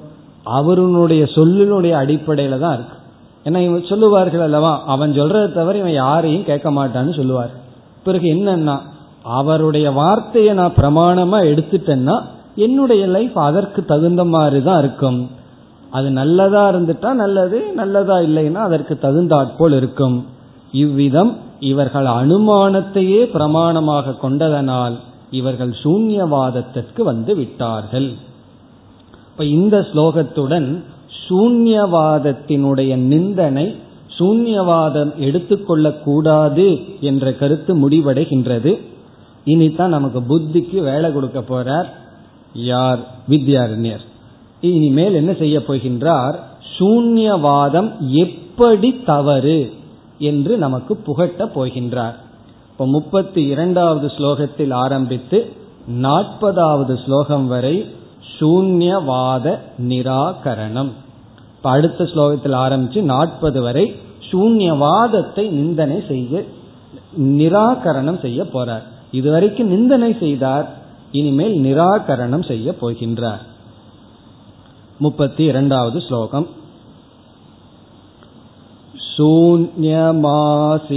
அவருடைய 0.43 1.25
சொல்லினுடைய 1.35 1.93
அடிப்படையில 2.03 2.59
தான் 2.59 2.75
இருக்கு. 2.75 2.97
ஏன்னா 3.45 3.59
இவன் 3.59 3.87
சொல்லுவார்கள் 3.89 4.41
அல்லவா 4.41 4.83
அவன் 4.87 5.13
சொல்றதை 5.13 5.53
தவிர 5.53 5.79
இவன் 5.79 5.93
யாரையும் 5.93 6.45
கேட்க 6.45 6.71
மாட்டான்னு 6.71 7.17
சொல்லுவார். 7.17 7.51
பிறகு 8.03 8.27
என்னன்னா 8.35 8.77
அவருடைய 9.23 9.91
வார்த்தையை 9.91 10.55
நான் 10.55 10.77
பிரமாணமா 10.77 11.39
எடுத்துட்டேன்னா 11.53 12.17
என்னுடைய 12.57 13.07
லைஃப் 13.07 13.39
அதற்கு 13.39 13.85
தகுந்த 13.85 14.25
மாதிரி 14.25 14.63
தான் 14.63 14.79
இருக்கும். 14.79 15.31
அது 15.91 16.11
நல்லதா 16.11 16.71
இருந்துட்டா 16.73 17.13
நல்லது 17.13 17.73
நல்லதா 17.75 18.19
இல்லைன்னா 18.19 18.61
அதற்கு 18.69 18.99
தகுந்தாற்போல் 18.99 19.73
இருக்கும். 19.73 20.27
இவ்விதம் 20.73 21.37
இவர்கள் 21.63 22.05
அனுமானத்தையே 22.05 23.21
பிரமாணமாக 23.35 24.19
கொண்டதனால் 24.19 24.97
இவர்கள் 25.31 25.75
சூன்யவாதத்திற்கு 25.83 27.03
வந்து 27.03 27.37
விட்டார்கள். 27.37 28.13
இப்ப 29.27 29.45
இந்த 29.45 29.81
ஸ்லோகத்துடன் 29.81 30.83
சூன்யவாதத்தினுடைய 31.29 32.97
நிந்தனை 32.97 33.77
சூன்யவாதம் 34.19 35.13
எடுத்துக்கொள்ளக்கூடாது 35.21 36.67
என்ற 37.01 37.33
கருத்து 37.33 37.89
முடிவடைகின்றது. 37.89 38.73
இனிதான் 39.47 39.95
நமக்கு 39.97 40.21
புத்திக்கு 40.21 40.83
வேலை 40.83 41.13
கொடுக்க 41.13 41.41
போறார் 41.41 41.89
யார்? 42.55 42.99
வித்யாரண்யர். 43.31 44.05
இனிமேல் 44.61 45.15
என்ன 45.15 45.33
செய்ய 45.33 45.59
போகின்றார்? 45.59 46.35
சூன்யவாதம் 46.79 47.91
எப்படி 48.11 48.91
தவறு? 49.07 49.81
என்று 50.31 50.53
நமக்கு 50.57 50.93
புகட்ட 50.97 51.45
போகின்றார். 51.55 52.17
இப்ப 52.73 52.87
முப்பத்தி 52.87 53.43
இரண்டாவது 53.45 54.07
ஸ்லோகத்தில் 54.07 54.75
ஆரம்பித்து 54.75 55.39
நாற்பதாவது 56.03 56.95
ஸ்லோகம் 57.05 57.47
வரை 57.47 57.77
சூன்யவாத 58.35 59.47
நிராகரணம். 59.89 60.93
இப்ப 61.57 61.71
அடுத்த 61.71 62.05
ஸ்லோகத்தில் 62.05 62.57
ஆரம்பிச்சு 62.65 63.01
நாற்பது 63.13 63.61
வரை 63.63 63.87
சூன்யவாதத்தை 64.31 65.45
நிந்தனை 65.51 65.99
செய்ய 66.09 66.43
நிராகரணம் 67.21 68.21
செய்ய 68.21 68.43
போறார். 68.55 68.87
இதுவரைக்கும் 69.13 69.73
நிந்தனை 69.75 70.17
செய்தார் 70.21 70.67
இனிமேல் 71.13 71.57
நிராகரணம் 71.61 72.47
செய்ய 72.47 72.75
போகின்றார். 72.81 73.43
முப்பத்தி 74.99 75.45
இரண்டாவது 75.45 76.01
ஸ்லோகம். 76.01 76.47
शून्यमासीति 79.18 80.88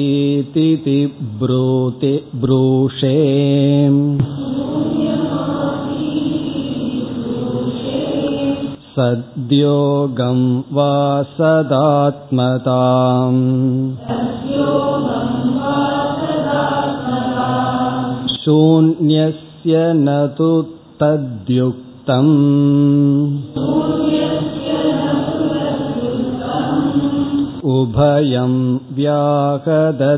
ब्रूति 1.40 2.10
ब्रूषे 2.40 3.12
सद्योगं 8.96 10.42
वा 10.76 10.96
सदात्मताम् 11.36 13.40
शून्यस्य 18.44 19.82
न 20.04 20.18
तु 20.38 20.50
तद्युक्तम् 21.02 22.36
उभयं 27.74 28.54
व्याहदत्वतः 28.94 30.10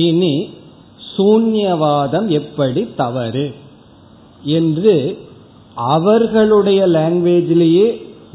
இனி 0.00 0.34
சூன்யவாதம் 1.12 2.26
எப்படி 2.30 2.82
தவறு 2.96 3.46
என்று 4.42 4.94
அவர்களுடைய 5.92 6.80
லாங்குவேஜிலேயே 6.88 7.86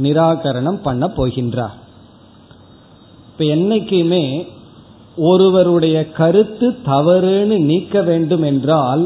நிராகரணம் 0.01 0.79
பண்ண 0.81 1.05
போகின்றார் 1.17 1.77
இப்ப 3.27 3.43
என்னைக்குமே 3.55 4.25
ஒருவருடைய 5.23 5.97
கருத்து 6.11 6.67
தவறுன்னு 6.85 7.57
நீக்க 7.61 8.01
வேண்டும் 8.01 8.41
என்றால் 8.41 9.03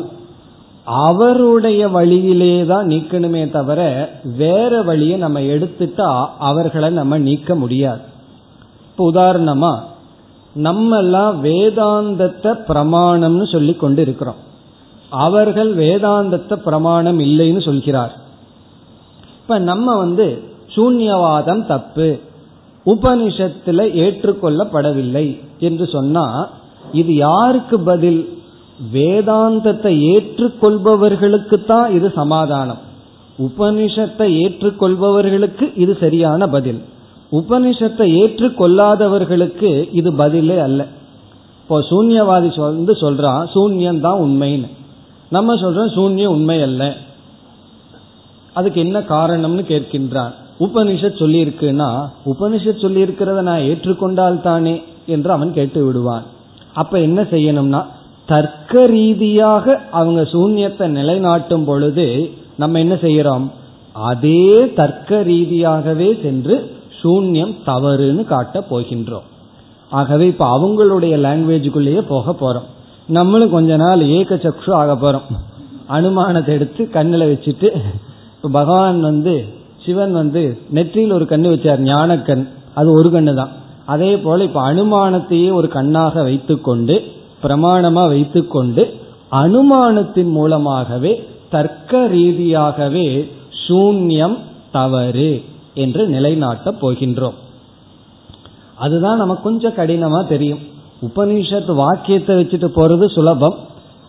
அவருடைய 0.90 1.88
வழியிலே 1.88 2.66
தான் 2.66 2.88
நீக்கணுமே 2.88 3.50
தவிர 3.50 3.80
வேற 4.36 4.82
வழியை 4.82 5.18
நம்ம 5.18 5.40
எடுத்துட்டா 5.40 6.10
அவர்களை 6.38 6.90
நம்ம 6.90 7.18
நீக்க 7.18 7.54
முடியாது. 7.54 8.00
இப்போ 8.88 9.04
உதாரணமா 9.12 9.72
நம்ம 10.54 10.98
எல்லாம் 10.98 11.44
வேதாந்தத்தை 11.44 12.52
பிரமாணம்னு 12.68 13.46
சொல்லி 13.52 13.74
கொண்டு 13.74 14.02
இருக்கிறோம் 14.02 14.40
அவர்கள் 15.10 15.70
வேதாந்தத்தை 15.74 16.56
பிரமாணம் 16.56 17.18
இல்லைன்னு 17.18 17.62
சொல்கிறார். 17.64 18.12
இப்ப 19.40 19.58
நம்ம 19.58 19.96
வந்து 19.96 20.42
சூன்யவாதம் 20.76 21.66
தப்பு 21.66 22.18
உபனிஷத்துல 22.86 23.80
ஏற்றுக்கொள்ளப்படவில்லை 24.02 25.26
என்று 25.58 25.86
சொன்னா 25.86 26.26
இது 26.92 27.14
யாருக்கு 27.14 27.80
பதில்? 27.80 28.20
வேதாந்தத்தை 28.92 29.92
ஏற்றுக்கொள்பவர்களுக்கு 30.00 31.64
தான் 31.64 31.92
இது 31.92 32.12
சமாதானம். 32.14 32.78
உபனிஷத்தை 33.38 34.26
ஏற்றுக்கொள்பவர்களுக்கு 34.44 35.78
இது 35.78 35.96
சரியான 36.00 36.46
பதில். 36.46 36.82
உபனிஷத்தை 37.32 38.06
ஏற்றுக்கொள்ளாதவர்களுக்கு 38.22 39.88
இது 39.92 40.12
பதிலே 40.12 40.58
அல்ல. 40.58 40.86
இப்போ 41.62 41.80
சூன்யவாதி 41.80 42.60
வந்து 42.60 42.92
சொல்றான் 42.92 43.48
சூன்யம் 43.54 44.00
தான் 44.00 44.20
உண்மைன்னு. 44.20 44.68
நம்ம 45.30 45.54
சொல்றோம் 45.54 45.92
சூன்யம் 45.94 46.34
உண்மை 46.36 46.62
அல்ல. 46.62 46.94
அதுக்கு 48.52 48.80
என்ன 48.80 48.98
காரணம்னு 48.98 49.62
கேட்கின்றான். 49.72 50.32
உபனிஷத் 50.60 51.20
சொல்லியிருக்குன்னா 51.22 52.10
உபனிஷத் 52.26 52.82
சொல்லியிருக்கிறத 52.82 53.40
நான் 53.40 53.60
ஏற்றுக்கொண்டால் 53.60 54.40
தானே 54.40 54.82
என்று 55.06 55.32
அவன் 55.32 55.52
கேட்டு 55.52 55.84
விடுவான். 55.84 56.22
அப்ப 56.74 57.00
என்ன 57.00 57.22
செய்யணும்னா 57.22 57.86
தர்க்க 58.32 58.82
ரீதியாக 58.96 59.76
அவங்க 59.98 60.20
சூன்யத்தை 60.32 60.86
நிலைநாட்டும் 60.98 61.64
பொழுது 61.68 62.06
நம்ம 62.62 62.78
என்ன 62.84 62.94
செய்யறோம்? 63.06 63.46
அதே 64.10 64.44
தர்க்க 64.78 65.20
ரீதியாகவே 65.30 66.08
சென்று 66.24 66.56
சூன்யம் 67.00 67.54
தவறுன்னு 67.68 68.22
காட்ட 68.32 68.56
போகின்றோம். 68.70 69.26
ஆகவே 69.90 70.24
இப்ப 70.32 70.46
அவங்களுடைய 70.56 71.14
லாங்குவேஜுக்குள்ளேயே 71.26 72.02
போக 72.12 72.34
போறோம். 72.42 72.68
நம்மளும் 73.18 73.54
கொஞ்ச 73.56 73.76
நாள் 73.76 74.02
ஏக 74.18 74.34
சக்ஷு 74.44 74.70
ஆக 74.80 74.92
போறோம். 74.94 75.28
அனுமானத்தை 75.96 76.52
எடுத்து 76.58 76.82
கண்ணில் 76.96 77.30
வச்சுட்டு 77.30 77.68
இப்போ 78.34 78.48
பகவான் 78.58 79.00
வந்து 79.08 79.34
சிவன் 79.84 80.12
வந்து 80.20 80.42
நெற்றியில் 80.76 81.16
ஒரு 81.18 81.26
கண்ணு 81.30 81.48
வச்சார் 81.52 81.80
ஞானக்கண். 81.88 82.44
அது 82.78 82.88
ஒரு 82.98 83.08
கண்ணு 83.14 83.32
தான் 83.40 83.54
அதே 83.94 84.12
போல 84.24 84.44
இப்ப 84.48 84.60
அனுமானத்தையே 84.70 85.48
ஒரு 85.58 85.68
கண்ணாக 85.76 86.22
வைத்துக்கொண்டு 86.28 86.96
பிரமாணமா 87.42 88.06
வைத்துக்கொண்டு 88.06 88.94
அனுமானத்தின் 89.32 90.30
மூலமாகவே 90.30 91.28
தர்க்க 91.50 92.08
ரீதியாகவே 92.12 93.30
சூன்யம் 93.68 94.38
தவறு 94.72 95.44
என்று 95.74 96.08
நிலைநாட்டப் 96.08 96.78
போகின்றோம். 96.80 97.34
அதுதான் 98.74 99.16
நமக்கு 99.16 99.42
கொஞ்சம் 99.42 99.74
கடினமா 99.74 100.26
தெரியும். 100.26 100.58
உபனிஷத் 101.06 101.74
வாக்கியத்தை 101.74 102.36
வச்சுட்டு 102.36 102.68
போறது 102.76 103.12
சுலபம். 103.12 103.56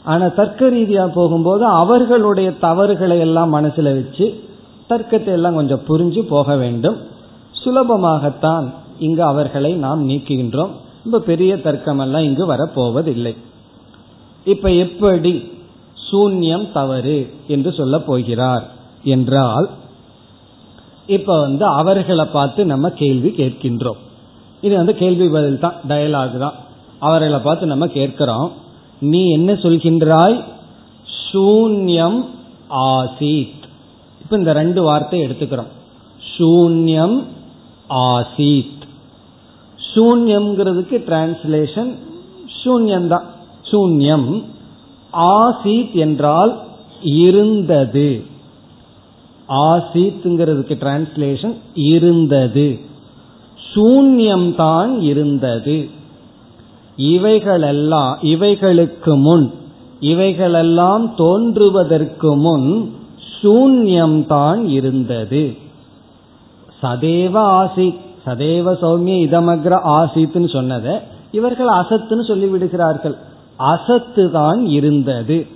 ஆனா 0.03 0.27
தர்க்க 0.27 0.69
ரீதியா 0.69 1.07
போகும்போது 1.07 1.65
அவர்களுடைய 1.65 2.57
தவறுகளை 2.57 3.19
எல்லாம் 3.19 3.55
மனசுல 3.55 3.83
வச்சு 3.83 4.43
தர்க்கத்தை 4.89 5.27
எல்லாம் 5.27 5.55
கொஞ்சம் 5.55 5.81
புரிஞ்சு 5.87 6.21
போக 6.21 6.55
வேண்டும். 6.55 6.97
சுலபமாகத்தான் 7.63 8.73
இங்கு 8.99 9.23
அவர்களை 9.23 9.73
நாம் 9.73 10.09
நீக்குகின்றோம். 10.09 10.69
ரொம்ப 11.03 11.19
பெரிய 11.19 11.55
தர்க்கமெல்லாம் 11.55 12.21
இங்கு 12.21 12.53
வரப்போவதில்லை. 12.53 13.37
இப்ப 14.45 14.71
எப்படி 14.71 15.51
சூன்யம் 16.11 16.71
தவறு 16.71 17.33
என்று 17.47 17.73
சொல்ல 17.73 17.99
போகிறார் 17.99 18.71
என்றால் 19.03 19.69
இப்ப 21.07 21.39
வந்து 21.39 21.65
அவர்களை 21.65 22.25
பார்த்து 22.25 22.65
நம்ம 22.65 22.89
கேள்வி 22.89 23.29
கேட்கின்றோம். 23.29 23.99
இது 24.61 24.75
வந்து 24.75 24.95
கேள்வி 24.95 25.27
பதில் 25.27 25.59
தான் 25.59 25.73
டயலாக் 25.87 26.37
தான். 26.37 26.53
அவர்களை 26.99 27.39
பார்த்து 27.39 27.65
நம்ம 27.65 27.87
கேட்கிறோம். 27.87 28.51
நீ 28.99 29.31
என்ன 29.31 29.53
சொல்கின்றாய்? 29.53 30.43
சூன்யம் 31.33 32.25
ஆசீத். 32.69 33.63
இப்ப 34.21 34.37
இந்த 34.37 34.53
ரெண்டு 34.53 34.83
வார்த்தை 34.83 35.19
எடுத்துக்கிறோம். 35.19 35.71
சூன்யம் 36.37 37.23
ஆசீத். 37.89 38.80
சூன்யம்ங்கிறதுக்கு 39.93 40.95
டிரான்ஸ்லேஷன் 41.07 41.95
சூன்யம் 42.63 43.07
தான் 43.07 43.25
சூன்யம் 43.71 44.43
ஆசீத் 45.13 45.93
என்றால் 45.93 46.59
இருந்தது. 47.01 48.23
ஆசீத்ங்கிறதுக்கு 49.47 50.75
டிரான்ஸ்லேஷன் 50.75 51.55
இருந்தது. 51.73 52.79
சூன்யம்தான் 53.73 55.01
இருந்தது. 55.01 55.89
இவைகளெல்லாம் 56.95 58.17
இவைகளுக்கு 58.21 59.17
முன் 59.17 59.53
இவைகளெல்லாம் 59.99 61.15
தோன்றுவதற்கு 61.15 62.35
முன் 62.35 62.93
சூன்யம்தான் 63.41 64.67
இருந்தது. 64.69 65.55
சதேவ 66.81 67.33
ஆசித். 67.61 68.09
சதேவ 68.25 68.73
சௌமிய 68.81 69.15
இதமக்ர 69.27 69.79
ஆசித்துன்னு 69.85 70.51
சொன்னதை 70.51 70.95
இவர்கள் 71.31 71.67
அசத்துன்னு 71.67 72.27
சொல்லி 72.27 72.47
விடுகிறார்கள் 72.47 73.15
அசத்து 73.55 74.31
தான் 74.31 74.65
இருந்தது. 74.65 75.47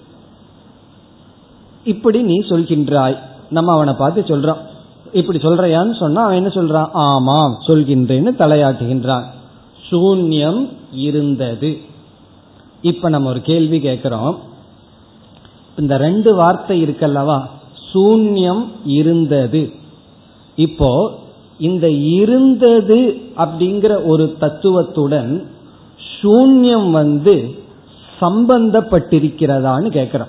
இப்படி 1.83 2.21
நீ 2.21 2.33
சொல்கின்றாய். 2.33 3.17
நம்ம 3.49 3.73
அவனை 3.73 3.93
பார்த்து 3.93 4.21
சொல்றோம். 4.21 4.57
இப்படி 5.13 5.37
சொல்றையான்னு 5.37 5.97
சொன்னா 5.97 6.23
அவன் 6.23 6.35
என்ன 6.35 6.47
சொல்றான்? 6.47 6.89
ஆமாம் 6.91 7.57
சொல்கின்றேன்னு 7.67 8.31
தலையாட்டுகின்றான். 8.39 9.23
சூன்யம் 9.91 10.69
இருந்தது. 10.91 11.77
இப்ப 12.81 13.09
நம்ம 13.09 13.29
ஒரு 13.29 13.41
கேள்வி 13.41 13.79
கேட்கிறோம். 13.79 14.39
இந்த 15.77 15.97
ரெண்டு 15.97 16.35
வார்த்தை 16.35 16.83
இருக்கல்லவா? 16.83 17.47
சூன்யம் 17.93 18.67
இருந்தது. 18.85 19.71
இப்போ 20.55 21.23
இந்த 21.57 21.89
இருந்தது 21.89 23.21
அப்படிங்கிற 23.37 24.05
ஒரு 24.05 24.35
தத்துவத்துடன் 24.39 25.47
சூன்யம் 26.21 26.89
வந்து 26.91 27.55
சம்பந்தப்பட்டிருக்கிறதான்னு 28.21 29.89
கேட்கிறோம் 29.91 30.27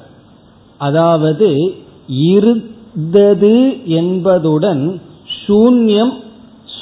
அதாவது 0.79 1.75
இருந்தது 2.09 3.87
என்பதுடன் 3.87 5.01
சூன்யம் 5.47 6.13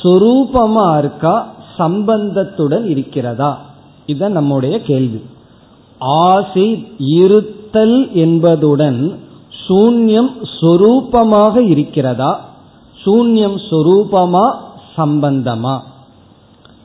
சொரூபமா 0.03 0.99
இருக்கா 0.99 1.53
சம்பந்தத்துடன் 1.79 2.85
இருக்கிறதா? 2.85 3.61
இதுதான் 4.07 4.33
நம்முடைய 4.33 4.83
கேள்வி. 4.83 5.21
ஆசை 5.99 6.87
இருத்தல் 6.99 8.13
என்பதுடன் 8.13 9.19
சூன்யம் 9.69 10.31
சொரூபமாக 10.61 11.57
இருக்கிறதா? 11.57 12.54
சூன்யம் 13.07 13.59
சொரூபமா 13.71 14.55
சம்பந்தமா? 14.97 15.81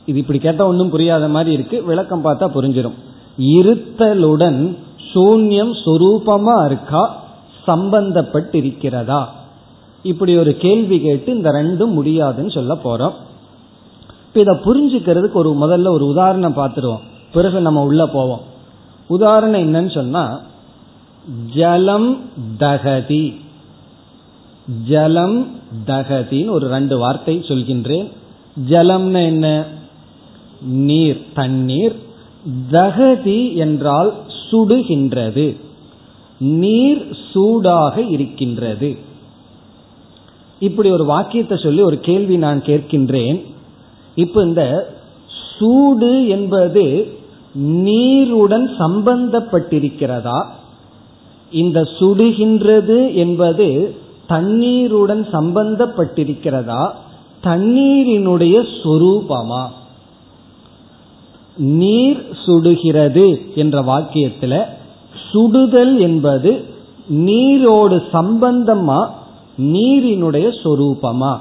இது 0.05 0.19
இப்படி 0.19 0.39
கேட்டா 0.39 0.67
ஒன்றும் 0.67 0.89
புரியாத 0.89 1.27
மாதிரி 1.27 1.51
இருக்கு. 1.51 1.83
விளக்கம் 1.83 2.25
பார்த்தா 2.25 2.49
புரிஞ்சிடும் 2.55 2.97
இருத்தலுடன் 3.37 4.77
சூன்யம் 5.13 5.73
சொரூபமா 5.85 6.65
இருக்கா? 6.65 7.23
சம்பந்தப்பட்டிருக்கிறதா? 7.67 9.25
இப்படி 10.03 10.37
ஒரு 10.37 10.57
கேள்வி 10.57 11.01
கேட்டு 11.01 11.35
இந்த 11.35 11.49
ரெண்டும் 11.49 11.91
முடியாதுன்னு 11.91 12.51
சொல்ல 12.51 12.73
போறோம். 12.73 13.13
இப்ப 14.27 14.39
இதை 14.39 14.55
புரிஞ்சுக்கிறதுக்கு 14.55 15.31
ஒரு 15.31 15.51
முதல்ல 15.61 15.87
ஒரு 15.87 16.05
உதாரணம் 16.05 16.55
பார்த்துருவோம். 16.55 16.99
பிறகு 17.33 17.61
நம்ம 17.61 17.81
உள்ள 17.81 18.07
போவோம். 18.07 18.41
உதாரணம் 19.07 19.61
என்னன்னு 19.61 19.93
சொன்னா 19.93 20.39
ஜலம் 21.55 22.21
தகதி. 22.57 23.41
ஜலம் 24.87 25.47
தகதின்னு 25.87 26.49
ஒரு 26.49 26.67
ரெண்டு 26.67 26.97
வார்த்தை 26.97 27.39
சொல்கின்றேன். 27.39 28.11
ஜலம்னா 28.69 29.25
என்ன? 29.25 29.65
நீர் 30.61 31.25
தண்ணீர். 31.33 31.95
தகதி 32.71 33.55
என்றால் 33.55 34.13
சுடுகின்றது. 34.51 35.55
நீர் 36.39 37.17
சூடாக 37.33 38.01
இருக்கின்றது. 38.01 38.97
இப்படி 40.59 40.91
ஒரு 40.91 41.05
வாக்கியத்தை 41.05 41.57
சொல்லி 41.57 41.81
ஒரு 41.81 41.99
கேள்வி 41.99 42.37
நான் 42.37 42.61
கேட்கின்றேன். 42.61 43.45
இப்ப 44.15 44.43
இந்த 44.43 44.93
சூடு 45.57 46.27
என்பது 46.27 47.17
நீருடன் 47.53 48.69
சம்பந்தப்பட்டிருக்கிறதா? 48.79 50.45
இந்த 51.51 51.81
சுடுகின்றது 51.81 53.13
என்பது 53.13 53.95
தண்ணீருடன் 54.29 55.27
சம்பந்தப்பட்டிருக்கிறதா? 55.31 56.91
தண்ணீரினுடைய 57.43 58.67
சொரூபமா? 58.83 59.67
நீர் 61.57 62.29
சுடுகிறது 62.45 63.53
என்ற 63.55 63.81
வாக்கியத்துல 63.81 64.65
சுடுதல் 65.33 65.99
என்பது 65.99 66.65
நீரோடு 67.07 68.03
சம்பந்தமா 68.13 69.09
நீரினுடைய 69.57 70.49
சொரூபமா? 70.63 71.37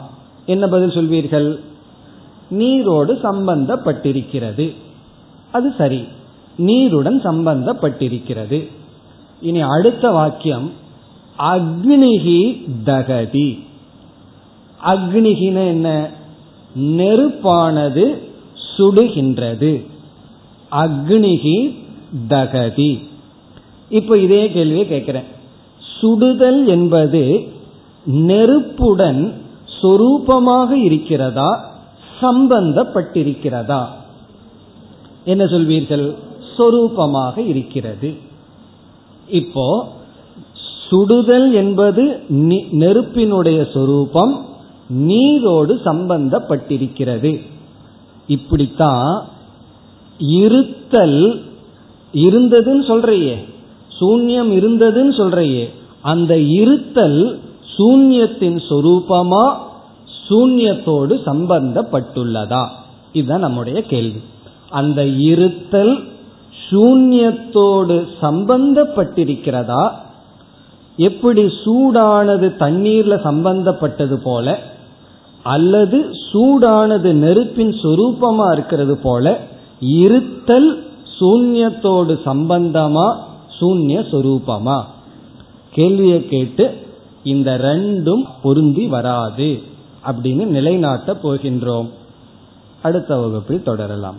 என்ன 0.47 0.67
பதில் 0.67 0.89
சொல்வீர்கள்? 0.89 1.61
நீரோடு 2.51 3.15
சம்பந்தப்பட்டிருக்கிறது. 3.15 4.75
அது 5.53 5.75
சரி. 5.79 6.05
நீருடன் 6.57 7.21
சம்பந்தப்பட்டிருக்கிறது. 7.21 8.69
இனி 9.41 9.61
அடுத்த 9.61 10.11
வாக்கியம். 10.11 10.73
அக்னிகி 11.39 12.69
தகதி. 12.85 13.59
அக்னிகின 14.85 15.67
என்ன? 15.67 16.11
நெருப்பானது 16.79 18.19
சுடுகின்றது. 18.79 19.85
அக்னிகி 20.71 21.75
தகதி. 22.29 23.09
இப்ப 23.89 24.19
இதே 24.19 24.51
கேள்வியை 24.51 24.89
கேட்கிறேன். 24.89 25.25
சுடுதல் 26.01 26.67
என்பது 26.67 27.49
நெருப்புடன் 28.05 29.33
சொரூபமாக 29.83 30.71
இருக்கிறதா? 30.71 31.81
சம்பந்தப்பட்டிருக்கிறதா? 32.23 33.87
என்ன 35.25 35.45
சொல்வீர்கள்? 35.45 36.15
சொரூபமாக 36.59 37.39
இருக்கிறது. 37.39 38.15
இப்போ 39.29 39.97
சுடுதல் 40.91 41.53
என்பது 41.53 42.23
நெருப்பினுடைய 42.71 43.67
சொரூபம் 43.73 44.47
நீரோடு 44.89 45.81
சம்பந்தப்பட்டிருக்கிறது. 45.85 47.41
இப்படித்தான் 48.27 49.25
இருத்தல் 50.19 51.43
இருந்ததுன்னு 52.13 52.87
சொல்றையே 52.87 53.37
சூன்யம் 54.01 54.51
இருந்ததுன்னு 54.59 55.17
சொல்றையே 55.17 55.69
அந்த 56.01 56.39
இருத்தல் 56.39 57.41
சூன்யத்தின் 57.77 58.61
சொரூபமா 58.69 59.57
சூன்யத்தோடு 60.29 61.15
சம்பந்தப்பட்டுள்ளதா? 61.27 62.67
இதுதான் 63.13 63.41
நம்முடைய 63.41 63.83
கேள்வி. 63.83 64.21
அந்த 64.69 65.07
இருத்தல் 65.07 66.05
சூன்யத்தோடு 66.71 68.07
சம்பந்தப்பட்டிருக்கிறதா? 68.21 69.85
எப்படி 70.99 71.43
சூடானது 71.45 72.49
தண்ணீர்ல 72.59 73.15
சம்பந்தப்பட்டது 73.23 74.17
போல 74.17 74.59
அல்லது 75.43 75.99
சூடானது 76.33 77.13
நெருப்பின் 77.13 77.73
சொரூபமா 77.83 78.53
இருக்கிறது 78.53 78.97
போல 78.97 79.41
இருத்தல் 79.81 80.71
சூன்யத்தோடு 81.21 82.15
சம்பந்தமா 82.27 83.07
சூன்ய 83.61 84.01
சொரூபமா? 84.11 84.85
கேள்வியை 85.71 86.27
கேட்டு 86.27 86.65
இந்த 87.23 87.59
ரெண்டும் 87.63 88.25
பொருந்தி 88.43 88.87
வராது 88.87 89.63
அப்படின்னு 90.07 90.47
நிலைநாட்ட 90.47 91.17
போகின்றோம். 91.23 91.89
அடுத்த 92.83 93.17
வகுப்பில் 93.17 93.63
தொடரலாம். 93.63 94.19